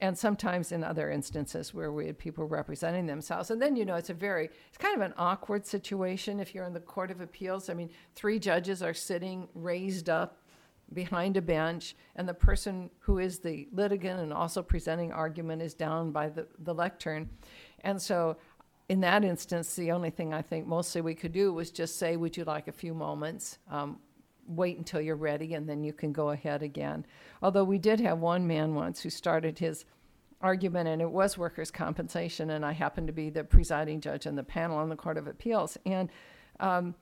And 0.00 0.18
sometimes 0.18 0.72
in 0.72 0.82
other 0.82 1.10
instances 1.10 1.72
where 1.72 1.92
we 1.92 2.06
had 2.06 2.18
people 2.18 2.46
representing 2.46 3.06
themselves. 3.06 3.50
And 3.50 3.60
then, 3.60 3.76
you 3.76 3.84
know, 3.84 3.96
it's 3.96 4.10
a 4.10 4.14
very, 4.14 4.46
it's 4.68 4.78
kind 4.78 4.96
of 4.96 5.02
an 5.02 5.14
awkward 5.16 5.66
situation 5.66 6.40
if 6.40 6.54
you're 6.54 6.64
in 6.64 6.72
the 6.72 6.80
Court 6.80 7.10
of 7.10 7.20
Appeals. 7.20 7.68
I 7.68 7.74
mean, 7.74 7.90
three 8.14 8.38
judges 8.38 8.82
are 8.82 8.94
sitting 8.94 9.46
raised 9.54 10.08
up 10.08 10.39
behind 10.92 11.36
a 11.36 11.42
bench, 11.42 11.94
and 12.16 12.28
the 12.28 12.34
person 12.34 12.90
who 13.00 13.18
is 13.18 13.38
the 13.38 13.68
litigant 13.72 14.20
and 14.20 14.32
also 14.32 14.62
presenting 14.62 15.12
argument 15.12 15.62
is 15.62 15.74
down 15.74 16.10
by 16.10 16.28
the, 16.28 16.46
the 16.58 16.74
lectern. 16.74 17.28
And 17.80 18.00
so, 18.00 18.36
in 18.88 19.00
that 19.00 19.24
instance, 19.24 19.74
the 19.76 19.92
only 19.92 20.10
thing 20.10 20.34
I 20.34 20.42
think 20.42 20.66
mostly 20.66 21.00
we 21.00 21.14
could 21.14 21.32
do 21.32 21.52
was 21.52 21.70
just 21.70 21.98
say, 21.98 22.16
Would 22.16 22.36
you 22.36 22.44
like 22.44 22.68
a 22.68 22.72
few 22.72 22.92
moments? 22.92 23.58
Um, 23.70 23.98
wait 24.46 24.78
until 24.78 25.00
you're 25.00 25.16
ready, 25.16 25.54
and 25.54 25.68
then 25.68 25.84
you 25.84 25.92
can 25.92 26.12
go 26.12 26.30
ahead 26.30 26.62
again. 26.62 27.06
Although 27.42 27.64
we 27.64 27.78
did 27.78 28.00
have 28.00 28.18
one 28.18 28.46
man 28.46 28.74
once 28.74 29.00
who 29.00 29.10
started 29.10 29.58
his 29.58 29.84
argument, 30.40 30.88
and 30.88 31.00
it 31.00 31.10
was 31.10 31.38
workers' 31.38 31.70
compensation, 31.70 32.50
and 32.50 32.64
I 32.64 32.72
happened 32.72 33.06
to 33.06 33.12
be 33.12 33.30
the 33.30 33.44
presiding 33.44 34.00
judge 34.00 34.26
on 34.26 34.34
the 34.34 34.42
panel 34.42 34.78
on 34.78 34.88
the 34.88 34.96
Court 34.96 35.18
of 35.18 35.28
Appeals. 35.28 35.78
And 35.86 36.10
um, 36.58 36.94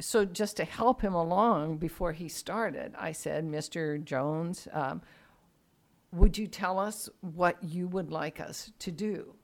so 0.00 0.24
just 0.24 0.56
to 0.56 0.64
help 0.64 1.02
him 1.02 1.14
along 1.14 1.78
before 1.78 2.12
he 2.12 2.28
started, 2.28 2.94
I 2.98 3.12
said, 3.12 3.44
Mr. 3.44 4.02
Jones, 4.02 4.66
um, 4.72 5.02
would 6.12 6.36
you 6.36 6.46
tell 6.46 6.78
us 6.78 7.08
what 7.20 7.62
you 7.62 7.86
would 7.88 8.10
like 8.10 8.40
us 8.40 8.72
to 8.80 8.90
do? 8.90 9.34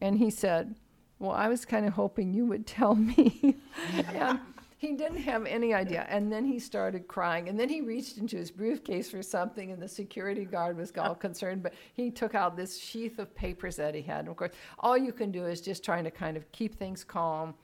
And 0.00 0.18
he 0.18 0.30
said, 0.30 0.74
Well, 1.18 1.32
I 1.32 1.48
was 1.48 1.64
kind 1.64 1.86
of 1.86 1.94
hoping 1.94 2.34
you 2.34 2.44
would 2.46 2.66
tell 2.66 2.94
me. 2.94 3.56
and 4.12 4.40
he 4.78 4.92
didn't 4.92 5.22
have 5.22 5.46
any 5.46 5.72
idea. 5.72 6.06
And 6.10 6.30
then 6.30 6.44
he 6.44 6.58
started 6.58 7.08
crying. 7.08 7.48
And 7.48 7.58
then 7.58 7.68
he 7.68 7.80
reached 7.80 8.18
into 8.18 8.36
his 8.36 8.50
briefcase 8.50 9.10
for 9.10 9.22
something, 9.22 9.72
and 9.72 9.80
the 9.80 9.88
security 9.88 10.44
guard 10.44 10.76
was 10.76 10.92
all 10.98 11.14
concerned. 11.26 11.62
But 11.62 11.74
he 11.94 12.10
took 12.10 12.34
out 12.34 12.56
this 12.56 12.78
sheath 12.78 13.18
of 13.18 13.34
papers 13.34 13.76
that 13.76 13.94
he 13.94 14.02
had. 14.02 14.20
And 14.20 14.28
of 14.28 14.36
course, 14.36 14.52
all 14.78 14.98
you 14.98 15.12
can 15.12 15.30
do 15.30 15.46
is 15.46 15.62
just 15.62 15.82
trying 15.82 16.04
to 16.04 16.10
kind 16.10 16.36
of 16.36 16.50
keep 16.52 16.78
things 16.78 17.04
calm 17.04 17.54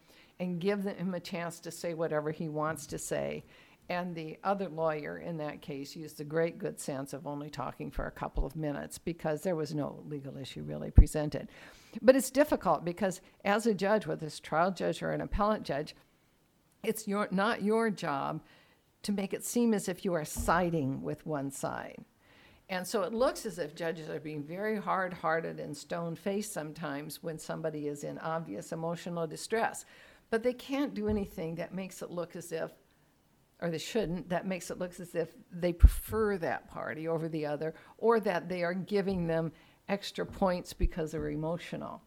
and 0.42 0.59
give 0.59 0.83
him 0.83 1.14
a 1.14 1.20
chance 1.20 1.61
to 1.61 1.70
say 1.70 1.94
whatever 1.94 2.33
he 2.33 2.48
wants 2.48 2.85
to 2.88 2.98
say. 2.98 3.44
And 3.88 4.12
the 4.12 4.38
other 4.42 4.68
lawyer 4.68 5.18
in 5.18 5.37
that 5.37 5.62
case 5.62 5.94
used 5.94 6.18
the 6.18 6.24
great 6.24 6.59
good 6.59 6.81
sense 6.81 7.12
of 7.12 7.28
only 7.28 7.48
talking 7.48 7.92
for 7.92 8.07
a 8.07 8.11
couple 8.11 8.44
of 8.44 8.57
minutes 8.57 8.98
because 8.98 9.42
there 9.42 9.55
was 9.55 9.72
no 9.72 10.02
legal 10.09 10.37
issue 10.37 10.64
really 10.64 10.90
presented. 10.90 11.48
But 12.00 12.16
it's 12.16 12.31
difficult 12.31 12.85
because 12.85 13.20
as 13.44 13.66
a 13.66 13.74
judge, 13.74 14.09
whether 14.09 14.26
it's 14.26 14.40
trial 14.40 14.72
judge 14.72 15.00
or 15.00 15.12
an 15.12 15.20
appellate 15.20 15.62
judge, 15.62 15.94
it's 16.83 17.07
your, 17.07 17.28
not 17.31 17.62
your 17.62 17.88
job 17.88 18.42
to 19.05 19.12
make 19.12 19.33
it 19.33 19.44
seem 19.44 19.72
as 19.72 19.88
if 19.88 20.05
you 20.05 20.12
are 20.12 20.24
siding 20.24 21.02
with 21.02 21.24
one 21.24 21.52
side. 21.52 22.05
And 22.68 22.85
so 22.85 23.02
it 23.02 23.12
looks 23.12 23.46
as 23.46 23.59
if 23.59 23.76
judges 23.76 24.09
are 24.09 24.18
being 24.18 24.42
very 24.42 24.76
hard 24.76 25.12
hearted 25.12 25.61
and 25.61 25.76
stone 25.76 26.16
faced 26.16 26.52
sometimes 26.52 27.22
when 27.22 27.38
somebody 27.38 27.87
is 27.87 28.02
in 28.02 28.18
obvious 28.18 28.72
emotional 28.72 29.26
distress. 29.26 29.85
But 30.33 30.42
they 30.42 30.55
can't 30.55 30.95
do 30.95 31.09
anything 31.09 31.57
that 31.57 31.75
makes 31.75 32.01
it 32.01 32.11
look 32.11 32.37
as 32.37 32.53
if, 32.53 32.71
or 33.61 33.68
they 33.68 33.77
shouldn't, 33.77 34.31
that 34.31 34.47
makes 34.47 34.71
it 34.71 34.79
look 34.79 34.99
as 34.99 35.14
if 35.14 35.29
they 35.53 35.75
prefer 35.75 36.38
that 36.38 36.71
party 36.71 37.07
over 37.07 37.29
the 37.29 37.45
other, 37.45 37.75
or 37.99 38.18
that 38.21 38.49
they 38.49 38.62
are 38.62 38.73
giving 38.73 39.27
them 39.27 39.53
extra 39.90 40.25
points 40.25 40.73
because 40.73 41.12
they're 41.12 41.29
emotional. 41.29 42.01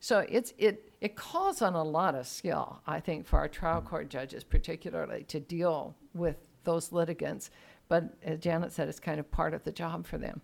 So 0.00 0.26
it's, 0.28 0.54
it, 0.58 0.92
it 1.00 1.14
calls 1.14 1.62
on 1.62 1.74
a 1.74 1.84
lot 1.84 2.16
of 2.16 2.26
skill, 2.26 2.80
I 2.84 2.98
think, 2.98 3.26
for 3.26 3.38
our 3.38 3.46
trial 3.46 3.80
court 3.80 4.10
judges, 4.10 4.42
particularly 4.42 5.22
to 5.28 5.38
deal 5.38 5.94
with 6.14 6.38
those 6.64 6.90
litigants. 6.90 7.52
But 7.86 8.12
as 8.24 8.40
Janet 8.40 8.72
said, 8.72 8.88
it's 8.88 8.98
kind 8.98 9.20
of 9.20 9.30
part 9.30 9.54
of 9.54 9.62
the 9.62 9.70
job 9.70 10.04
for 10.04 10.18
them. 10.18 10.40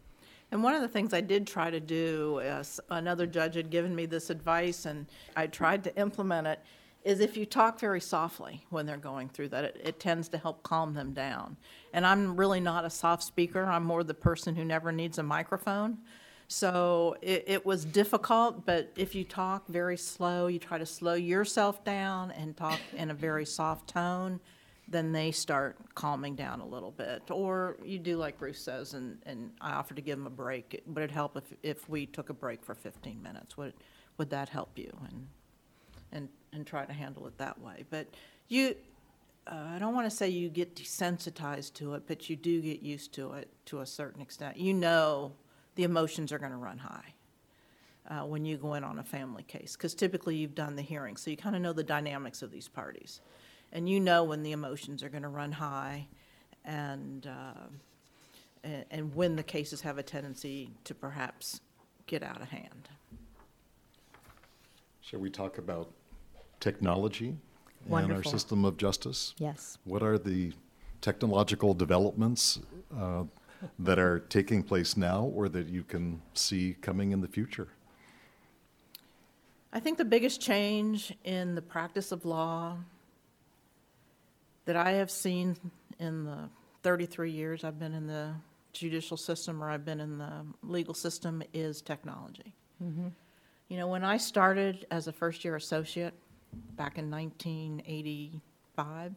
And 0.52 0.62
one 0.62 0.76
of 0.76 0.82
the 0.82 0.88
things 0.88 1.12
I 1.12 1.20
did 1.20 1.48
try 1.48 1.68
to 1.68 1.80
do, 1.80 2.38
is 2.38 2.78
another 2.90 3.26
judge 3.26 3.56
had 3.56 3.70
given 3.70 3.92
me 3.92 4.06
this 4.06 4.30
advice, 4.30 4.86
and 4.86 5.06
I 5.34 5.48
tried 5.48 5.82
to 5.82 5.96
implement 5.96 6.46
it, 6.46 6.60
is 7.04 7.20
if 7.20 7.36
you 7.36 7.44
talk 7.44 7.78
very 7.78 8.00
softly 8.00 8.64
when 8.70 8.86
they're 8.86 8.96
going 8.96 9.28
through 9.28 9.48
that, 9.50 9.64
it, 9.64 9.80
it 9.84 10.00
tends 10.00 10.28
to 10.30 10.38
help 10.38 10.62
calm 10.62 10.94
them 10.94 11.12
down. 11.12 11.56
And 11.92 12.06
I'm 12.06 12.36
really 12.36 12.60
not 12.60 12.84
a 12.84 12.90
soft 12.90 13.22
speaker, 13.22 13.64
I'm 13.64 13.84
more 13.84 14.02
the 14.02 14.14
person 14.14 14.56
who 14.56 14.64
never 14.64 14.90
needs 14.90 15.18
a 15.18 15.22
microphone. 15.22 15.98
So 16.48 17.16
it, 17.22 17.44
it 17.46 17.66
was 17.66 17.84
difficult, 17.84 18.66
but 18.66 18.90
if 18.96 19.14
you 19.14 19.24
talk 19.24 19.66
very 19.68 19.96
slow, 19.96 20.46
you 20.46 20.58
try 20.58 20.78
to 20.78 20.86
slow 20.86 21.14
yourself 21.14 21.84
down 21.84 22.30
and 22.32 22.56
talk 22.56 22.80
in 22.94 23.10
a 23.10 23.14
very 23.14 23.46
soft 23.46 23.88
tone, 23.88 24.40
then 24.86 25.12
they 25.12 25.30
start 25.30 25.78
calming 25.94 26.34
down 26.36 26.60
a 26.60 26.66
little 26.66 26.90
bit. 26.90 27.22
Or 27.30 27.78
you 27.82 27.98
do 27.98 28.18
like 28.18 28.38
Bruce 28.38 28.60
says, 28.60 28.92
and, 28.92 29.18
and 29.24 29.52
I 29.60 29.72
offered 29.72 29.96
to 29.96 30.02
give 30.02 30.18
them 30.18 30.26
a 30.26 30.30
break. 30.30 30.82
Would 30.86 31.02
it 31.02 31.10
help 31.10 31.36
if, 31.36 31.44
if 31.62 31.88
we 31.88 32.04
took 32.06 32.28
a 32.28 32.34
break 32.34 32.62
for 32.62 32.74
15 32.74 33.22
minutes? 33.22 33.56
Would, 33.56 33.72
would 34.18 34.30
that 34.30 34.50
help 34.50 34.78
you? 34.78 34.94
And 35.08 35.26
and 36.14 36.28
try 36.62 36.84
to 36.84 36.92
handle 36.92 37.26
it 37.26 37.36
that 37.38 37.60
way. 37.60 37.84
But 37.90 38.06
you, 38.48 38.76
uh, 39.46 39.70
I 39.74 39.78
don't 39.78 39.94
want 39.94 40.08
to 40.08 40.16
say 40.16 40.28
you 40.28 40.48
get 40.48 40.76
desensitized 40.76 41.74
to 41.74 41.94
it, 41.94 42.04
but 42.06 42.30
you 42.30 42.36
do 42.36 42.60
get 42.60 42.82
used 42.82 43.12
to 43.14 43.32
it 43.32 43.48
to 43.66 43.80
a 43.80 43.86
certain 43.86 44.22
extent. 44.22 44.56
You 44.56 44.74
know 44.74 45.32
the 45.74 45.82
emotions 45.82 46.32
are 46.32 46.38
going 46.38 46.52
to 46.52 46.58
run 46.58 46.78
high 46.78 47.14
uh, 48.08 48.20
when 48.20 48.44
you 48.44 48.56
go 48.56 48.74
in 48.74 48.84
on 48.84 48.98
a 48.98 49.04
family 49.04 49.42
case, 49.42 49.76
because 49.76 49.94
typically 49.94 50.36
you've 50.36 50.54
done 50.54 50.76
the 50.76 50.82
hearing, 50.82 51.16
so 51.16 51.30
you 51.30 51.36
kind 51.36 51.56
of 51.56 51.62
know 51.62 51.72
the 51.72 51.82
dynamics 51.82 52.42
of 52.42 52.50
these 52.50 52.68
parties. 52.68 53.20
And 53.72 53.88
you 53.88 53.98
know 53.98 54.24
when 54.24 54.42
the 54.42 54.52
emotions 54.52 55.02
are 55.02 55.08
going 55.08 55.22
to 55.22 55.28
run 55.28 55.50
high 55.50 56.06
and, 56.64 57.26
uh, 57.26 57.66
and, 58.62 58.84
and 58.90 59.14
when 59.14 59.36
the 59.36 59.42
cases 59.42 59.80
have 59.80 59.98
a 59.98 60.02
tendency 60.02 60.70
to 60.84 60.94
perhaps 60.94 61.60
get 62.06 62.22
out 62.22 62.40
of 62.40 62.48
hand. 62.48 62.88
Shall 65.00 65.20
we 65.20 65.30
talk 65.30 65.58
about 65.58 65.90
technology 66.64 67.36
and 67.90 68.10
our 68.10 68.22
system 68.22 68.64
of 68.64 68.78
justice? 68.78 69.34
Yes. 69.36 69.76
What 69.84 70.02
are 70.02 70.16
the 70.16 70.52
technological 71.02 71.74
developments 71.74 72.58
uh, 72.98 73.24
that 73.78 73.98
are 73.98 74.20
taking 74.20 74.62
place 74.62 74.96
now 74.96 75.24
or 75.34 75.50
that 75.50 75.66
you 75.68 75.82
can 75.82 76.22
see 76.32 76.76
coming 76.80 77.12
in 77.12 77.20
the 77.20 77.28
future? 77.28 77.68
I 79.74 79.80
think 79.80 79.98
the 79.98 80.06
biggest 80.06 80.40
change 80.40 81.12
in 81.24 81.54
the 81.54 81.60
practice 81.60 82.12
of 82.12 82.24
law 82.24 82.78
that 84.64 84.76
I 84.76 84.92
have 84.92 85.10
seen 85.10 85.56
in 85.98 86.24
the 86.24 86.48
33 86.82 87.30
years 87.30 87.64
I've 87.64 87.78
been 87.78 87.92
in 87.92 88.06
the 88.06 88.32
judicial 88.72 89.18
system 89.18 89.62
or 89.62 89.68
I've 89.68 89.84
been 89.84 90.00
in 90.00 90.16
the 90.16 90.32
legal 90.62 90.94
system 90.94 91.42
is 91.52 91.82
technology. 91.82 92.54
You 93.68 93.78
know, 93.78 93.88
when 93.88 94.04
I 94.04 94.18
started 94.18 94.86
as 94.90 95.08
a 95.08 95.12
first 95.12 95.44
year 95.44 95.56
associate 95.56 96.14
back 96.76 96.98
in 96.98 97.10
1985, 97.10 99.12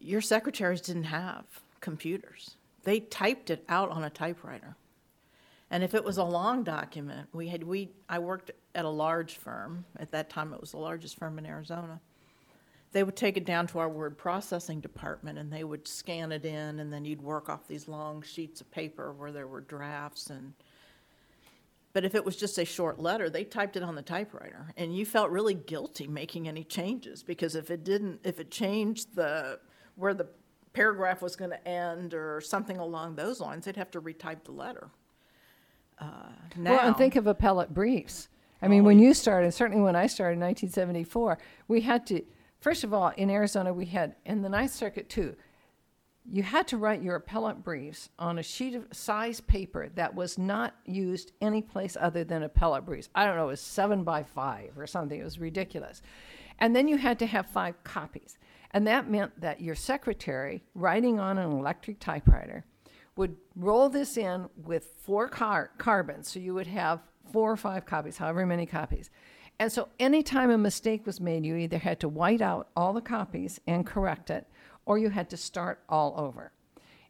your 0.00 0.20
secretaries 0.20 0.80
didn't 0.80 1.04
have 1.04 1.44
computers. 1.80 2.56
They 2.84 3.00
typed 3.00 3.50
it 3.50 3.64
out 3.68 3.90
on 3.90 4.04
a 4.04 4.10
typewriter. 4.10 4.76
And 5.70 5.82
if 5.82 5.94
it 5.94 6.04
was 6.04 6.18
a 6.18 6.24
long 6.24 6.64
document, 6.64 7.28
we 7.32 7.48
had, 7.48 7.62
we, 7.62 7.90
I 8.08 8.18
worked 8.18 8.50
at 8.74 8.84
a 8.84 8.90
large 8.90 9.36
firm. 9.36 9.84
At 9.98 10.10
that 10.10 10.28
time, 10.28 10.52
it 10.52 10.60
was 10.60 10.72
the 10.72 10.78
largest 10.78 11.18
firm 11.18 11.38
in 11.38 11.46
Arizona. 11.46 12.00
They 12.92 13.02
would 13.02 13.16
take 13.16 13.38
it 13.38 13.46
down 13.46 13.66
to 13.68 13.78
our 13.78 13.88
word 13.88 14.18
processing 14.18 14.80
department 14.80 15.38
and 15.38 15.50
they 15.50 15.64
would 15.64 15.88
scan 15.88 16.30
it 16.30 16.44
in 16.44 16.80
and 16.80 16.92
then 16.92 17.06
you'd 17.06 17.22
work 17.22 17.48
off 17.48 17.66
these 17.66 17.88
long 17.88 18.20
sheets 18.20 18.60
of 18.60 18.70
paper 18.70 19.12
where 19.12 19.32
there 19.32 19.46
were 19.46 19.62
drafts 19.62 20.28
and, 20.28 20.52
but 21.92 22.04
if 22.04 22.14
it 22.14 22.24
was 22.24 22.36
just 22.36 22.58
a 22.58 22.64
short 22.64 22.98
letter, 22.98 23.28
they 23.28 23.44
typed 23.44 23.76
it 23.76 23.82
on 23.82 23.94
the 23.94 24.02
typewriter 24.02 24.72
and 24.76 24.96
you 24.96 25.04
felt 25.04 25.30
really 25.30 25.54
guilty 25.54 26.06
making 26.06 26.48
any 26.48 26.64
changes 26.64 27.22
because 27.22 27.54
if 27.54 27.70
it 27.70 27.84
didn't, 27.84 28.20
if 28.24 28.40
it 28.40 28.50
changed 28.50 29.14
the, 29.14 29.58
where 29.96 30.14
the 30.14 30.28
paragraph 30.72 31.20
was 31.20 31.36
gonna 31.36 31.58
end 31.66 32.14
or 32.14 32.40
something 32.40 32.78
along 32.78 33.14
those 33.14 33.40
lines, 33.40 33.66
they'd 33.66 33.76
have 33.76 33.90
to 33.90 34.00
retype 34.00 34.44
the 34.44 34.52
letter. 34.52 34.88
Uh, 35.98 36.30
Now. 36.56 36.72
Well, 36.72 36.86
and 36.88 36.96
think 36.96 37.16
of 37.16 37.26
appellate 37.26 37.72
briefs. 37.74 38.28
I 38.62 38.68
mean, 38.68 38.84
when 38.84 38.98
you 38.98 39.12
started, 39.12 39.52
certainly 39.52 39.82
when 39.82 39.96
I 39.96 40.06
started 40.06 40.34
in 40.34 40.40
1974, 40.40 41.38
we 41.68 41.80
had 41.80 42.06
to, 42.06 42.22
first 42.60 42.84
of 42.84 42.94
all, 42.94 43.08
in 43.16 43.28
Arizona, 43.28 43.72
we 43.72 43.86
had, 43.86 44.14
in 44.24 44.42
the 44.42 44.48
Ninth 44.48 44.72
Circuit 44.72 45.08
too, 45.08 45.34
you 46.24 46.42
had 46.42 46.68
to 46.68 46.76
write 46.76 47.02
your 47.02 47.16
appellate 47.16 47.64
briefs 47.64 48.08
on 48.18 48.38
a 48.38 48.42
sheet 48.42 48.74
of 48.74 48.86
size 48.92 49.40
paper 49.40 49.88
that 49.96 50.14
was 50.14 50.38
not 50.38 50.74
used 50.84 51.32
anyplace 51.40 51.96
other 51.98 52.24
than 52.24 52.42
appellate 52.42 52.86
briefs. 52.86 53.08
I 53.14 53.24
don't 53.24 53.36
know, 53.36 53.44
it 53.44 53.52
was 53.52 53.60
seven 53.60 54.04
by 54.04 54.22
five 54.22 54.78
or 54.78 54.86
something. 54.86 55.20
It 55.20 55.24
was 55.24 55.38
ridiculous. 55.38 56.00
And 56.58 56.76
then 56.76 56.86
you 56.86 56.96
had 56.96 57.18
to 57.18 57.26
have 57.26 57.46
five 57.46 57.82
copies. 57.82 58.38
And 58.70 58.86
that 58.86 59.10
meant 59.10 59.40
that 59.40 59.60
your 59.60 59.74
secretary, 59.74 60.62
writing 60.74 61.18
on 61.18 61.38
an 61.38 61.50
electric 61.50 61.98
typewriter, 61.98 62.64
would 63.16 63.36
roll 63.56 63.88
this 63.88 64.16
in 64.16 64.48
with 64.56 64.94
four 65.02 65.28
car- 65.28 65.72
carbons. 65.76 66.30
So 66.30 66.40
you 66.40 66.54
would 66.54 66.68
have 66.68 67.00
four 67.32 67.50
or 67.50 67.56
five 67.56 67.84
copies, 67.84 68.16
however 68.16 68.46
many 68.46 68.64
copies. 68.64 69.10
And 69.58 69.70
so 69.70 69.88
anytime 69.98 70.50
a 70.50 70.58
mistake 70.58 71.04
was 71.06 71.20
made, 71.20 71.44
you 71.44 71.56
either 71.56 71.78
had 71.78 72.00
to 72.00 72.08
white 72.08 72.40
out 72.40 72.68
all 72.74 72.92
the 72.92 73.00
copies 73.00 73.60
and 73.66 73.86
correct 73.86 74.30
it, 74.30 74.46
or 74.86 74.98
you 74.98 75.10
had 75.10 75.30
to 75.30 75.36
start 75.36 75.82
all 75.88 76.14
over. 76.16 76.52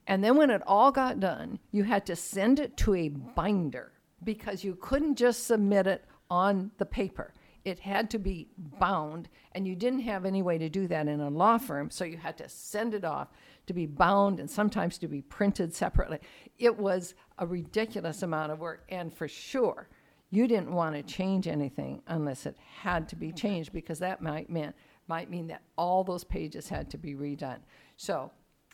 And 0.07 0.23
then 0.23 0.37
when 0.37 0.51
it 0.51 0.63
all 0.67 0.91
got 0.91 1.21
done, 1.21 1.59
you 1.71 1.85
had 1.85 2.07
to 2.07 2.17
send 2.17 2.59
it 2.59 2.77
to 2.79 2.95
a 2.95 3.09
binder 3.09 3.93
because 4.25 4.65
you 4.65 4.77
couldn't 4.81 5.17
just 5.17 5.47
submit 5.47 5.87
it 5.87 6.05
on 6.31 6.71
the 6.79 6.87
paper. 6.87 7.33
It 7.65 7.79
had 7.79 8.11
to 8.11 8.19
be 8.19 8.49
bound, 8.57 9.29
and 9.53 9.69
you 9.69 9.77
didn't 9.77 10.01
have 10.01 10.25
any 10.25 10.43
way 10.43 10.59
to 10.59 10.69
do 10.69 10.89
that 10.89 11.07
in 11.07 11.21
a 11.21 11.31
law 11.31 11.59
firm, 11.59 11.91
so 11.91 12.05
you 12.05 12.17
had 12.17 12.37
to 12.39 12.49
send 12.49 12.93
it 12.93 13.05
off 13.05 13.29
to 13.67 13.73
be 13.73 13.87
bound 13.87 14.41
and 14.41 14.51
sometimes 14.51 14.99
to 14.99 15.07
be 15.07 15.23
printed 15.23 15.73
separately. 15.73 16.19
It 16.59 16.77
was 16.77 17.15
a 17.39 17.47
ridiculous 17.47 18.23
amount 18.23 18.51
of 18.51 18.59
work, 18.59 18.85
and 18.89 19.15
for 19.15 19.29
sure, 19.29 19.89
you 20.31 20.49
didn't 20.49 20.73
want 20.73 20.97
to 20.97 21.03
change 21.03 21.47
anything 21.47 22.03
unless 22.09 22.47
it 22.47 22.57
had 22.81 23.09
to 23.11 23.17
be 23.17 23.31
changed 23.31 23.73
because 23.73 24.01
that 24.01 24.23
might 24.23 24.51
mean 24.51 24.73
might 25.13 25.29
mean 25.29 25.47
that 25.49 25.61
all 25.77 26.03
those 26.03 26.25
pages 26.25 26.71
had 26.71 26.89
to 26.89 26.97
be 26.97 27.15
redone. 27.15 27.59
So 27.99 28.31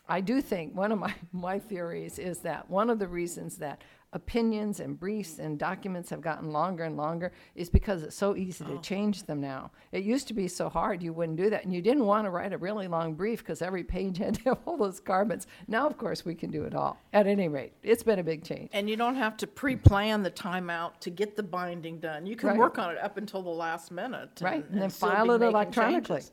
I 0.07 0.21
do 0.21 0.39
think 0.41 0.73
one 0.73 0.93
of 0.93 0.97
my, 0.97 1.13
my 1.33 1.59
theories 1.59 2.17
is 2.17 2.39
that 2.39 2.69
one 2.69 2.89
of 2.89 2.97
the 2.97 3.09
reasons 3.09 3.57
that 3.57 3.81
opinions 4.13 4.79
and 4.79 4.99
briefs 4.99 5.37
and 5.39 5.59
documents 5.59 6.09
have 6.09 6.21
gotten 6.21 6.51
longer 6.51 6.83
and 6.83 6.97
longer 6.97 7.31
is 7.55 7.69
because 7.69 8.01
it's 8.01 8.15
so 8.15 8.35
easy 8.35 8.65
to 8.65 8.73
oh. 8.73 8.79
change 8.79 9.23
them 9.23 9.39
now. 9.39 9.71
It 9.91 10.03
used 10.03 10.27
to 10.29 10.33
be 10.33 10.47
so 10.47 10.67
hard 10.67 11.03
you 11.03 11.13
wouldn't 11.13 11.37
do 11.37 11.49
that, 11.51 11.63
and 11.63 11.73
you 11.73 11.81
didn't 11.81 12.05
want 12.05 12.25
to 12.25 12.31
write 12.31 12.51
a 12.51 12.57
really 12.57 12.87
long 12.87 13.13
brief 13.13 13.39
because 13.39 13.61
every 13.61 13.83
page 13.83 14.17
had 14.19 14.35
to 14.35 14.41
have 14.45 14.57
all 14.65 14.77
those 14.77 14.99
carbons. 14.99 15.47
Now, 15.67 15.85
of 15.85 15.97
course, 15.97 16.25
we 16.25 16.33
can 16.35 16.49
do 16.49 16.63
it 16.63 16.73
all. 16.73 16.97
At 17.13 17.27
any 17.27 17.47
rate, 17.47 17.73
it's 17.83 18.03
been 18.03 18.19
a 18.19 18.23
big 18.23 18.43
change. 18.43 18.69
And 18.73 18.89
you 18.89 18.95
don't 18.95 19.15
have 19.15 19.37
to 19.37 19.47
pre-plan 19.47 20.23
the 20.23 20.31
timeout 20.31 20.99
to 21.01 21.09
get 21.09 21.35
the 21.35 21.43
binding 21.43 21.99
done. 21.99 22.25
You 22.25 22.35
can 22.35 22.49
Right. 22.49 22.57
work 22.57 22.79
on 22.79 22.91
it 22.91 22.97
up 22.97 23.17
until 23.17 23.43
the 23.43 23.49
last 23.49 23.91
minute. 23.91 24.41
Right, 24.41 24.67
and 24.69 24.81
then 24.81 24.89
still 24.89 25.09
file 25.09 25.31
it 25.31 25.39
making 25.39 25.55
electronically. 25.55 26.15
changes. 26.17 26.31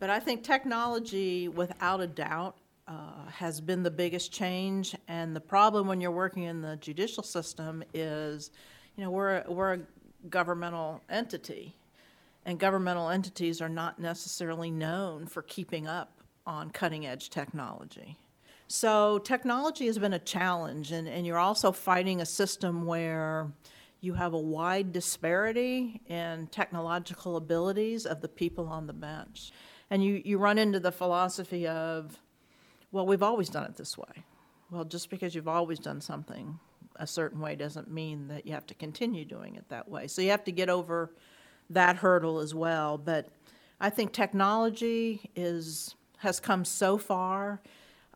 But 0.00 0.10
I 0.10 0.20
think 0.20 0.44
technology, 0.44 1.48
without 1.48 2.00
a 2.00 2.06
doubt, 2.06 2.56
uh, 2.88 3.30
has 3.30 3.60
been 3.60 3.82
the 3.82 3.90
biggest 3.90 4.32
change. 4.32 4.96
And 5.06 5.36
the 5.36 5.40
problem 5.40 5.86
when 5.86 6.00
you're 6.00 6.10
working 6.10 6.44
in 6.44 6.62
the 6.62 6.76
judicial 6.76 7.22
system 7.22 7.84
is, 7.92 8.50
you 8.96 9.04
know, 9.04 9.10
we're, 9.10 9.44
we're 9.46 9.74
a 9.74 9.80
governmental 10.28 11.02
entity. 11.10 11.76
And 12.46 12.58
governmental 12.58 13.10
entities 13.10 13.60
are 13.60 13.68
not 13.68 13.98
necessarily 13.98 14.70
known 14.70 15.26
for 15.26 15.42
keeping 15.42 15.86
up 15.86 16.22
on 16.46 16.70
cutting-edge 16.70 17.28
technology. 17.28 18.16
So 18.68 19.18
technology 19.18 19.86
has 19.86 19.98
been 19.98 20.14
a 20.14 20.18
challenge, 20.18 20.92
and, 20.92 21.08
and 21.08 21.26
you're 21.26 21.38
also 21.38 21.72
fighting 21.72 22.20
a 22.20 22.26
system 22.26 22.86
where 22.86 23.52
you 24.00 24.14
have 24.14 24.32
a 24.32 24.38
wide 24.38 24.92
disparity 24.92 26.00
in 26.06 26.46
technological 26.46 27.36
abilities 27.36 28.06
of 28.06 28.20
the 28.20 28.28
people 28.28 28.68
on 28.68 28.86
the 28.86 28.92
bench. 28.92 29.52
And 29.90 30.04
you, 30.04 30.22
you 30.24 30.38
run 30.38 30.58
into 30.58 30.80
the 30.80 30.92
philosophy 30.92 31.66
of, 31.66 32.18
well, 32.92 33.06
we've 33.06 33.22
always 33.22 33.48
done 33.48 33.64
it 33.64 33.76
this 33.76 33.96
way. 33.98 34.24
Well, 34.70 34.84
just 34.84 35.10
because 35.10 35.34
you've 35.34 35.48
always 35.48 35.78
done 35.78 36.00
something 36.00 36.58
a 36.96 37.06
certain 37.06 37.40
way 37.40 37.54
doesn't 37.54 37.90
mean 37.90 38.28
that 38.28 38.46
you 38.46 38.52
have 38.52 38.66
to 38.66 38.74
continue 38.74 39.24
doing 39.24 39.54
it 39.54 39.68
that 39.68 39.88
way. 39.88 40.06
So 40.08 40.20
you 40.20 40.30
have 40.30 40.44
to 40.44 40.52
get 40.52 40.68
over 40.68 41.12
that 41.70 41.96
hurdle 41.96 42.40
as 42.40 42.54
well. 42.54 42.98
But 42.98 43.28
I 43.80 43.90
think 43.90 44.12
technology 44.12 45.30
is, 45.36 45.94
has 46.18 46.40
come 46.40 46.64
so 46.64 46.98
far. 46.98 47.60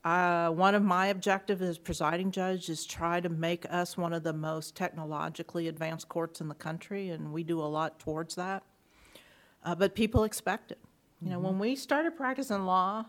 Uh, 0.04 0.50
one 0.50 0.74
of 0.74 0.82
my 0.82 1.06
objectives 1.06 1.62
as 1.62 1.78
presiding 1.78 2.32
judge 2.32 2.68
is 2.68 2.84
try 2.84 3.20
to 3.20 3.28
make 3.28 3.64
us 3.70 3.96
one 3.96 4.12
of 4.12 4.24
the 4.24 4.32
most 4.32 4.74
technologically 4.74 5.68
advanced 5.68 6.08
courts 6.08 6.40
in 6.40 6.48
the 6.48 6.54
country, 6.54 7.10
and 7.10 7.32
we 7.32 7.44
do 7.44 7.60
a 7.60 7.62
lot 7.62 8.00
towards 8.00 8.34
that. 8.34 8.64
Uh, 9.64 9.76
but 9.76 9.94
people 9.94 10.24
expect 10.24 10.72
it. 10.72 10.78
You 11.20 11.30
know, 11.30 11.38
when 11.38 11.60
we 11.60 11.76
started 11.76 12.16
practicing 12.16 12.66
law, 12.66 13.06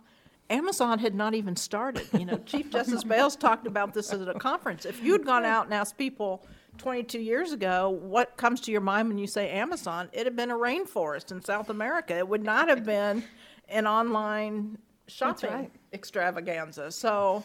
Amazon 0.49 0.99
had 0.99 1.15
not 1.15 1.33
even 1.33 1.55
started. 1.55 2.07
You 2.13 2.25
know, 2.25 2.37
Chief 2.45 2.69
Justice 2.69 3.03
Bales 3.03 3.35
talked 3.35 3.67
about 3.67 3.93
this 3.93 4.11
at 4.13 4.27
a 4.27 4.33
conference. 4.33 4.85
If 4.85 5.03
you'd 5.03 5.25
gone 5.25 5.45
out 5.45 5.65
and 5.65 5.73
asked 5.73 5.97
people 5.97 6.45
22 6.77 7.19
years 7.19 7.51
ago 7.51 7.89
what 7.89 8.35
comes 8.37 8.59
to 8.61 8.71
your 8.71 8.81
mind 8.81 9.07
when 9.07 9.17
you 9.17 9.27
say 9.27 9.49
Amazon, 9.49 10.09
it 10.11 10.25
had 10.25 10.35
been 10.35 10.51
a 10.51 10.55
rainforest 10.55 11.31
in 11.31 11.41
South 11.43 11.69
America. 11.69 12.17
It 12.17 12.27
would 12.27 12.43
not 12.43 12.67
have 12.67 12.83
been 12.83 13.23
an 13.69 13.87
online 13.87 14.77
shopping 15.07 15.51
right. 15.51 15.71
extravaganza. 15.91 16.91
So 16.91 17.43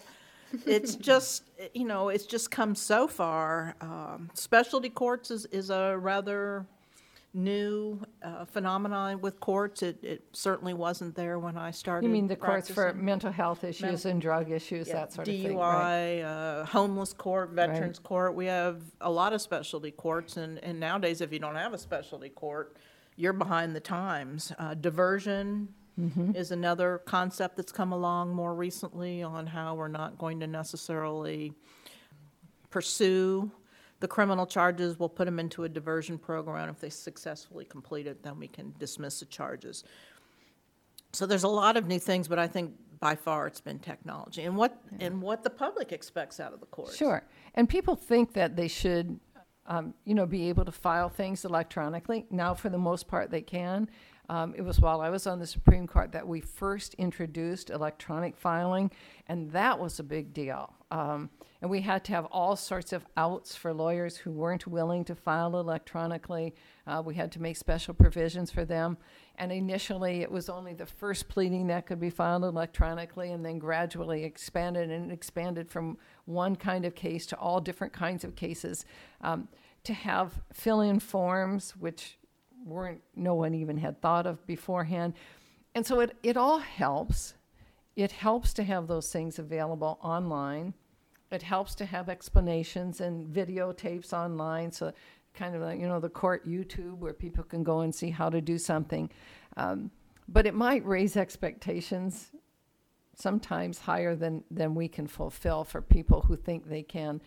it's 0.66 0.94
just, 0.96 1.44
you 1.74 1.84
know, 1.84 2.08
it's 2.08 2.26
just 2.26 2.50
come 2.50 2.74
so 2.74 3.06
far. 3.06 3.74
Um, 3.80 4.30
specialty 4.34 4.90
courts 4.90 5.30
is, 5.30 5.46
is 5.46 5.70
a 5.70 5.96
rather 5.98 6.66
new 7.38 8.00
uh, 8.22 8.44
phenomenon 8.44 9.20
with 9.20 9.38
courts. 9.40 9.82
It, 9.82 10.02
it 10.02 10.24
certainly 10.32 10.74
wasn't 10.74 11.14
there 11.14 11.38
when 11.38 11.56
I 11.56 11.70
started. 11.70 12.06
You 12.06 12.12
mean 12.12 12.26
the 12.26 12.36
courts 12.36 12.68
for 12.68 12.74
practicing. 12.74 13.04
mental 13.04 13.32
health 13.32 13.64
issues 13.64 14.04
and 14.04 14.20
drug 14.20 14.50
issues, 14.50 14.88
Yeah, 14.88 14.94
that 14.94 15.12
sort 15.12 15.28
of 15.28 15.34
DUI, 15.34 15.42
thing? 15.44 15.56
right? 15.56 16.20
uh, 16.20 16.64
homeless 16.66 17.12
court, 17.12 17.50
veterans 17.50 17.98
court. 17.98 18.34
We 18.34 18.46
have 18.46 18.82
a 19.00 19.10
lot 19.10 19.32
of 19.32 19.40
specialty 19.40 19.90
courts, 19.92 20.36
and, 20.36 20.58
and 20.64 20.78
nowadays, 20.80 21.20
if 21.20 21.32
you 21.32 21.38
don't 21.38 21.54
have 21.56 21.72
a 21.72 21.78
specialty 21.78 22.28
court, 22.28 22.76
you're 23.16 23.32
behind 23.32 23.74
the 23.74 23.80
times. 23.80 24.52
Uh, 24.58 24.74
diversion 24.74 25.68
is 26.34 26.52
another 26.52 26.98
concept 27.06 27.56
that's 27.56 27.72
come 27.72 27.90
along 27.92 28.32
more 28.32 28.54
recently 28.54 29.20
on 29.20 29.48
how 29.48 29.74
we're 29.74 29.88
not 29.88 30.16
going 30.16 30.38
to 30.38 30.46
necessarily 30.46 31.52
pursue 32.70 33.50
the 34.00 34.08
criminal 34.08 34.46
charges. 34.46 34.98
We'll 34.98 35.08
put 35.08 35.24
them 35.24 35.38
into 35.38 35.64
a 35.64 35.68
diversion 35.68 36.18
program. 36.18 36.68
If 36.68 36.80
they 36.80 36.90
successfully 36.90 37.64
complete 37.64 38.06
it, 38.06 38.22
then 38.22 38.38
we 38.38 38.48
can 38.48 38.74
dismiss 38.78 39.20
the 39.20 39.26
charges. 39.26 39.84
So 41.12 41.26
there's 41.26 41.44
a 41.44 41.48
lot 41.48 41.76
of 41.76 41.86
new 41.86 41.98
things, 41.98 42.28
but 42.28 42.38
I 42.38 42.46
think 42.46 42.74
by 43.00 43.14
far 43.14 43.46
it's 43.46 43.60
been 43.60 43.78
technology 43.78 44.42
and 44.42 44.56
what 44.56 44.76
and 44.98 45.22
what 45.22 45.44
the 45.44 45.50
public 45.50 45.92
expects 45.92 46.40
out 46.40 46.52
of 46.52 46.60
the 46.60 46.66
courts. 46.66 46.96
Sure. 46.96 47.22
And 47.54 47.68
people 47.68 47.94
think 47.94 48.32
that 48.34 48.56
they 48.56 48.68
should, 48.68 49.18
um, 49.66 49.94
you 50.04 50.14
know, 50.14 50.26
be 50.26 50.48
able 50.48 50.64
to 50.64 50.72
file 50.72 51.08
things 51.08 51.44
electronically. 51.44 52.26
Now, 52.30 52.54
for 52.54 52.68
the 52.68 52.78
most 52.78 53.08
part, 53.08 53.30
they 53.30 53.40
can. 53.42 53.88
Um, 54.28 54.54
it 54.56 54.62
was 54.62 54.80
while 54.80 55.00
I 55.00 55.08
was 55.08 55.26
on 55.26 55.38
the 55.38 55.46
Supreme 55.46 55.86
Court 55.86 56.12
that 56.12 56.26
we 56.26 56.40
first 56.40 56.92
introduced 56.94 57.70
electronic 57.70 58.36
filing, 58.36 58.90
and 59.26 59.50
that 59.52 59.78
was 59.78 59.98
a 59.98 60.02
big 60.02 60.34
deal. 60.34 60.74
Um, 60.90 61.30
and 61.60 61.70
we 61.70 61.80
had 61.80 62.04
to 62.04 62.12
have 62.12 62.26
all 62.26 62.56
sorts 62.56 62.92
of 62.92 63.04
outs 63.16 63.54
for 63.56 63.74
lawyers 63.74 64.16
who 64.16 64.30
weren't 64.30 64.66
willing 64.66 65.04
to 65.04 65.14
file 65.14 65.58
electronically. 65.58 66.54
Uh, 66.86 67.02
we 67.04 67.14
had 67.14 67.32
to 67.32 67.42
make 67.42 67.56
special 67.56 67.92
provisions 67.94 68.50
for 68.50 68.64
them. 68.64 68.96
And 69.36 69.52
initially, 69.52 70.22
it 70.22 70.30
was 70.30 70.48
only 70.48 70.72
the 70.72 70.86
first 70.86 71.28
pleading 71.28 71.66
that 71.66 71.86
could 71.86 72.00
be 72.00 72.10
filed 72.10 72.44
electronically, 72.44 73.32
and 73.32 73.44
then 73.44 73.58
gradually 73.58 74.24
expanded 74.24 74.90
and 74.90 75.12
expanded 75.12 75.68
from 75.68 75.98
one 76.26 76.56
kind 76.56 76.84
of 76.84 76.94
case 76.94 77.26
to 77.26 77.36
all 77.36 77.60
different 77.60 77.92
kinds 77.92 78.24
of 78.24 78.34
cases. 78.34 78.84
Um, 79.20 79.48
to 79.84 79.92
have 79.92 80.40
fill 80.52 80.80
in 80.80 81.00
forms, 81.00 81.74
which 81.76 82.18
weren't 82.64 83.00
no 83.16 83.34
one 83.34 83.54
even 83.54 83.78
had 83.78 84.00
thought 84.00 84.26
of 84.26 84.44
beforehand. 84.46 85.14
And 85.74 85.86
so 85.86 86.00
it, 86.00 86.16
it 86.22 86.36
all 86.36 86.58
helps. 86.58 87.34
It 87.98 88.12
helps 88.12 88.52
to 88.54 88.62
have 88.62 88.86
those 88.86 89.10
things 89.10 89.40
available 89.40 89.98
online. 90.00 90.72
It 91.32 91.42
helps 91.42 91.74
to 91.74 91.84
have 91.84 92.08
explanations 92.08 93.00
and 93.00 93.26
videotapes 93.26 94.12
online, 94.12 94.70
so 94.70 94.92
kind 95.34 95.56
of 95.56 95.62
like, 95.62 95.80
you 95.80 95.88
know, 95.88 95.98
the 95.98 96.08
court 96.08 96.46
YouTube 96.46 96.98
where 96.98 97.12
people 97.12 97.42
can 97.42 97.64
go 97.64 97.80
and 97.80 97.92
see 97.92 98.10
how 98.10 98.30
to 98.30 98.40
do 98.40 98.56
something. 98.56 99.10
Um, 99.56 99.90
but 100.28 100.46
it 100.46 100.54
might 100.54 100.86
raise 100.86 101.16
expectations 101.16 102.30
sometimes 103.16 103.80
higher 103.80 104.14
than, 104.14 104.44
than 104.48 104.76
we 104.76 104.86
can 104.86 105.08
fulfill 105.08 105.64
for 105.64 105.82
people 105.82 106.20
who 106.20 106.36
think 106.36 106.68
they 106.68 106.84
can 106.84 107.20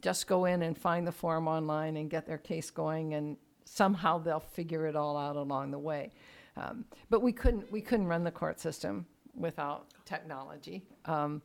just 0.00 0.26
go 0.26 0.44
in 0.44 0.60
and 0.60 0.76
find 0.76 1.06
the 1.06 1.12
form 1.12 1.48
online 1.48 1.96
and 1.96 2.10
get 2.10 2.26
their 2.26 2.36
case 2.36 2.68
going 2.68 3.14
and 3.14 3.38
somehow 3.64 4.18
they'll 4.18 4.38
figure 4.38 4.86
it 4.86 4.96
all 4.96 5.16
out 5.16 5.36
along 5.36 5.70
the 5.70 5.78
way. 5.78 6.12
Um, 6.58 6.84
but 7.08 7.22
we 7.22 7.32
couldn't 7.32 7.72
we 7.72 7.80
couldn't 7.80 8.06
run 8.06 8.22
the 8.22 8.30
court 8.30 8.60
system 8.60 9.06
without 9.36 9.86
technology. 10.04 10.82
Um, 11.04 11.42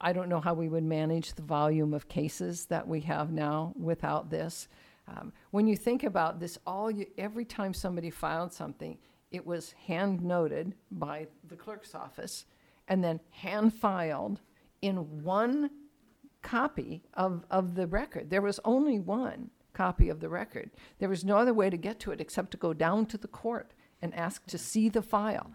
I 0.00 0.12
don't 0.12 0.28
know 0.28 0.40
how 0.40 0.54
we 0.54 0.68
would 0.68 0.84
manage 0.84 1.34
the 1.34 1.42
volume 1.42 1.94
of 1.94 2.08
cases 2.08 2.66
that 2.66 2.86
we 2.86 3.00
have 3.02 3.32
now 3.32 3.72
without 3.78 4.30
this. 4.30 4.68
Um, 5.06 5.32
when 5.50 5.66
you 5.66 5.76
think 5.76 6.02
about 6.02 6.40
this, 6.40 6.58
all 6.66 6.90
you, 6.90 7.06
every 7.18 7.44
time 7.44 7.74
somebody 7.74 8.10
filed 8.10 8.52
something, 8.52 8.98
it 9.30 9.46
was 9.46 9.72
hand 9.72 10.22
noted 10.22 10.74
by 10.90 11.26
the 11.48 11.56
clerk's 11.56 11.94
office 11.94 12.46
and 12.88 13.02
then 13.02 13.20
hand 13.30 13.74
filed 13.74 14.40
in 14.82 15.22
one 15.22 15.70
copy 16.42 17.02
of, 17.14 17.44
of 17.50 17.74
the 17.74 17.86
record. 17.86 18.30
There 18.30 18.42
was 18.42 18.60
only 18.64 18.98
one 18.98 19.50
copy 19.72 20.08
of 20.08 20.20
the 20.20 20.28
record. 20.28 20.70
There 20.98 21.08
was 21.08 21.24
no 21.24 21.38
other 21.38 21.54
way 21.54 21.70
to 21.70 21.76
get 21.76 21.98
to 22.00 22.12
it 22.12 22.20
except 22.20 22.50
to 22.52 22.56
go 22.56 22.72
down 22.72 23.06
to 23.06 23.18
the 23.18 23.28
court 23.28 23.72
and 24.00 24.14
ask 24.14 24.46
to 24.46 24.58
see 24.58 24.88
the 24.88 25.02
file 25.02 25.50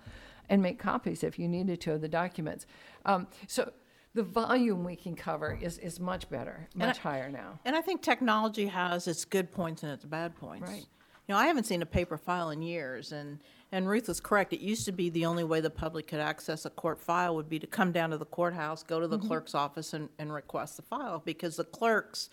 and 0.50 0.62
make 0.62 0.80
copies 0.80 1.24
if 1.24 1.40
you 1.40 1.48
needed 1.48 1.80
to 1.82 1.94
of 1.94 2.02
the 2.02 2.08
documents. 2.10 2.66
Um, 3.06 3.28
so 3.48 3.72
the 4.14 4.24
volume 4.24 4.84
we 4.84 4.96
can 4.96 5.16
cover 5.16 5.58
is, 5.62 5.78
is 5.78 6.00
much 6.00 6.30
better, 6.30 6.68
much 6.76 6.98
I- 7.00 7.02
higher 7.02 7.30
now. 7.30 7.60
And 7.64 7.76
I 7.76 7.82
think 7.82 8.02
technology 8.02 8.68
has 8.68 9.08
its 9.08 9.24
good 9.24 9.52
points 9.52 9.84
and 9.84 9.92
its 9.92 10.04
bad 10.04 10.36
points. 10.36 10.70
Right. 10.70 10.86
You 11.28 11.36
know, 11.36 11.38
I 11.38 11.46
haven't 11.46 11.66
seen 11.66 11.84
a 11.84 11.86
paper 11.86 12.18
file 12.18 12.50
in 12.50 12.64
years, 12.64 13.12
and, 13.12 13.40
and 13.72 13.88
Ruth 13.88 14.08
was 14.08 14.20
correct. 14.20 14.52
It 14.52 14.62
used 14.62 14.86
to 14.86 14.92
be 14.92 15.12
the 15.12 15.28
only 15.28 15.44
way 15.44 15.62
the 15.62 15.70
public 15.70 16.08
could 16.08 16.20
access 16.20 16.66
a 16.66 16.72
court 16.72 17.00
file 17.00 17.36
would 17.36 17.48
be 17.48 17.60
to 17.60 17.68
come 17.68 17.92
down 17.92 18.10
to 18.10 18.18
the 18.18 18.26
courthouse, 18.26 18.82
go 18.82 19.00
to 19.00 19.08
the 19.08 19.20
clerk's 19.20 19.54
office, 19.54 19.94
and, 19.94 20.10
and 20.18 20.34
request 20.34 20.78
the 20.78 20.82
file, 20.82 21.22
because 21.24 21.56
the 21.56 21.66
clerks 21.66 22.32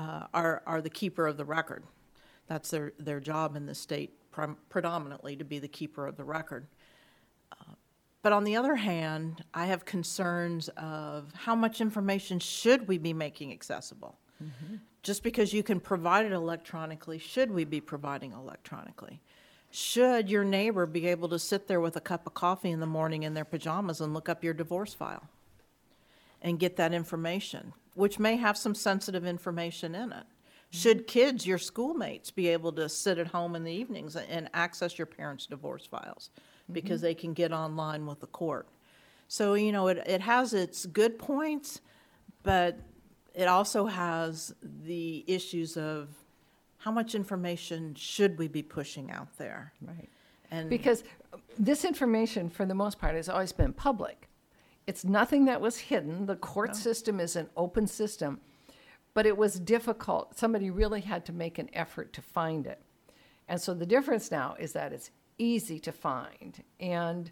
uh, 0.00 0.26
are, 0.34 0.64
are 0.66 0.80
the 0.82 0.90
keeper 0.90 1.28
of 1.28 1.36
the 1.36 1.44
record. 1.44 1.84
That's 2.48 2.70
their, 2.70 2.92
their 2.98 3.20
job 3.20 3.54
in 3.54 3.66
the 3.66 3.74
state, 3.74 4.18
prim- 4.32 4.56
predominantly 4.68 5.36
to 5.36 5.44
be 5.44 5.60
the 5.60 5.68
keeper 5.68 6.04
of 6.04 6.16
the 6.16 6.24
record. 6.24 6.66
But 8.24 8.32
on 8.32 8.44
the 8.44 8.56
other 8.56 8.74
hand, 8.74 9.44
I 9.52 9.66
have 9.66 9.84
concerns 9.84 10.70
of 10.78 11.30
how 11.34 11.54
much 11.54 11.82
information 11.82 12.38
should 12.38 12.88
we 12.88 12.96
be 12.96 13.12
making 13.12 13.52
accessible? 13.52 14.18
Mm-hmm. 14.42 14.76
Just 15.02 15.22
because 15.22 15.52
you 15.52 15.62
can 15.62 15.78
provide 15.78 16.24
it 16.24 16.32
electronically, 16.32 17.18
should 17.18 17.50
we 17.50 17.64
be 17.64 17.82
providing 17.82 18.32
electronically? 18.32 19.20
Should 19.70 20.30
your 20.30 20.42
neighbor 20.42 20.86
be 20.86 21.06
able 21.06 21.28
to 21.28 21.38
sit 21.38 21.68
there 21.68 21.82
with 21.82 21.96
a 21.96 22.00
cup 22.00 22.26
of 22.26 22.32
coffee 22.32 22.70
in 22.70 22.80
the 22.80 22.86
morning 22.86 23.24
in 23.24 23.34
their 23.34 23.44
pajamas 23.44 24.00
and 24.00 24.14
look 24.14 24.30
up 24.30 24.42
your 24.42 24.54
divorce 24.54 24.94
file 24.94 25.28
and 26.40 26.58
get 26.58 26.76
that 26.76 26.94
information, 26.94 27.74
which 27.94 28.18
may 28.18 28.36
have 28.36 28.56
some 28.56 28.74
sensitive 28.74 29.26
information 29.26 29.94
in 29.94 30.12
it? 30.12 30.14
Mm-hmm. 30.14 30.70
Should 30.70 31.06
kids, 31.06 31.46
your 31.46 31.58
schoolmates, 31.58 32.30
be 32.30 32.48
able 32.48 32.72
to 32.72 32.88
sit 32.88 33.18
at 33.18 33.26
home 33.26 33.54
in 33.54 33.64
the 33.64 33.72
evenings 33.72 34.16
and 34.16 34.48
access 34.54 34.96
your 34.96 35.04
parents' 35.04 35.44
divorce 35.44 35.84
files 35.84 36.30
because 36.72 37.00
mm-hmm. 37.00 37.06
they 37.06 37.14
can 37.14 37.32
get 37.32 37.52
online 37.52 38.06
with 38.06 38.20
the 38.20 38.26
court? 38.26 38.68
So, 39.28 39.54
you 39.54 39.72
know, 39.72 39.88
it, 39.88 40.02
it 40.06 40.20
has 40.20 40.54
its 40.54 40.86
good 40.86 41.18
points, 41.18 41.80
but 42.42 42.78
it 43.34 43.48
also 43.48 43.86
has 43.86 44.54
the 44.62 45.24
issues 45.26 45.76
of 45.76 46.08
how 46.78 46.90
much 46.90 47.14
information 47.14 47.94
should 47.94 48.38
we 48.38 48.46
be 48.46 48.62
pushing 48.62 49.10
out 49.10 49.36
there? 49.38 49.72
Right. 49.80 50.08
And 50.50 50.68
Because 50.68 51.02
uh, 51.32 51.38
this 51.58 51.84
information, 51.84 52.50
for 52.50 52.66
the 52.66 52.74
most 52.74 52.98
part, 52.98 53.14
has 53.14 53.28
always 53.28 53.52
been 53.52 53.72
public. 53.72 54.28
It's 54.86 55.04
nothing 55.04 55.46
that 55.46 55.60
was 55.60 55.78
hidden. 55.78 56.26
The 56.26 56.36
court 56.36 56.76
system 56.76 57.18
is 57.18 57.36
an 57.36 57.48
open 57.56 57.86
system, 57.86 58.40
but 59.14 59.24
it 59.24 59.36
was 59.36 59.58
difficult. 59.58 60.36
Somebody 60.38 60.70
really 60.70 61.00
had 61.00 61.24
to 61.24 61.32
make 61.32 61.58
an 61.58 61.70
effort 61.72 62.12
to 62.12 62.22
find 62.22 62.66
it. 62.66 62.80
And 63.48 63.60
so 63.60 63.72
the 63.72 63.86
difference 63.86 64.30
now 64.30 64.56
is 64.58 64.72
that 64.72 64.92
it's 64.92 65.10
easy 65.38 65.78
to 65.80 65.92
find. 65.92 66.62
And 66.80 67.30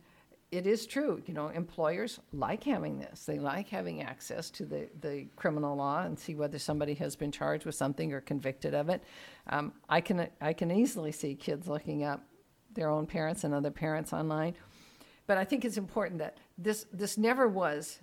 it 0.51 0.67
is 0.67 0.87
true, 0.87 1.23
you 1.27 1.33
know, 1.33 1.49
employers 1.49 2.21
like 2.33 2.65
having 2.65 2.99
this. 2.99 3.25
They 3.25 3.39
like 3.39 3.69
having 3.69 4.03
access 4.03 4.51
to 4.51 4.67
the, 4.67 4.89
the 5.01 5.27
criminal 5.35 5.77
law 5.77 6.03
and 6.03 6.19
see 6.19 6.35
whether 6.35 6.59
somebody 6.59 6.95
has 6.95 7.17
been 7.17 7.33
charged 7.33 7.65
with 7.65 7.75
something 7.75 8.13
or 8.13 8.21
convicted 8.21 8.75
of 8.75 8.91
it. 8.91 9.03
Um, 9.49 9.73
I 9.89 10.03
can 10.03 10.29
I 10.41 10.53
can 10.53 10.71
easily 10.71 11.11
see 11.11 11.35
kids 11.35 11.69
looking 11.69 12.05
up 12.05 12.23
their 12.75 12.91
own 12.91 13.07
parents 13.07 13.45
and 13.45 13.55
other 13.55 13.71
parents 13.71 14.13
online. 14.13 14.55
But 15.27 15.39
I 15.39 15.45
think 15.45 15.65
it's 15.65 15.79
important 15.79 16.19
that 16.19 16.37
this 16.59 16.87
this 16.93 17.17
never 17.17 17.49
was 17.49 17.99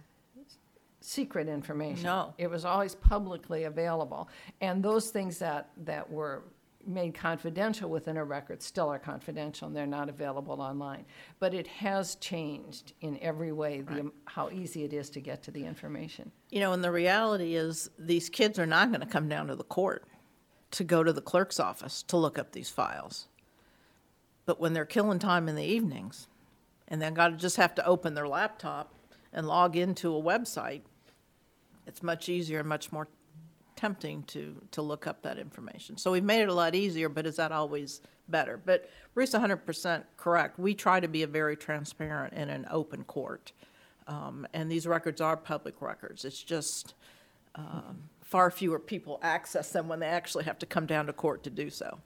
secret 1.02 1.48
information. 1.48 2.04
No. 2.04 2.34
It 2.38 2.50
was 2.50 2.66
always 2.66 2.96
publicly 2.96 3.64
available. 3.66 4.30
And 4.62 4.84
those 4.84 5.12
things 5.12 5.38
that, 5.40 5.70
that 5.86 6.10
were 6.10 6.44
made 6.86 7.14
confidential 7.14 7.90
within 7.90 8.18
a 8.18 8.24
record 8.24 8.62
still 8.62 8.90
are 8.90 9.00
confidential 9.00 9.68
and 9.68 9.76
they're 9.76 9.86
not 9.86 10.10
available 10.10 10.62
online. 10.62 11.06
But 11.40 11.54
it 11.54 11.68
has 11.68 12.16
changed 12.16 12.94
in 13.02 13.20
every 13.22 13.52
way 13.52 13.82
the, 13.82 14.12
how 14.26 14.50
easy 14.50 14.84
it 14.84 14.94
is 14.94 15.10
to 15.12 15.20
get 15.20 15.44
to 15.44 15.52
the 15.52 15.66
information. 15.66 16.32
You 16.50 16.62
know, 16.62 16.74
and 16.74 16.84
the 16.84 16.92
reality 16.92 17.56
is 17.56 17.90
these 18.00 18.30
kids 18.30 18.58
are 18.58 18.66
not 18.66 18.90
going 18.90 19.02
to 19.02 19.08
come 19.08 19.28
down 19.28 19.48
to 19.48 19.56
the 19.56 19.64
court 19.64 20.06
to 20.72 20.84
go 20.84 21.04
to 21.04 21.12
the 21.12 21.22
clerk's 21.22 21.60
office 21.60 22.04
to 22.04 22.18
look 22.18 22.40
up 22.40 22.52
these 22.52 22.70
files. 22.70 23.28
But 24.46 24.60
when 24.60 24.74
they're 24.74 24.86
killing 24.86 25.20
time 25.20 25.48
in 25.48 25.56
the 25.56 25.64
evenings 25.64 26.28
and 26.88 27.02
they've 27.02 27.14
got 27.14 27.30
to 27.30 27.38
just 27.38 27.58
have 27.58 27.76
to 27.76 27.86
open 27.86 28.14
their 28.14 28.28
laptop 28.28 28.94
and 29.32 29.48
log 29.48 29.76
into 29.76 30.16
a 30.16 30.22
website, 30.22 30.82
it's 31.86 32.02
much 32.02 32.30
easier 32.30 32.60
and 32.60 32.70
much 32.70 32.92
more 32.92 33.08
tempting 33.80 34.24
to, 34.24 34.62
to 34.72 34.82
look 34.82 35.08
up 35.08 35.22
that 35.22 35.40
information. 35.40 35.98
So 35.98 36.12
we've 36.12 36.22
made 36.22 36.42
it 36.42 36.50
a 36.50 36.54
lot 36.54 36.76
easier, 36.76 37.08
but 37.08 37.26
is 37.26 37.38
that 37.38 37.54
always 37.54 38.02
better? 38.28 38.60
But 38.64 38.90
Bruce, 39.14 39.32
100% 39.32 40.04
correct. 40.18 40.60
We 40.60 40.74
try 40.76 41.00
to 41.00 41.08
be 41.08 41.24
a 41.24 41.28
very 41.28 41.56
transparent 41.56 42.34
and 42.36 42.52
an 42.52 42.68
open 42.70 43.06
court. 43.06 43.54
Um, 44.06 44.46
and 44.54 44.70
these 44.70 44.86
records 44.86 45.22
are 45.22 45.38
public 45.38 45.82
records. 45.82 46.26
It's 46.26 46.44
just 46.44 46.94
um, 47.56 48.10
far 48.22 48.52
fewer 48.52 48.80
people 48.80 49.18
access 49.22 49.72
them 49.72 49.88
when 49.88 50.02
they 50.02 50.08
actually 50.08 50.44
have 50.44 50.60
to 50.60 50.66
come 50.66 50.86
down 50.86 51.06
to 51.06 51.14
court 51.14 51.44
to 51.44 51.50
do 51.50 51.70
so. 51.70 52.00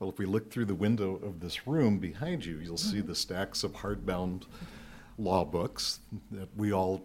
Well, 0.00 0.10
if 0.10 0.18
we 0.18 0.26
look 0.26 0.50
through 0.50 0.64
the 0.64 0.74
window 0.74 1.20
of 1.22 1.38
this 1.38 1.68
room 1.68 2.00
behind 2.00 2.44
you, 2.44 2.58
you'll 2.58 2.76
see 2.76 3.00
the 3.00 3.14
stacks 3.14 3.62
of 3.62 3.74
hardbound 3.74 4.46
law 5.18 5.44
books 5.44 6.00
that 6.32 6.48
we 6.56 6.72
all 6.72 7.04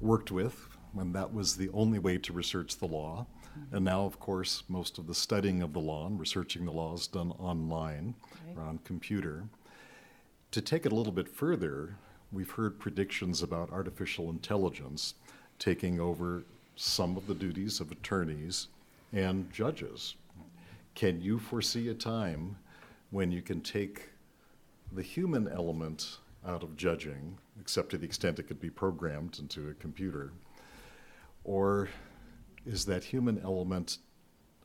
worked 0.00 0.30
with 0.30 0.69
when 0.92 1.12
that 1.12 1.32
was 1.32 1.56
the 1.56 1.68
only 1.70 1.98
way 1.98 2.18
to 2.18 2.32
research 2.32 2.76
the 2.76 2.86
law. 2.86 3.26
Mm-hmm. 3.58 3.76
And 3.76 3.84
now, 3.84 4.04
of 4.04 4.18
course, 4.18 4.62
most 4.68 4.98
of 4.98 5.06
the 5.06 5.14
studying 5.14 5.62
of 5.62 5.72
the 5.72 5.80
law 5.80 6.06
and 6.06 6.18
researching 6.18 6.64
the 6.64 6.72
law 6.72 6.94
is 6.94 7.06
done 7.06 7.32
online 7.32 8.14
or 8.56 8.62
on 8.62 8.78
computer. 8.84 9.44
To 10.52 10.60
take 10.60 10.84
it 10.86 10.92
a 10.92 10.94
little 10.94 11.12
bit 11.12 11.28
further, 11.28 11.96
we've 12.32 12.50
heard 12.50 12.78
predictions 12.78 13.42
about 13.42 13.70
artificial 13.70 14.30
intelligence 14.30 15.14
taking 15.58 16.00
over 16.00 16.44
some 16.76 17.16
of 17.16 17.26
the 17.26 17.34
duties 17.34 17.80
of 17.80 17.92
attorneys 17.92 18.68
and 19.12 19.52
judges. 19.52 20.14
Can 20.94 21.20
you 21.20 21.38
foresee 21.38 21.88
a 21.88 21.94
time 21.94 22.56
when 23.10 23.30
you 23.30 23.42
can 23.42 23.60
take 23.60 24.08
the 24.92 25.02
human 25.02 25.48
element 25.48 26.18
out 26.46 26.62
of 26.62 26.76
judging, 26.76 27.38
except 27.60 27.90
to 27.90 27.98
the 27.98 28.06
extent 28.06 28.38
it 28.38 28.44
could 28.44 28.60
be 28.60 28.70
programmed 28.70 29.38
into 29.38 29.68
a 29.68 29.74
computer? 29.74 30.32
Or 31.44 31.88
is 32.66 32.84
that 32.86 33.04
human 33.04 33.40
element 33.42 33.98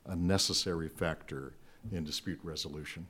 a 0.06 0.16
necessary 0.16 0.90
factor 0.90 1.54
in 1.92 2.04
dispute 2.04 2.40
resolution? 2.44 3.08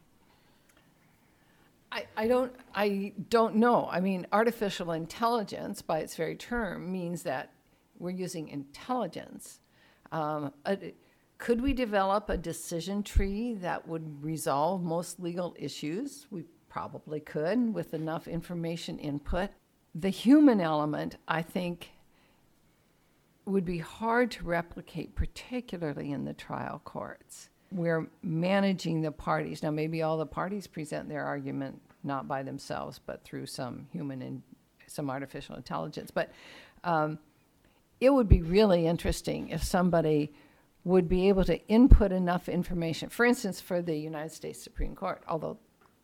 I, 1.92 2.06
I 2.18 2.28
don't 2.28 2.54
I 2.74 3.14
don't 3.30 3.56
know. 3.56 3.88
I 3.92 4.00
mean, 4.02 4.28
artificial 4.32 4.92
intelligence, 4.92 5.82
by 5.82 6.00
its 6.00 6.16
very 6.16 6.36
term, 6.36 6.92
means 6.92 7.24
that 7.24 7.52
we're 7.98 8.10
using 8.10 8.50
intelligence. 8.50 9.62
Um, 10.12 10.54
could 11.38 11.62
we 11.62 11.74
develop 11.74 12.30
a 12.30 12.38
decision 12.38 13.04
tree 13.04 13.54
that 13.56 13.88
would 13.88 14.24
resolve 14.24 14.84
most 14.84 15.20
legal 15.20 15.56
issues? 15.58 16.28
We 16.30 16.44
probably 16.70 17.20
could 17.20 17.74
with 17.74 17.94
enough 17.94 18.28
information 18.28 19.00
input. 19.00 19.50
The 19.94 20.10
human 20.10 20.60
element, 20.60 21.18
I 21.28 21.42
think, 21.42 21.92
would 23.46 23.66
be 23.66 23.78
hard 23.78 24.32
to 24.32 24.44
replicate, 24.44 25.16
particularly 25.16 26.12
in 26.12 26.26
the 26.26 26.34
trial 26.34 26.82
courts. 26.84 27.50
We're 27.72 28.08
managing 28.24 29.02
the 29.02 29.12
parties. 29.12 29.62
Now, 29.62 29.72
maybe 29.72 30.02
all 30.02 30.18
the 30.18 30.26
parties 30.26 30.68
present 30.68 31.10
their 31.10 31.24
argument 31.24 31.82
not 32.04 32.28
by 32.28 32.44
themselves, 32.44 33.00
but 33.06 33.24
through 33.24 33.48
some 33.48 33.88
human 33.92 34.22
and 34.22 34.42
some 34.88 35.10
artificial 35.10 35.56
intelligence. 35.56 36.12
But 36.12 36.32
um, 36.84 37.20
it 38.00 38.12
would 38.12 38.30
be 38.30 38.42
really 38.42 38.88
interesting 38.88 39.50
if 39.50 39.64
somebody 39.64 40.34
would 40.84 41.10
be 41.10 41.28
able 41.28 41.44
to 41.44 41.68
input 41.68 42.12
enough 42.12 42.48
information. 42.48 43.10
For 43.10 43.26
instance, 43.26 43.60
for 43.60 43.82
the 43.82 43.96
United 43.98 44.32
States 44.32 44.62
Supreme 44.62 44.96
Court, 44.96 45.24
although 45.28 45.58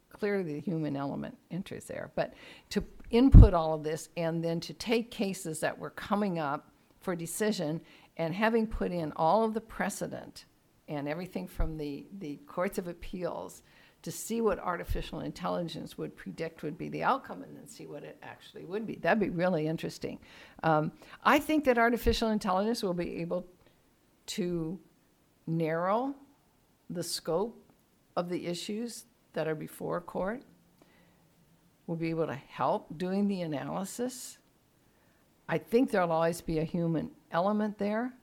clearly 0.10 0.54
the 0.54 0.60
human 0.60 0.96
element 0.96 1.38
enters 1.52 1.86
there, 1.86 2.12
but 2.16 2.34
to 2.72 2.84
input 3.12 3.54
all 3.54 3.76
of 3.76 3.84
this 3.84 4.10
and 4.18 4.44
then 4.44 4.60
to 4.62 4.74
take 4.74 5.12
cases 5.12 5.60
that 5.60 5.78
were 5.78 5.92
coming 5.92 6.40
up 6.40 6.71
for 7.02 7.16
decision 7.16 7.82
and 8.18 8.34
having 8.34 8.68
put 8.68 8.92
in 8.92 9.12
all 9.16 9.44
of 9.44 9.54
the 9.54 9.62
precedent 9.62 10.46
and 10.88 11.08
everything 11.08 11.48
from 11.48 11.78
the, 11.78 12.08
the 12.20 12.38
courts 12.48 12.78
of 12.78 12.88
appeals 12.88 13.62
to 14.02 14.12
see 14.12 14.42
what 14.42 14.60
artificial 14.60 15.20
intelligence 15.20 15.98
would 15.98 16.16
predict 16.16 16.64
would 16.64 16.78
be 16.78 16.90
the 16.90 17.04
outcome 17.04 17.44
and 17.44 17.56
then 17.56 17.68
see 17.68 17.86
what 17.86 18.04
it 18.04 18.18
actually 18.24 18.66
would 18.66 18.88
be. 18.88 18.96
That'd 18.96 19.20
be 19.20 19.30
really 19.30 19.68
interesting. 19.68 20.20
Um, 20.64 20.92
I 21.24 21.40
think 21.40 21.66
that 21.66 21.78
artificial 21.78 22.30
intelligence 22.30 22.82
will 22.82 22.96
be 22.96 23.18
able 23.22 23.46
to 24.28 24.80
narrow 25.46 26.16
the 26.90 27.04
scope 27.04 27.64
of 28.16 28.30
the 28.30 28.48
issues 28.48 29.06
that 29.34 29.48
are 29.48 29.56
before 29.56 30.02
court. 30.02 30.44
We'll 31.86 31.98
be 31.98 32.10
able 32.10 32.28
to 32.28 32.36
help 32.36 32.98
doing 32.98 33.28
the 33.28 33.42
analysis. 33.42 34.38
I 35.52 35.58
think 35.58 35.92
there'll 35.92 36.14
always 36.14 36.40
be 36.40 36.60
a 36.60 36.64
human 36.64 37.12
element 37.30 37.78
there. 37.78 38.14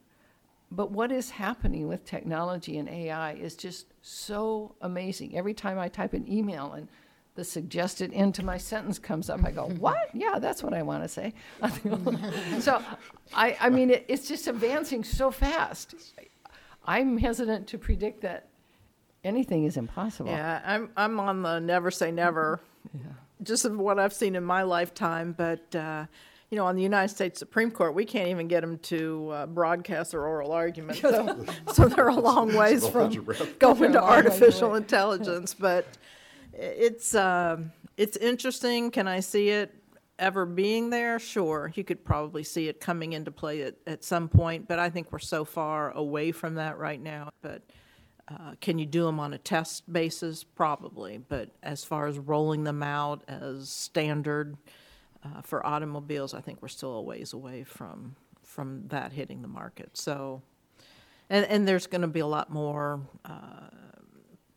But 0.70 0.90
what 0.90 1.12
is 1.12 1.28
happening 1.28 1.86
with 1.86 2.04
technology 2.04 2.78
and 2.78 2.88
AI 2.88 3.34
is 3.34 3.54
just 3.54 3.86
so 4.00 4.74
amazing. 4.80 5.36
Every 5.36 5.52
time 5.52 5.78
I 5.78 5.88
type 5.88 6.14
an 6.14 6.30
email 6.30 6.72
and 6.72 6.88
the 7.34 7.44
suggested 7.44 8.12
end 8.14 8.34
to 8.36 8.44
my 8.44 8.56
sentence 8.56 8.98
comes 8.98 9.28
up, 9.28 9.44
I 9.44 9.50
go, 9.50 9.66
What? 9.78 10.08
Yeah, 10.14 10.38
that's 10.38 10.62
what 10.62 10.72
I 10.72 10.82
want 10.82 11.04
to 11.04 11.08
say. 11.08 11.34
so, 12.60 12.82
I, 13.34 13.56
I 13.60 13.68
mean, 13.68 13.90
it, 13.90 14.06
it's 14.08 14.26
just 14.26 14.46
advancing 14.46 15.04
so 15.04 15.30
fast. 15.30 15.94
I'm 16.86 17.18
hesitant 17.18 17.66
to 17.68 17.78
predict 17.78 18.22
that 18.22 18.48
anything 19.22 19.64
is 19.64 19.76
impossible. 19.76 20.30
Yeah, 20.30 20.62
I'm, 20.64 20.90
I'm 20.96 21.20
on 21.20 21.42
the 21.42 21.58
never 21.60 21.90
say 21.90 22.10
never, 22.10 22.60
yeah. 22.94 23.12
just 23.42 23.66
of 23.66 23.76
what 23.78 23.98
I've 23.98 24.14
seen 24.14 24.34
in 24.34 24.44
my 24.44 24.62
lifetime. 24.62 25.34
But, 25.36 25.74
uh, 25.76 26.06
you 26.50 26.56
know, 26.56 26.64
on 26.66 26.76
the 26.76 26.82
United 26.82 27.14
States 27.14 27.38
Supreme 27.38 27.70
Court, 27.70 27.94
we 27.94 28.04
can't 28.04 28.28
even 28.28 28.48
get 28.48 28.62
them 28.62 28.78
to 28.78 29.30
uh, 29.30 29.46
broadcast 29.46 30.12
their 30.12 30.26
oral 30.26 30.52
argument. 30.52 30.98
So, 30.98 31.44
so 31.72 31.88
they're 31.88 32.08
a 32.08 32.14
long 32.14 32.54
ways 32.54 32.82
Well, 32.82 32.90
from 32.90 33.00
hold 33.02 33.14
your 33.14 33.22
breath. 33.22 33.58
going 33.58 33.80
They're 33.80 33.92
to 33.92 33.98
a 33.98 34.00
long 34.00 34.10
way 34.10 34.16
artificial 34.16 34.74
intelligence. 34.74 35.54
But 35.54 35.86
it's, 36.54 37.14
um, 37.14 37.72
it's 37.98 38.16
interesting. 38.16 38.90
Can 38.90 39.06
I 39.06 39.20
see 39.20 39.50
it 39.50 39.74
ever 40.18 40.46
being 40.46 40.88
there? 40.88 41.18
Sure. 41.18 41.70
You 41.74 41.84
could 41.84 42.02
probably 42.02 42.44
see 42.44 42.68
it 42.68 42.80
coming 42.80 43.12
into 43.12 43.30
play 43.30 43.62
at, 43.62 43.74
at 43.86 44.02
some 44.02 44.28
point, 44.28 44.66
but 44.68 44.78
I 44.78 44.88
think 44.88 45.12
we're 45.12 45.18
so 45.18 45.44
far 45.44 45.90
away 45.90 46.32
from 46.32 46.54
that 46.54 46.78
right 46.78 47.00
now. 47.00 47.28
But 47.42 47.62
uh, 48.26 48.54
can 48.62 48.78
you 48.78 48.86
do 48.86 49.04
them 49.04 49.20
on 49.20 49.34
a 49.34 49.38
test 49.38 49.90
basis? 49.92 50.44
Probably. 50.44 51.18
But 51.18 51.50
as 51.62 51.84
far 51.84 52.06
as 52.06 52.18
rolling 52.18 52.64
them 52.64 52.82
out 52.82 53.22
as 53.28 53.68
standard 53.68 54.56
uh, 55.24 55.42
for 55.42 55.66
automobiles, 55.66 56.34
I 56.34 56.40
think 56.40 56.62
we're 56.62 56.68
still 56.68 56.94
a 56.94 57.02
ways 57.02 57.32
away 57.32 57.64
from 57.64 58.16
from 58.42 58.84
that 58.88 59.12
hitting 59.12 59.42
the 59.42 59.48
market. 59.48 59.96
So, 59.96 60.42
and 61.28 61.44
and 61.46 61.66
there's 61.68 61.86
going 61.86 62.00
to 62.02 62.08
be 62.08 62.20
a 62.20 62.26
lot 62.26 62.50
more. 62.52 63.00
Uh, 63.24 63.68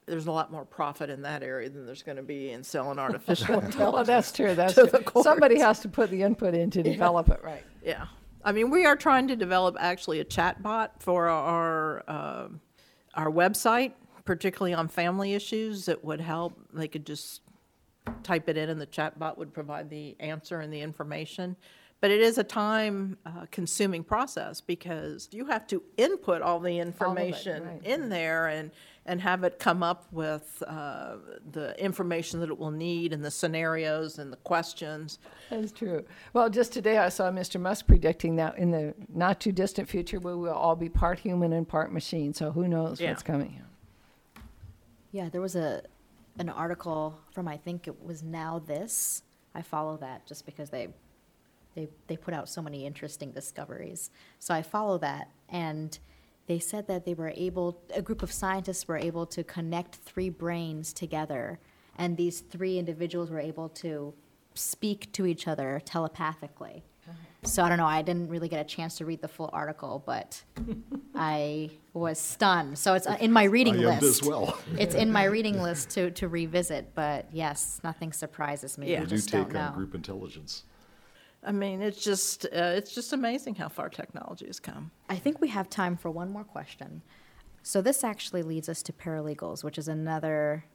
there's 0.07 0.27
a 0.27 0.31
lot 0.31 0.51
more 0.51 0.65
profit 0.65 1.09
in 1.09 1.21
that 1.21 1.41
area 1.43 1.69
than 1.69 1.85
there's 1.85 2.03
going 2.03 2.17
to 2.17 2.23
be 2.23 2.49
in 2.51 2.63
selling 2.63 2.99
artificial 3.07 3.57
Well, 3.57 3.65
intelligence. 3.65 4.07
that's 4.07 4.31
true. 4.31 4.55
That's 4.55 4.73
true. 4.73 4.89
Somebody 5.21 5.59
has 5.59 5.79
to 5.81 5.89
put 5.89 6.09
the 6.09 6.23
input 6.23 6.53
in 6.53 6.69
to 6.71 6.83
develop 6.83 7.29
it 7.29 7.41
right. 7.43 7.63
Yeah. 7.83 8.07
I 8.43 8.51
mean, 8.51 8.71
we 8.71 8.85
are 8.85 8.95
trying 8.95 9.27
to 9.27 9.35
develop 9.35 9.77
actually 9.79 10.19
a 10.19 10.23
chat 10.23 10.61
bot 10.63 11.01
for 11.01 11.29
our, 11.29 12.03
uh, 12.09 12.47
our 13.13 13.29
website, 13.31 13.93
particularly 14.25 14.73
on 14.73 14.87
family 14.87 15.33
issues 15.35 15.85
that 15.85 16.03
would 16.03 16.19
help. 16.19 16.59
They 16.73 16.87
could 16.87 17.05
just 17.05 17.41
type 18.23 18.49
it 18.49 18.57
in 18.57 18.69
and 18.69 18.79
the 18.79 18.85
chat 18.85 19.17
bot 19.19 19.37
would 19.37 19.53
provide 19.53 19.89
the 19.89 20.15
answer 20.19 20.59
and 20.59 20.71
the 20.71 20.81
information. 20.81 21.55
But 21.99 22.09
it 22.09 22.21
is 22.21 22.39
a 22.39 22.43
time 22.43 23.17
uh, 23.27 23.45
consuming 23.51 24.03
process 24.03 24.59
because 24.59 25.29
you 25.31 25.45
have 25.45 25.67
to 25.67 25.83
input 25.97 26.41
all 26.41 26.59
the 26.59 26.79
information 26.79 27.63
right. 27.63 27.85
in 27.85 28.09
there 28.09 28.47
and, 28.47 28.71
and 29.05 29.21
have 29.21 29.43
it 29.43 29.59
come 29.59 29.83
up 29.83 30.07
with 30.11 30.63
uh, 30.65 31.17
the 31.51 31.79
information 31.79 32.39
that 32.39 32.49
it 32.49 32.57
will 32.57 32.71
need 32.71 33.13
and 33.13 33.23
the 33.23 33.29
scenarios 33.29 34.17
and 34.17 34.33
the 34.33 34.37
questions. 34.37 35.19
That's 35.51 35.71
true. 35.71 36.03
Well, 36.33 36.49
just 36.49 36.73
today 36.73 36.97
I 36.97 37.09
saw 37.09 37.29
Mr. 37.29 37.61
Musk 37.61 37.85
predicting 37.85 38.35
that 38.37 38.57
in 38.57 38.71
the 38.71 38.95
not 39.13 39.39
too 39.39 39.51
distant 39.51 39.87
future 39.87 40.19
we 40.19 40.33
will 40.33 40.53
all 40.53 40.75
be 40.75 40.89
part 40.89 41.19
human 41.19 41.53
and 41.53 41.67
part 41.67 41.93
machine. 41.93 42.33
So 42.33 42.51
who 42.51 42.67
knows 42.67 42.99
Yeah. 42.99 43.09
what's 43.11 43.21
coming? 43.21 43.61
Yeah, 45.11 45.29
there 45.29 45.41
was 45.41 45.55
a 45.55 45.83
an 46.37 46.49
article 46.49 47.19
from 47.31 47.47
I 47.47 47.57
think 47.57 47.87
it 47.87 48.03
was 48.03 48.21
NowThis. 48.21 49.21
I 49.53 49.61
follow 49.61 49.97
that 49.97 50.25
just 50.25 50.45
because 50.45 50.69
they 50.69 50.89
they 51.75 51.87
they 52.07 52.17
put 52.17 52.33
out 52.33 52.49
so 52.49 52.61
many 52.61 52.85
interesting 52.85 53.31
discoveries. 53.31 54.09
So 54.39 54.53
I 54.53 54.61
follow 54.61 54.97
that 54.99 55.29
and 55.49 55.97
they 56.47 56.59
said 56.59 56.87
that 56.87 57.05
they 57.05 57.13
were 57.13 57.33
able 57.35 57.81
a 57.95 58.01
group 58.01 58.23
of 58.23 58.31
scientists 58.31 58.87
were 58.87 58.97
able 58.97 59.25
to 59.27 59.43
connect 59.43 59.95
three 59.95 60.29
brains 60.29 60.93
together 60.93 61.59
and 61.97 62.17
these 62.17 62.41
three 62.41 62.77
individuals 62.77 63.29
were 63.29 63.39
able 63.39 63.69
to 63.69 64.13
speak 64.53 65.11
to 65.13 65.25
each 65.25 65.47
other 65.47 65.81
telepathically. 65.85 66.83
So 67.43 67.63
I 67.63 67.69
don't 67.69 67.79
know, 67.79 67.87
I 67.87 68.03
didn't 68.03 68.29
really 68.29 68.47
get 68.47 68.59
a 68.59 68.63
chance 68.63 68.97
to 68.97 69.05
read 69.05 69.21
the 69.21 69.27
full 69.27 69.49
article, 69.51 70.03
but 70.05 70.43
I 71.15 71.71
was 71.93 72.19
stunned. 72.19 72.77
So 72.77 72.93
it's 72.93 73.07
uh, 73.07 73.17
in 73.19 73.31
my 73.31 73.45
reading 73.45 73.75
I 73.83 73.99
list 73.99 74.03
as 74.03 74.23
well. 74.23 74.59
it's 74.77 74.93
in 74.93 75.11
my 75.11 75.23
reading 75.35 75.59
list 75.59 75.89
to, 75.91 76.11
to 76.11 76.27
revisit, 76.27 76.93
but 76.93 77.25
yes, 77.31 77.81
nothing 77.83 78.13
surprises 78.13 78.77
me. 78.77 78.91
Yeah. 78.91 78.99
We 78.99 79.05
We 79.05 79.09
do 79.09 79.15
just 79.15 79.29
take 79.29 79.55
on 79.55 79.73
group 79.73 79.95
intelligence. 79.95 80.65
I 81.43 81.51
mean, 81.51 81.81
it's 81.81 82.03
just 82.03 82.45
uh, 82.45 82.75
it's 82.77 82.93
just 82.93 83.11
amazing 83.11 83.55
how 83.55 83.69
far 83.69 83.89
technology 83.89 84.45
has 84.45 84.59
come. 84.59 84.91
I 85.09 85.15
think 85.15 85.41
we 85.41 85.47
have 85.47 85.67
time 85.67 85.97
for 85.97 86.11
one 86.11 86.29
more 86.29 86.43
question. 86.43 87.01
So 87.63 87.81
this 87.81 88.03
actually 88.03 88.43
leads 88.43 88.69
us 88.69 88.83
to 88.83 88.93
paralegals, 88.93 89.63
which 89.63 89.79
is 89.79 89.87
another 89.87 90.65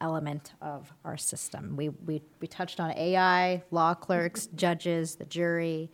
element 0.00 0.52
of 0.60 0.92
our 1.04 1.16
system. 1.16 1.76
We, 1.76 1.88
we, 1.88 2.22
we 2.40 2.46
touched 2.46 2.80
on 2.80 2.90
AI, 2.92 3.62
law 3.70 3.94
clerks, 3.94 4.48
judges, 4.54 5.16
the 5.16 5.24
jury, 5.24 5.90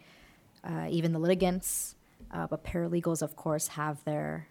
uh, 0.65 0.87
even 0.91 1.13
the 1.13 1.19
litigants, 1.19 1.97
uh, 2.33 2.47
but 2.47 2.65
paralegals, 2.65 3.23
of 3.23 3.37
course, 3.37 3.69
have 3.69 4.03
their 4.05 4.49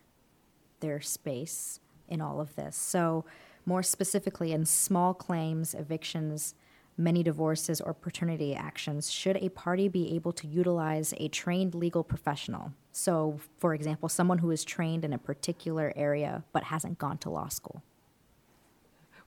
their 0.80 1.02
space 1.02 1.80
in 2.08 2.22
all 2.22 2.39
of 2.39 2.56
this. 2.56 2.76
So, 2.76 3.26
more 3.66 3.84
specifically, 3.84 4.54
in 4.54 4.66
small 4.66 5.14
claims, 5.14 5.74
evictions, 5.74 6.56
many 6.97 7.22
divorces, 7.22 7.80
or 7.80 7.93
paternity 7.93 8.56
actions, 8.56 9.12
should 9.12 9.38
a 9.38 9.50
party 9.50 9.88
be 9.88 10.16
able 10.16 10.32
to 10.34 10.47
utilize 10.47 11.14
a 11.18 11.28
trained 11.28 11.76
legal 11.76 12.04
professional? 12.04 12.74
So, 12.91 13.39
for 13.58 13.74
example, 13.74 14.10
someone 14.10 14.39
who 14.39 14.52
is 14.52 14.64
trained 14.64 15.06
in 15.06 15.14
a 15.14 15.18
particular 15.18 15.93
area 15.95 16.43
but 16.52 16.64
hasn't 16.64 16.97
gone 16.97 17.18
to 17.20 17.30
law 17.30 17.50
school. 17.50 17.84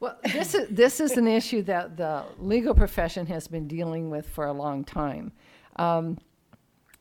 Well, 0.03 0.18
this 0.24 0.57
is, 0.57 0.66
this 0.68 0.98
is 0.98 1.16
an 1.16 1.28
issue 1.28 1.62
that 1.62 1.96
the 1.96 2.24
legal 2.40 2.74
profession 2.74 3.24
has 3.26 3.46
been 3.46 3.68
dealing 3.68 4.11
with 4.11 4.28
for 4.28 4.46
a 4.46 4.53
long 4.53 4.82
time. 4.82 5.30
Um, 5.76 6.18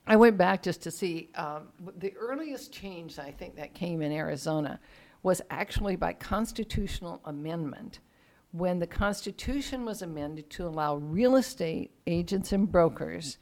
I 0.05 0.15
went 0.15 0.37
back 0.37 0.61
just 0.61 0.83
to 0.83 0.91
see 0.91 1.31
um, 1.33 1.69
the 1.97 2.13
earliest 2.15 2.71
change 2.71 3.17
I 3.17 3.31
think 3.31 3.55
that 3.55 3.73
came 3.73 4.03
in 4.03 4.11
Arizona 4.11 4.79
was 5.23 5.41
actually 5.49 5.95
by 5.95 6.13
constitutional 6.13 7.21
amendment 7.25 8.01
when 8.51 8.77
the 8.77 8.85
Constitution 8.85 9.83
was 9.83 10.03
amended 10.03 10.51
to 10.51 10.67
allow 10.67 10.97
real 10.97 11.37
estate 11.37 11.89
agents 12.05 12.51
and 12.51 12.71
brokers 12.71 13.39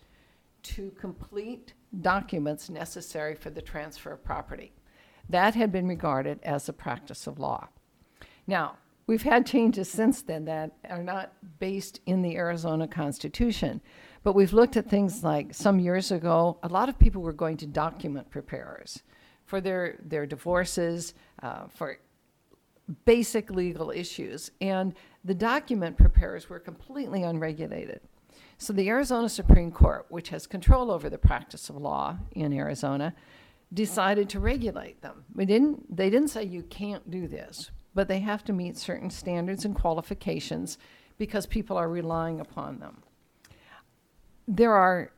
to 0.63 0.89
complete 0.91 1.73
documents 1.99 2.69
necessary 2.69 3.35
for 3.35 3.49
the 3.49 3.61
transfer 3.61 4.13
of 4.13 4.23
property. 4.23 4.71
That 5.27 5.53
had 5.55 5.73
been 5.73 5.89
regarded 5.89 6.39
as 6.43 6.69
a 6.69 6.73
practice 6.73 7.27
of 7.27 7.39
law. 7.39 7.67
Now, 8.47 8.77
we've 9.09 9.23
had 9.23 9.43
changes 9.43 9.89
since 9.89 10.21
then 10.21 10.45
that 10.45 10.71
are 10.87 11.01
not 11.01 11.33
based 11.57 11.99
in 12.05 12.21
the 12.21 12.35
Arizona 12.35 12.87
Constitution, 12.87 13.81
but 14.21 14.35
we've 14.35 14.53
looked 14.53 14.77
at 14.77 14.87
things 14.87 15.23
like 15.23 15.51
some 15.51 15.79
years 15.79 16.11
ago, 16.11 16.59
a 16.61 16.67
lot 16.67 16.89
of 16.89 16.99
people 16.99 17.23
were 17.23 17.33
going 17.33 17.57
to 17.57 17.65
document 17.65 18.29
preparers 18.29 19.01
for 19.45 19.59
their, 19.61 19.97
their 20.05 20.27
divorces, 20.27 21.15
uh, 21.41 21.65
for 21.69 21.97
basic 23.05 23.49
legal 23.49 23.89
issues. 23.89 24.51
And 24.61 24.93
the 25.25 25.33
document 25.33 25.97
preparers 25.97 26.47
were 26.47 26.59
completely 26.59 27.23
unregulated. 27.23 28.01
So 28.59 28.73
the 28.73 28.89
Arizona 28.89 29.27
Supreme 29.27 29.71
Court, 29.71 30.05
which 30.09 30.29
has 30.29 30.45
control 30.45 30.91
over 30.91 31.09
the 31.09 31.17
practice 31.17 31.67
of 31.71 31.77
law 31.77 32.15
in 32.33 32.53
Arizona, 32.53 33.15
decided 33.73 34.29
to 34.29 34.39
regulate 34.39 35.01
them. 35.01 35.23
We 35.33 35.45
didn't, 35.45 35.95
they 35.95 36.11
didn't 36.11 36.27
say 36.27 36.43
you 36.43 36.61
can't 36.61 37.09
do 37.09 37.27
this, 37.27 37.71
but 37.93 38.07
they 38.07 38.19
have 38.19 38.43
to 38.45 38.53
meet 38.53 38.77
certain 38.77 39.09
standards 39.09 39.65
and 39.65 39.75
qualifications 39.75 40.77
because 41.17 41.45
people 41.45 41.77
are 41.77 41.89
relying 41.89 42.39
upon 42.39 42.79
them. 42.79 43.03
There 44.47 44.73
are 44.73 45.11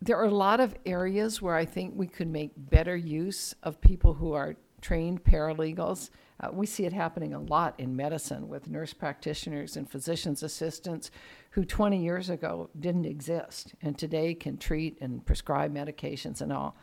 there 0.00 0.18
are 0.18 0.24
a 0.24 0.30
lot 0.30 0.58
of 0.58 0.74
areas 0.84 1.40
where 1.40 1.54
I 1.54 1.64
think 1.64 1.94
we 1.94 2.08
could 2.08 2.26
make 2.26 2.50
better 2.56 2.96
use 2.96 3.54
of 3.62 3.80
people 3.80 4.14
who 4.14 4.32
are 4.32 4.56
trained 4.80 5.22
paralegals. 5.22 6.10
Uh, 6.40 6.48
we 6.52 6.66
see 6.66 6.84
it 6.84 6.92
happening 6.92 7.34
a 7.34 7.38
lot 7.38 7.78
in 7.78 7.94
medicine 7.94 8.48
with 8.48 8.68
nurse 8.68 8.92
practitioners 8.92 9.76
and 9.76 9.88
physician's 9.88 10.42
assistants 10.42 11.12
who 11.50 11.64
20 11.64 12.02
years 12.02 12.30
ago 12.30 12.68
didn't 12.80 13.04
exist 13.04 13.74
and 13.80 13.96
today 13.96 14.34
can 14.34 14.56
treat 14.56 14.98
and 15.00 15.24
prescribe 15.24 15.72
medications 15.72 16.40
and 16.40 16.52
all. 16.52 16.76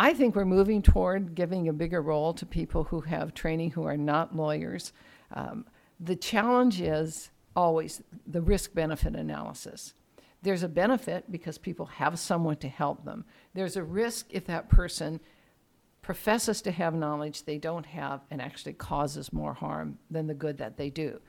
I 0.00 0.14
think 0.14 0.36
we're 0.36 0.44
moving 0.44 0.80
toward 0.80 1.34
giving 1.34 1.68
a 1.68 1.72
bigger 1.72 2.00
role 2.00 2.32
to 2.34 2.46
people 2.46 2.84
who 2.84 3.00
have 3.00 3.34
training 3.34 3.72
who 3.72 3.82
are 3.82 3.96
not 3.96 4.34
lawyers. 4.34 4.92
Um, 5.34 5.66
the 5.98 6.14
challenge 6.14 6.80
is 6.80 7.30
always 7.56 8.00
the 8.24 8.40
risk 8.40 8.72
benefit 8.74 9.16
analysis. 9.16 9.94
There's 10.40 10.62
a 10.62 10.68
benefit 10.68 11.32
because 11.32 11.58
people 11.58 11.86
have 11.86 12.16
someone 12.20 12.58
to 12.58 12.68
help 12.68 13.04
them. 13.04 13.24
There's 13.54 13.76
a 13.76 13.82
risk 13.82 14.26
if 14.30 14.44
that 14.44 14.68
person 14.68 15.18
professes 16.00 16.62
to 16.62 16.70
have 16.70 16.94
knowledge 16.94 17.42
they 17.42 17.58
don't 17.58 17.86
have 17.86 18.20
and 18.30 18.40
actually 18.40 18.74
causes 18.74 19.32
more 19.32 19.52
harm 19.52 19.98
than 20.12 20.28
the 20.28 20.34
good 20.34 20.58
that 20.58 20.76
they 20.76 20.90
do. 20.90 21.20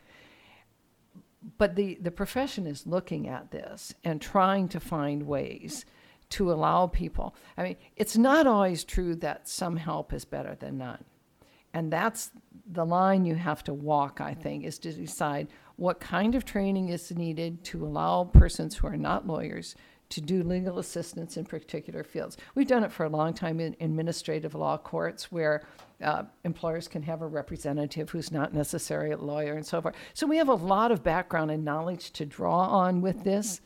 But 1.57 1.75
the, 1.75 1.97
the 1.99 2.11
profession 2.11 2.67
is 2.67 2.85
looking 2.85 3.27
at 3.27 3.49
this 3.49 3.95
and 4.03 4.21
trying 4.21 4.67
to 4.69 4.79
find 4.79 5.23
ways 5.23 5.85
to 6.29 6.51
allow 6.51 6.87
people. 6.87 7.35
I 7.57 7.63
mean, 7.63 7.75
it's 7.95 8.17
not 8.17 8.47
always 8.47 8.83
true 8.83 9.15
that 9.15 9.47
some 9.47 9.77
help 9.77 10.13
is 10.13 10.25
better 10.25 10.55
than 10.55 10.77
none. 10.77 11.03
And 11.73 11.91
that's 11.91 12.31
the 12.71 12.85
line 12.85 13.25
you 13.25 13.35
have 13.35 13.63
to 13.65 13.73
walk, 13.73 14.21
I 14.21 14.33
think, 14.33 14.63
is 14.63 14.79
to 14.79 14.91
decide 14.91 15.47
what 15.75 15.99
kind 15.99 16.35
of 16.35 16.45
training 16.45 16.89
is 16.89 17.11
needed 17.11 17.63
to 17.65 17.85
allow 17.85 18.25
persons 18.25 18.75
who 18.75 18.87
are 18.87 18.97
not 18.97 19.27
lawyers 19.27 19.75
to 20.09 20.21
do 20.21 20.41
legal 20.43 20.79
assistance 20.79 21.37
in 21.37 21.45
particular 21.45 22.03
fields. 22.03 22.35
We've 22.55 22.67
done 22.67 22.83
it 22.83 22.91
for 22.91 23.05
a 23.05 23.09
long 23.09 23.33
time 23.33 23.59
in 23.59 23.75
administrative 23.79 24.55
law 24.55 24.77
courts 24.77 25.31
where 25.31 25.61
uh, 26.03 26.23
employers 26.43 26.87
can 26.87 27.03
have 27.03 27.21
a 27.21 27.27
representative 27.27 28.09
who's 28.09 28.31
not 28.31 28.53
necessarily 28.53 29.11
a 29.11 29.17
lawyer 29.17 29.53
and 29.53 29.65
so 29.65 29.81
forth. 29.81 29.95
So 30.13 30.25
we 30.25 30.37
have 30.37 30.49
a 30.49 30.55
lot 30.55 30.91
of 30.91 31.03
background 31.03 31.51
and 31.51 31.63
knowledge 31.63 32.11
to 32.13 32.25
draw 32.25 32.65
on 32.65 33.01
with 33.01 33.23
this. 33.23 33.61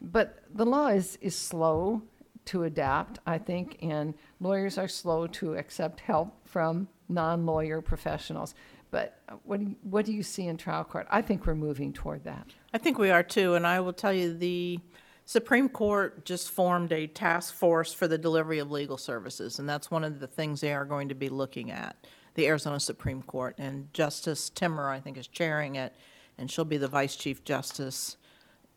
But 0.00 0.42
the 0.54 0.66
law 0.66 0.88
is, 0.88 1.18
is 1.20 1.36
slow 1.36 2.02
to 2.46 2.64
adapt, 2.64 3.18
I 3.26 3.38
think, 3.38 3.78
and 3.82 4.14
lawyers 4.40 4.78
are 4.78 4.88
slow 4.88 5.26
to 5.28 5.54
accept 5.54 6.00
help 6.00 6.34
from 6.46 6.88
non 7.08 7.46
lawyer 7.46 7.80
professionals. 7.80 8.54
But 8.90 9.20
what 9.44 9.60
do, 9.60 9.66
you, 9.66 9.76
what 9.82 10.06
do 10.06 10.12
you 10.12 10.22
see 10.22 10.46
in 10.46 10.56
trial 10.56 10.84
court? 10.84 11.06
I 11.10 11.22
think 11.22 11.46
we're 11.46 11.54
moving 11.54 11.92
toward 11.92 12.24
that. 12.24 12.46
I 12.72 12.78
think 12.78 12.98
we 12.98 13.10
are 13.10 13.22
too, 13.22 13.54
and 13.54 13.66
I 13.66 13.80
will 13.80 13.92
tell 13.92 14.12
you 14.12 14.32
the 14.32 14.78
Supreme 15.24 15.68
Court 15.68 16.24
just 16.24 16.50
formed 16.50 16.92
a 16.92 17.08
task 17.08 17.52
force 17.52 17.92
for 17.92 18.06
the 18.06 18.16
delivery 18.16 18.60
of 18.60 18.70
legal 18.70 18.96
services, 18.96 19.58
and 19.58 19.68
that's 19.68 19.90
one 19.90 20.04
of 20.04 20.20
the 20.20 20.28
things 20.28 20.60
they 20.60 20.72
are 20.72 20.84
going 20.84 21.08
to 21.08 21.16
be 21.16 21.28
looking 21.28 21.72
at, 21.72 22.06
the 22.34 22.46
Arizona 22.46 22.78
Supreme 22.78 23.22
Court. 23.22 23.56
And 23.58 23.92
Justice 23.92 24.50
Timmer, 24.50 24.88
I 24.88 25.00
think, 25.00 25.18
is 25.18 25.26
chairing 25.26 25.74
it, 25.74 25.96
and 26.38 26.48
she'll 26.48 26.64
be 26.64 26.76
the 26.76 26.86
Vice 26.86 27.16
Chief 27.16 27.42
Justice 27.42 28.16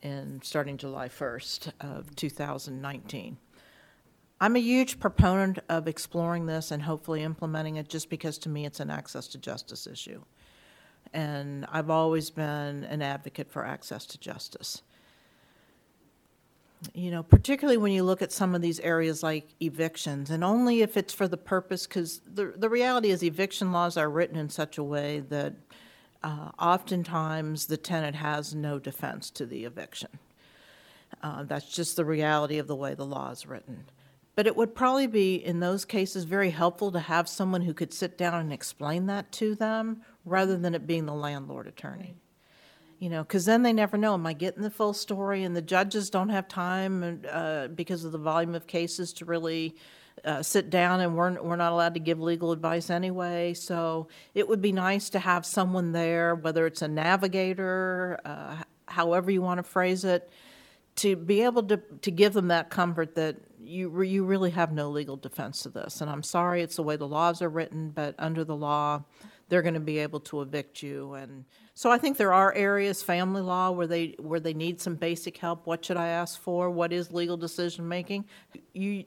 in 0.01 0.41
starting 0.43 0.77
July 0.77 1.09
1st 1.09 1.71
of 1.81 2.15
2019. 2.15 3.37
I'm 4.41 4.55
a 4.55 4.59
huge 4.59 4.99
proponent 4.99 5.59
of 5.67 5.87
exploring 5.87 6.45
this 6.45 6.71
and 6.71 6.83
hopefully 6.83 7.23
implementing 7.23 7.75
it 7.75 7.89
just 7.89 8.09
because 8.09 8.37
to 8.39 8.49
me 8.49 8.65
it's 8.65 8.79
an 8.79 8.89
access 8.89 9.27
to 9.29 9.37
justice 9.37 9.85
issue. 9.85 10.23
And 11.13 11.65
I've 11.71 11.89
always 11.89 12.29
been 12.29 12.85
an 12.85 13.01
advocate 13.01 13.51
for 13.51 13.65
access 13.65 14.05
to 14.07 14.19
justice. 14.19 14.81
You 16.93 17.11
know, 17.11 17.23
particularly 17.23 17.77
when 17.77 17.91
you 17.91 18.03
look 18.03 18.21
at 18.21 18.31
some 18.31 18.55
of 18.55 18.61
these 18.61 18.79
areas 18.79 19.21
like 19.21 19.49
evictions, 19.61 20.29
and 20.29 20.45
only 20.45 20.81
if 20.81 20.95
it's 20.95 21.13
for 21.13 21.27
the 21.27 21.35
purpose, 21.35 21.85
because 21.85 22.21
the, 22.25 22.53
the 22.55 22.69
reality 22.69 23.09
is 23.09 23.21
eviction 23.21 23.73
laws 23.73 23.97
are 23.97 24.09
written 24.09 24.37
in 24.37 24.47
such 24.47 24.77
a 24.77 24.83
way 24.83 25.19
that 25.27 25.55
uh, 26.23 26.49
oftentimes 26.59 27.67
the 27.67 27.77
tenant 27.77 28.15
has 28.15 28.53
no 28.53 28.79
defense 28.79 29.29
to 29.31 29.45
the 29.45 29.65
eviction. 29.65 30.19
Uh, 31.23 31.43
that's 31.43 31.73
just 31.73 31.95
the 31.95 32.05
reality 32.05 32.57
of 32.57 32.67
the 32.67 32.75
way 32.75 32.93
the 32.93 33.05
law 33.05 33.31
is 33.31 33.45
written. 33.45 33.85
But 34.35 34.47
it 34.47 34.55
would 34.55 34.73
probably 34.73 35.07
be, 35.07 35.35
in 35.35 35.59
those 35.59 35.83
cases, 35.83 36.23
very 36.23 36.51
helpful 36.51 36.91
to 36.91 36.99
have 36.99 37.27
someone 37.27 37.61
who 37.61 37.73
could 37.73 37.93
sit 37.93 38.17
down 38.17 38.39
and 38.39 38.53
explain 38.53 39.07
that 39.07 39.31
to 39.33 39.55
them 39.55 40.01
rather 40.23 40.57
than 40.57 40.75
it 40.75 40.87
being 40.87 41.05
the 41.05 41.13
landlord 41.13 41.67
attorney. 41.67 42.15
You 42.99 43.09
know, 43.09 43.23
because 43.23 43.45
then 43.45 43.63
they 43.63 43.73
never 43.73 43.97
know, 43.97 44.13
am 44.13 44.27
I 44.27 44.33
getting 44.33 44.61
the 44.61 44.69
full 44.69 44.93
story? 44.93 45.43
And 45.43 45.55
the 45.55 45.61
judges 45.61 46.09
don't 46.09 46.29
have 46.29 46.47
time 46.47 47.21
uh, 47.29 47.67
because 47.67 48.03
of 48.03 48.11
the 48.11 48.17
volume 48.17 48.55
of 48.55 48.67
cases 48.67 49.13
to 49.13 49.25
really 49.25 49.75
uh, 50.25 50.43
sit 50.43 50.69
down, 50.69 50.99
and 50.99 51.15
we're, 51.15 51.41
we're 51.41 51.55
not 51.55 51.71
allowed 51.71 51.93
to 51.93 51.99
give 51.99 52.19
legal 52.19 52.51
advice 52.51 52.89
anyway. 52.89 53.53
So 53.53 54.07
it 54.33 54.47
would 54.47 54.61
be 54.61 54.71
nice 54.71 55.09
to 55.11 55.19
have 55.19 55.45
someone 55.45 55.91
there, 55.91 56.35
whether 56.35 56.65
it's 56.65 56.81
a 56.81 56.87
navigator, 56.87 58.19
uh, 58.25 58.57
however 58.87 59.31
you 59.31 59.41
want 59.41 59.57
to 59.59 59.63
phrase 59.63 60.03
it, 60.05 60.29
to 60.97 61.15
be 61.15 61.41
able 61.41 61.63
to, 61.63 61.77
to 61.77 62.11
give 62.11 62.33
them 62.33 62.49
that 62.49 62.69
comfort 62.69 63.15
that 63.15 63.37
you, 63.61 64.01
you 64.01 64.23
really 64.23 64.51
have 64.51 64.71
no 64.71 64.89
legal 64.89 65.15
defense 65.15 65.61
to 65.63 65.69
this. 65.69 66.01
And 66.01 66.09
I'm 66.09 66.23
sorry, 66.23 66.61
it's 66.61 66.75
the 66.75 66.83
way 66.83 66.95
the 66.95 67.07
laws 67.07 67.41
are 67.41 67.49
written, 67.49 67.89
but 67.89 68.15
under 68.17 68.43
the 68.43 68.55
law, 68.55 69.03
they're 69.47 69.61
going 69.61 69.73
to 69.73 69.79
be 69.79 69.99
able 69.99 70.19
to 70.21 70.41
evict 70.41 70.81
you. 70.83 71.13
And 71.13 71.45
so 71.73 71.91
I 71.91 71.97
think 71.97 72.17
there 72.17 72.33
are 72.33 72.53
areas, 72.53 73.01
family 73.01 73.41
law, 73.41 73.71
where 73.71 73.87
they 73.87 74.15
where 74.19 74.39
they 74.39 74.53
need 74.53 74.79
some 74.79 74.95
basic 74.95 75.37
help. 75.37 75.65
What 75.65 75.83
should 75.83 75.97
I 75.97 76.09
ask 76.09 76.39
for? 76.39 76.69
What 76.69 76.93
is 76.93 77.11
legal 77.11 77.37
decision 77.37 77.87
making? 77.87 78.25
You 78.73 79.05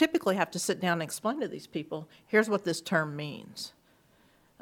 typically 0.00 0.36
have 0.36 0.50
to 0.50 0.58
sit 0.58 0.80
down 0.80 0.94
and 0.94 1.02
explain 1.02 1.40
to 1.40 1.48
these 1.48 1.66
people. 1.66 2.08
Here's 2.26 2.48
what 2.48 2.64
this 2.64 2.80
term 2.80 3.14
means. 3.14 3.74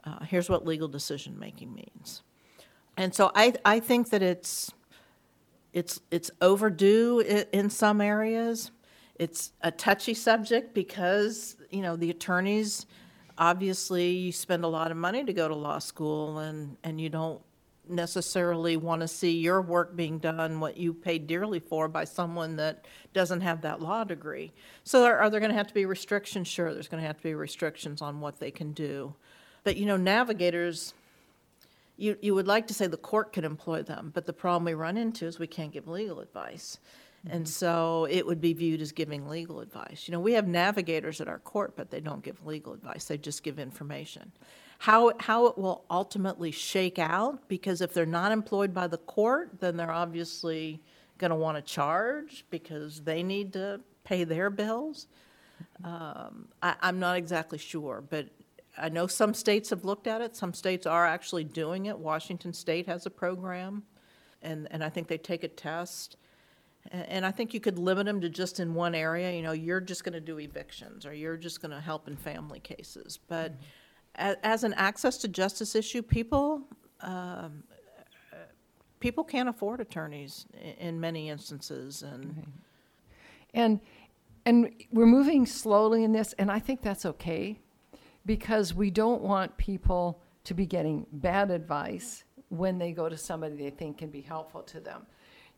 Uh, 0.05 0.25
here's 0.25 0.51
what 0.51 0.67
legal 0.67 0.89
decision 0.89 1.39
making 1.39 1.75
means. 1.75 2.23
And 2.97 3.15
so 3.15 3.31
I 3.35 3.55
I 3.65 3.81
think 3.81 4.11
that 4.11 4.23
it's 4.23 4.73
it's 5.73 6.01
it's 6.11 6.31
overdue 6.41 7.21
in, 7.21 7.45
in 7.53 7.71
some 7.71 8.01
areas 8.01 8.73
it's 9.19 9.53
a 9.63 9.71
touchy 9.71 10.15
subject 10.15 10.75
because, 10.75 11.57
you 11.71 11.83
know, 11.83 11.97
the 11.97 12.11
attorneys, 12.11 12.87
obviously, 13.37 14.11
you 14.11 14.33
spend 14.33 14.65
a 14.65 14.69
lot 14.69 14.91
of 14.93 14.97
money 14.97 15.25
to 15.25 15.33
go 15.33 15.49
to 15.49 15.55
law 15.55 15.81
school 15.81 16.39
and, 16.39 16.77
and 16.85 17.01
you 17.01 17.09
don't 17.09 17.41
necessarily 17.91 18.77
want 18.77 19.03
to 19.03 19.09
see 19.09 19.39
your 19.39 19.61
work 19.61 19.97
being 19.97 20.19
done 20.19 20.61
what 20.61 20.77
you 20.77 20.95
paid 20.95 21.27
dearly 21.27 21.61
for 21.61 21.89
by 21.89 22.05
someone 22.05 22.57
that 22.57 22.87
doesn't 23.13 23.41
have 23.41 23.63
that 23.63 23.81
law 23.81 24.05
degree. 24.05 24.53
So 24.85 25.05
are, 25.05 25.19
are 25.19 25.31
there 25.31 25.41
going 25.41 25.51
to 25.51 25.57
have 25.57 25.69
to 25.69 25.75
be 25.75 25.87
restrictions? 25.87 26.49
Sure, 26.49 26.73
there's 26.73 26.89
going 26.89 27.03
to 27.03 27.07
have 27.07 27.19
to 27.19 27.23
be 27.23 27.35
restrictions 27.35 28.03
on 28.03 28.21
what 28.21 28.39
they 28.39 28.51
can 28.51 28.73
do. 28.73 29.15
But 29.65 29.77
you 29.77 29.87
know, 29.87 29.97
navigators, 29.97 30.95
you, 31.97 32.17
you 32.23 32.35
would 32.35 32.47
like 32.47 32.69
to 32.69 32.75
say 32.75 32.87
the 32.87 32.97
court 32.97 33.33
can 33.33 33.45
employ 33.45 33.83
them, 33.83 34.13
but 34.15 34.27
the 34.27 34.33
problem 34.33 34.65
we 34.65 34.75
run 34.75 34.97
into 34.97 35.27
is 35.27 35.39
we 35.39 35.47
can't 35.47 35.73
give 35.73 35.89
legal 35.89 36.21
advice. 36.21 36.79
Mm-hmm. 37.27 37.37
And 37.37 37.49
so 37.49 38.07
it 38.11 38.25
would 38.27 38.41
be 38.41 38.53
viewed 38.53 38.81
as 38.81 38.93
giving 38.93 39.29
legal 39.29 39.61
advice. 39.61 40.05
You 40.07 40.13
know, 40.13 40.21
we 40.21 40.35
have 40.35 40.47
navigators 40.47 41.21
at 41.21 41.29
our 41.29 41.41
court, 41.41 41.75
but 41.77 41.91
they 41.91 42.01
don't 42.01 42.23
give 42.23 42.47
legal 42.47 42.73
advice, 42.73 43.07
they 43.07 43.19
just 43.19 43.43
give 43.43 43.59
information. 43.59 44.33
How, 44.79 45.13
how 45.19 45.47
it 45.47 45.59
will 45.59 45.85
ultimately 45.91 46.53
shake 46.53 46.99
out, 46.99 47.49
because 47.49 47.81
if 47.81 47.93
they're 47.93 48.07
not 48.07 48.33
employed 48.33 48.73
by 48.73 48.87
the 48.87 48.99
court, 48.99 49.61
then 49.61 49.77
they're 49.77 49.91
obviously 49.91 50.81
going 51.19 51.31
to 51.31 51.37
want 51.37 51.57
to 51.57 51.63
charge 51.63 52.45
because 52.49 53.01
they 53.01 53.23
need 53.23 53.53
to 53.55 53.81
pay 54.05 54.25
their 54.25 54.51
bills. 54.51 55.09
Um, 55.83 56.49
I, 56.63 56.77
I'm 56.81 57.01
not 57.01 57.17
exactly 57.17 57.59
sure, 57.59 58.05
but 58.09 58.29
I 58.77 58.89
know 58.89 59.09
some 59.09 59.35
states 59.35 59.71
have 59.71 59.85
looked 59.85 60.07
at 60.07 60.21
it. 60.21 60.37
Some 60.37 60.55
states 60.55 60.87
are 60.87 61.05
actually 61.05 61.43
doing 61.43 61.87
it. 61.87 61.99
Washington 61.99 62.53
State 62.53 62.87
has 62.87 63.05
a 63.05 63.11
program, 63.11 63.83
and, 64.41 64.69
and 64.71 64.85
I 64.85 64.89
think 64.89 65.09
they 65.09 65.19
take 65.19 65.43
a 65.43 65.49
test. 65.49 66.17
And 66.93 67.27
I 67.27 67.33
think 67.33 67.53
you 67.53 67.59
could 67.59 67.79
limit 67.79 68.07
them 68.07 68.21
to 68.21 68.29
just 68.29 68.61
in 68.61 68.73
one 68.73 68.95
area, 68.95 69.33
you 69.33 69.43
know, 69.43 69.51
you're 69.53 69.81
just 69.81 70.05
going 70.05 70.13
to 70.13 70.21
do 70.21 70.39
evictions, 70.39 71.05
or 71.05 71.13
you're 71.13 71.37
just 71.37 71.61
going 71.61 71.73
to 71.73 71.81
help 71.81 72.07
in 72.07 72.17
family 72.17 72.61
cases. 72.61 73.19
But 73.27 73.51
a- 73.51 73.57
as 74.19 74.65
an 74.65 74.75
access 74.75 75.17
to 75.19 75.29
justice 75.29 75.75
issue, 75.75 76.03
people, 76.03 76.63
um, 77.01 77.63
people 79.01 79.25
can't 79.25 79.49
afford 79.49 79.81
attorneys 79.81 80.47
in 80.79 81.01
many 81.01 81.29
instances, 81.31 82.03
and 82.03 82.45
And 83.55 83.81
and 84.45 84.71
we're 84.93 85.07
moving 85.07 85.47
slowly 85.47 86.05
in 86.05 86.13
this, 86.13 86.35
and 86.39 86.51
I 86.51 86.59
think 86.59 86.83
that's 86.83 87.05
okay 87.07 87.59
because 88.25 88.75
we 88.75 88.91
don't 88.91 89.23
want 89.23 89.57
people 89.57 90.23
to 90.45 90.55
be 90.55 90.67
getting 90.67 91.07
bad 91.13 91.51
advice 91.51 92.25
when 92.49 92.79
they 92.79 92.93
go 92.93 93.09
to 93.09 93.17
somebody 93.17 93.57
they 93.57 93.71
think 93.71 93.99
can 93.99 94.11
be 94.11 94.21
helpful 94.21 94.63
to 94.63 94.81
them. 94.81 95.07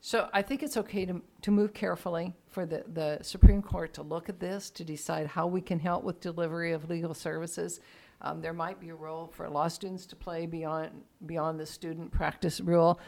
So 0.00 0.28
I 0.32 0.42
think 0.42 0.62
it's 0.62 0.76
okay 0.76 1.04
to, 1.06 1.20
to 1.42 1.50
move 1.50 1.72
carefully 1.74 2.32
for 2.48 2.64
the, 2.64 2.84
the 2.94 3.18
Supreme 3.22 3.62
Court 3.62 3.92
to 3.94 4.02
look 4.02 4.28
at 4.28 4.40
this, 4.40 4.70
to 4.70 4.84
decide 4.84 5.26
how 5.26 5.46
we 5.46 5.61
can 5.61 5.78
help 5.78 6.02
with 6.04 6.20
delivery 6.20 6.72
of 6.72 6.88
legal 6.88 7.14
services. 7.14 7.80
Um, 8.23 8.41
there 8.41 8.53
might 8.53 8.81
be 8.81 8.91
a 8.91 8.95
role 8.95 9.31
for 9.33 9.49
law 9.49 9.68
students 9.68 10.07
to 10.07 10.16
play 10.16 10.47
beyond, 10.47 10.91
beyond 11.27 11.59
the 11.59 11.66
student 11.66 12.11
practice 12.12 12.61
rule. 12.61 13.01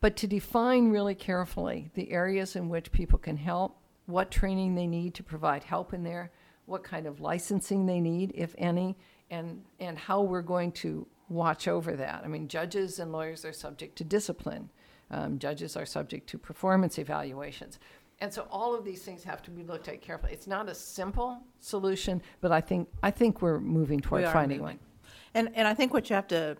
But 0.00 0.16
to 0.16 0.26
define 0.26 0.90
really 0.90 1.14
carefully 1.14 1.90
the 1.94 2.10
areas 2.10 2.56
in 2.56 2.68
which 2.68 2.90
people 2.92 3.18
can 3.18 3.36
help, 3.36 3.76
what 4.06 4.30
training 4.30 4.74
they 4.74 4.86
need 4.86 5.14
to 5.14 5.22
provide 5.22 5.62
help 5.62 5.94
in 5.94 6.02
there, 6.02 6.32
what 6.66 6.82
kind 6.82 7.06
of 7.06 7.20
licensing 7.20 7.86
they 7.86 8.00
need, 8.00 8.32
if 8.34 8.54
any, 8.58 8.96
and, 9.30 9.62
and 9.80 9.98
how 9.98 10.22
we're 10.22 10.42
going 10.42 10.72
to 10.72 11.06
watch 11.28 11.68
over 11.68 11.96
that. 11.96 12.22
I 12.24 12.28
mean, 12.28 12.48
judges 12.48 12.98
and 12.98 13.12
lawyers 13.12 13.44
are 13.44 13.52
subject 13.52 13.96
to 13.96 14.04
discipline. 14.04 14.70
Um, 15.10 15.38
judges 15.38 15.76
are 15.76 15.86
subject 15.86 16.28
to 16.30 16.38
performance 16.38 16.98
evaluations. 16.98 17.78
And 18.22 18.32
so 18.32 18.46
all 18.52 18.72
of 18.72 18.84
these 18.84 19.02
things 19.02 19.24
have 19.24 19.42
to 19.42 19.50
be 19.50 19.64
looked 19.64 19.88
at 19.88 20.00
carefully. 20.00 20.32
It's 20.32 20.46
not 20.46 20.68
a 20.68 20.76
simple 20.76 21.42
solution, 21.58 22.22
but 22.40 22.52
I 22.52 22.60
think, 22.60 22.88
I 23.02 23.10
think 23.10 23.42
we're 23.42 23.58
moving 23.58 23.98
toward 23.98 24.20
We 24.20 24.26
are 24.28 24.32
finding 24.32 24.58
moving. 24.60 24.76
one. 24.76 24.86
And, 25.34 25.50
and 25.56 25.66
I 25.66 25.74
think 25.74 25.92
what 25.92 26.08
you 26.08 26.14
have 26.14 26.28
to 26.28 26.56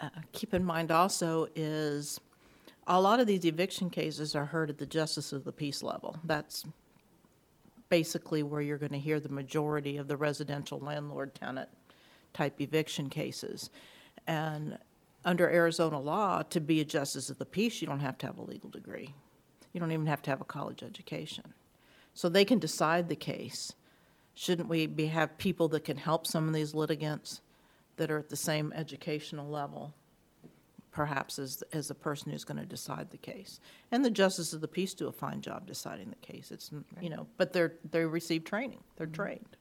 uh, 0.00 0.10
keep 0.32 0.52
in 0.52 0.62
mind 0.62 0.90
also 0.90 1.48
is 1.56 2.20
a 2.86 3.00
lot 3.00 3.20
of 3.20 3.26
these 3.26 3.46
eviction 3.46 3.88
cases 3.88 4.36
are 4.36 4.44
heard 4.44 4.68
at 4.68 4.76
the 4.76 4.84
justice 4.84 5.32
of 5.32 5.44
the 5.44 5.52
peace 5.52 5.82
level. 5.82 6.18
That's 6.24 6.66
basically 7.88 8.42
where 8.42 8.60
you're 8.60 8.76
going 8.76 8.92
to 8.92 8.98
hear 8.98 9.18
the 9.18 9.30
majority 9.30 9.96
of 9.96 10.08
the 10.08 10.18
residential 10.18 10.78
landlord 10.78 11.34
tenant 11.34 11.70
type 12.34 12.60
eviction 12.60 13.08
cases. 13.08 13.70
And 14.26 14.76
under 15.24 15.48
Arizona 15.48 15.98
law, 15.98 16.42
to 16.42 16.60
be 16.60 16.82
a 16.82 16.84
justice 16.84 17.30
of 17.30 17.38
the 17.38 17.46
peace, 17.46 17.80
you 17.80 17.86
don't 17.86 18.00
have 18.00 18.18
to 18.18 18.26
have 18.26 18.36
a 18.36 18.42
legal 18.42 18.68
degree. 18.68 19.14
You 19.72 19.80
don't 19.80 19.92
even 19.92 20.06
have 20.06 20.22
to 20.22 20.30
have 20.30 20.40
a 20.40 20.44
college 20.44 20.82
education. 20.82 21.54
So 22.14 22.28
they 22.28 22.44
can 22.44 22.58
decide 22.58 23.08
the 23.08 23.16
case. 23.16 23.72
Shouldn't 24.34 24.68
we 24.68 24.86
be, 24.86 25.06
have 25.06 25.38
people 25.38 25.68
that 25.68 25.84
can 25.84 25.96
help 25.96 26.26
some 26.26 26.48
of 26.48 26.54
these 26.54 26.74
litigants 26.74 27.40
that 27.96 28.10
are 28.10 28.18
at 28.18 28.28
the 28.28 28.36
same 28.36 28.72
educational 28.74 29.48
level, 29.48 29.94
perhaps, 30.90 31.38
as, 31.38 31.62
as 31.72 31.88
the 31.88 31.94
person 31.94 32.32
who's 32.32 32.44
going 32.44 32.60
to 32.60 32.66
decide 32.66 33.10
the 33.10 33.18
case? 33.18 33.60
And 33.90 34.04
the 34.04 34.10
justices 34.10 34.54
of 34.54 34.60
the 34.60 34.68
peace 34.68 34.94
do 34.94 35.08
a 35.08 35.12
fine 35.12 35.40
job 35.40 35.66
deciding 35.66 36.10
the 36.10 36.26
case. 36.26 36.50
It's, 36.50 36.70
you 37.00 37.10
know, 37.10 37.26
but 37.38 37.52
they're, 37.52 37.74
they 37.90 38.04
receive 38.04 38.44
training, 38.44 38.80
they're 38.96 39.06
mm-hmm. 39.06 39.14
trained. 39.14 39.56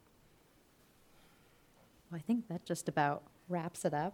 Well, 2.12 2.20
I 2.20 2.22
think 2.22 2.48
that 2.50 2.66
just 2.66 2.90
about 2.90 3.24
wraps 3.48 3.86
it 3.86 3.94
up. 3.94 4.14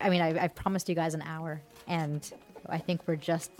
I 0.00 0.08
mean, 0.08 0.22
I, 0.22 0.44
I've 0.44 0.54
promised 0.54 0.88
you 0.88 0.94
guys 0.94 1.12
an 1.12 1.22
hour, 1.22 1.60
and 1.86 2.30
I 2.66 2.78
think 2.78 3.02
we're 3.06 3.16
just 3.16 3.50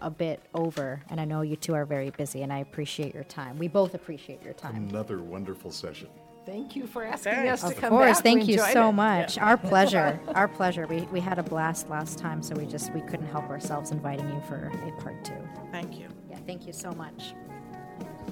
a 0.00 0.10
bit 0.10 0.40
over. 0.54 1.02
And 1.10 1.20
I 1.20 1.24
know 1.24 1.42
you 1.42 1.56
two 1.56 1.74
are 1.74 1.84
very 1.84 2.10
busy, 2.10 2.42
and 2.42 2.52
I 2.52 2.58
appreciate 2.58 3.14
your 3.14 3.24
time. 3.24 3.58
We 3.58 3.68
both 3.68 3.94
appreciate 3.94 4.42
your 4.42 4.54
time. 4.54 4.76
Another 4.88 5.18
wonderful 5.22 5.70
session. 5.70 6.08
Thank 6.46 6.74
you 6.74 6.86
for 6.86 7.04
asking 7.04 7.34
us 7.48 7.60
to 7.60 7.66
Of 7.68 7.76
come 7.76 7.84
Of 7.92 7.98
course, 7.98 8.16
back. 8.18 8.22
thank 8.24 8.46
We 8.46 8.54
you 8.54 8.58
so 8.58 8.88
it. 8.88 8.92
much. 8.92 9.36
Our 9.38 9.56
pleasure. 9.70 10.18
Our 10.34 10.48
pleasure. 10.48 10.86
We, 10.86 11.02
we 11.12 11.20
had 11.20 11.38
a 11.38 11.42
blast 11.42 11.90
last 11.90 12.18
time, 12.18 12.42
so 12.42 12.54
we 12.54 12.64
just 12.64 12.92
we 12.94 13.02
couldn't 13.02 13.26
help 13.26 13.50
ourselves 13.50 13.90
inviting 13.90 14.28
you 14.30 14.40
for 14.48 14.70
a 14.86 15.02
part 15.02 15.22
two. 15.24 15.34
Thank 15.72 15.98
you. 15.98 16.08
Yeah, 16.30 16.38
thank 16.46 16.66
you 16.66 16.72
so 16.72 16.90
much. 16.92 17.34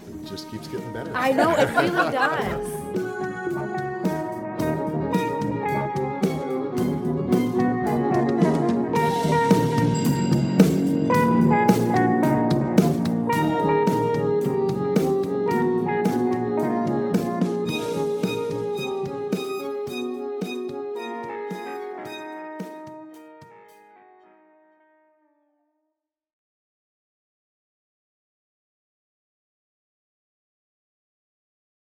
It 0.09 0.25
just 0.27 0.51
keeps 0.51 0.67
getting 0.69 0.93
better. 0.95 1.13
I 1.15 1.33
know 1.33 1.55
it 1.57 1.69
really 1.71 2.13
does. 2.13 3.33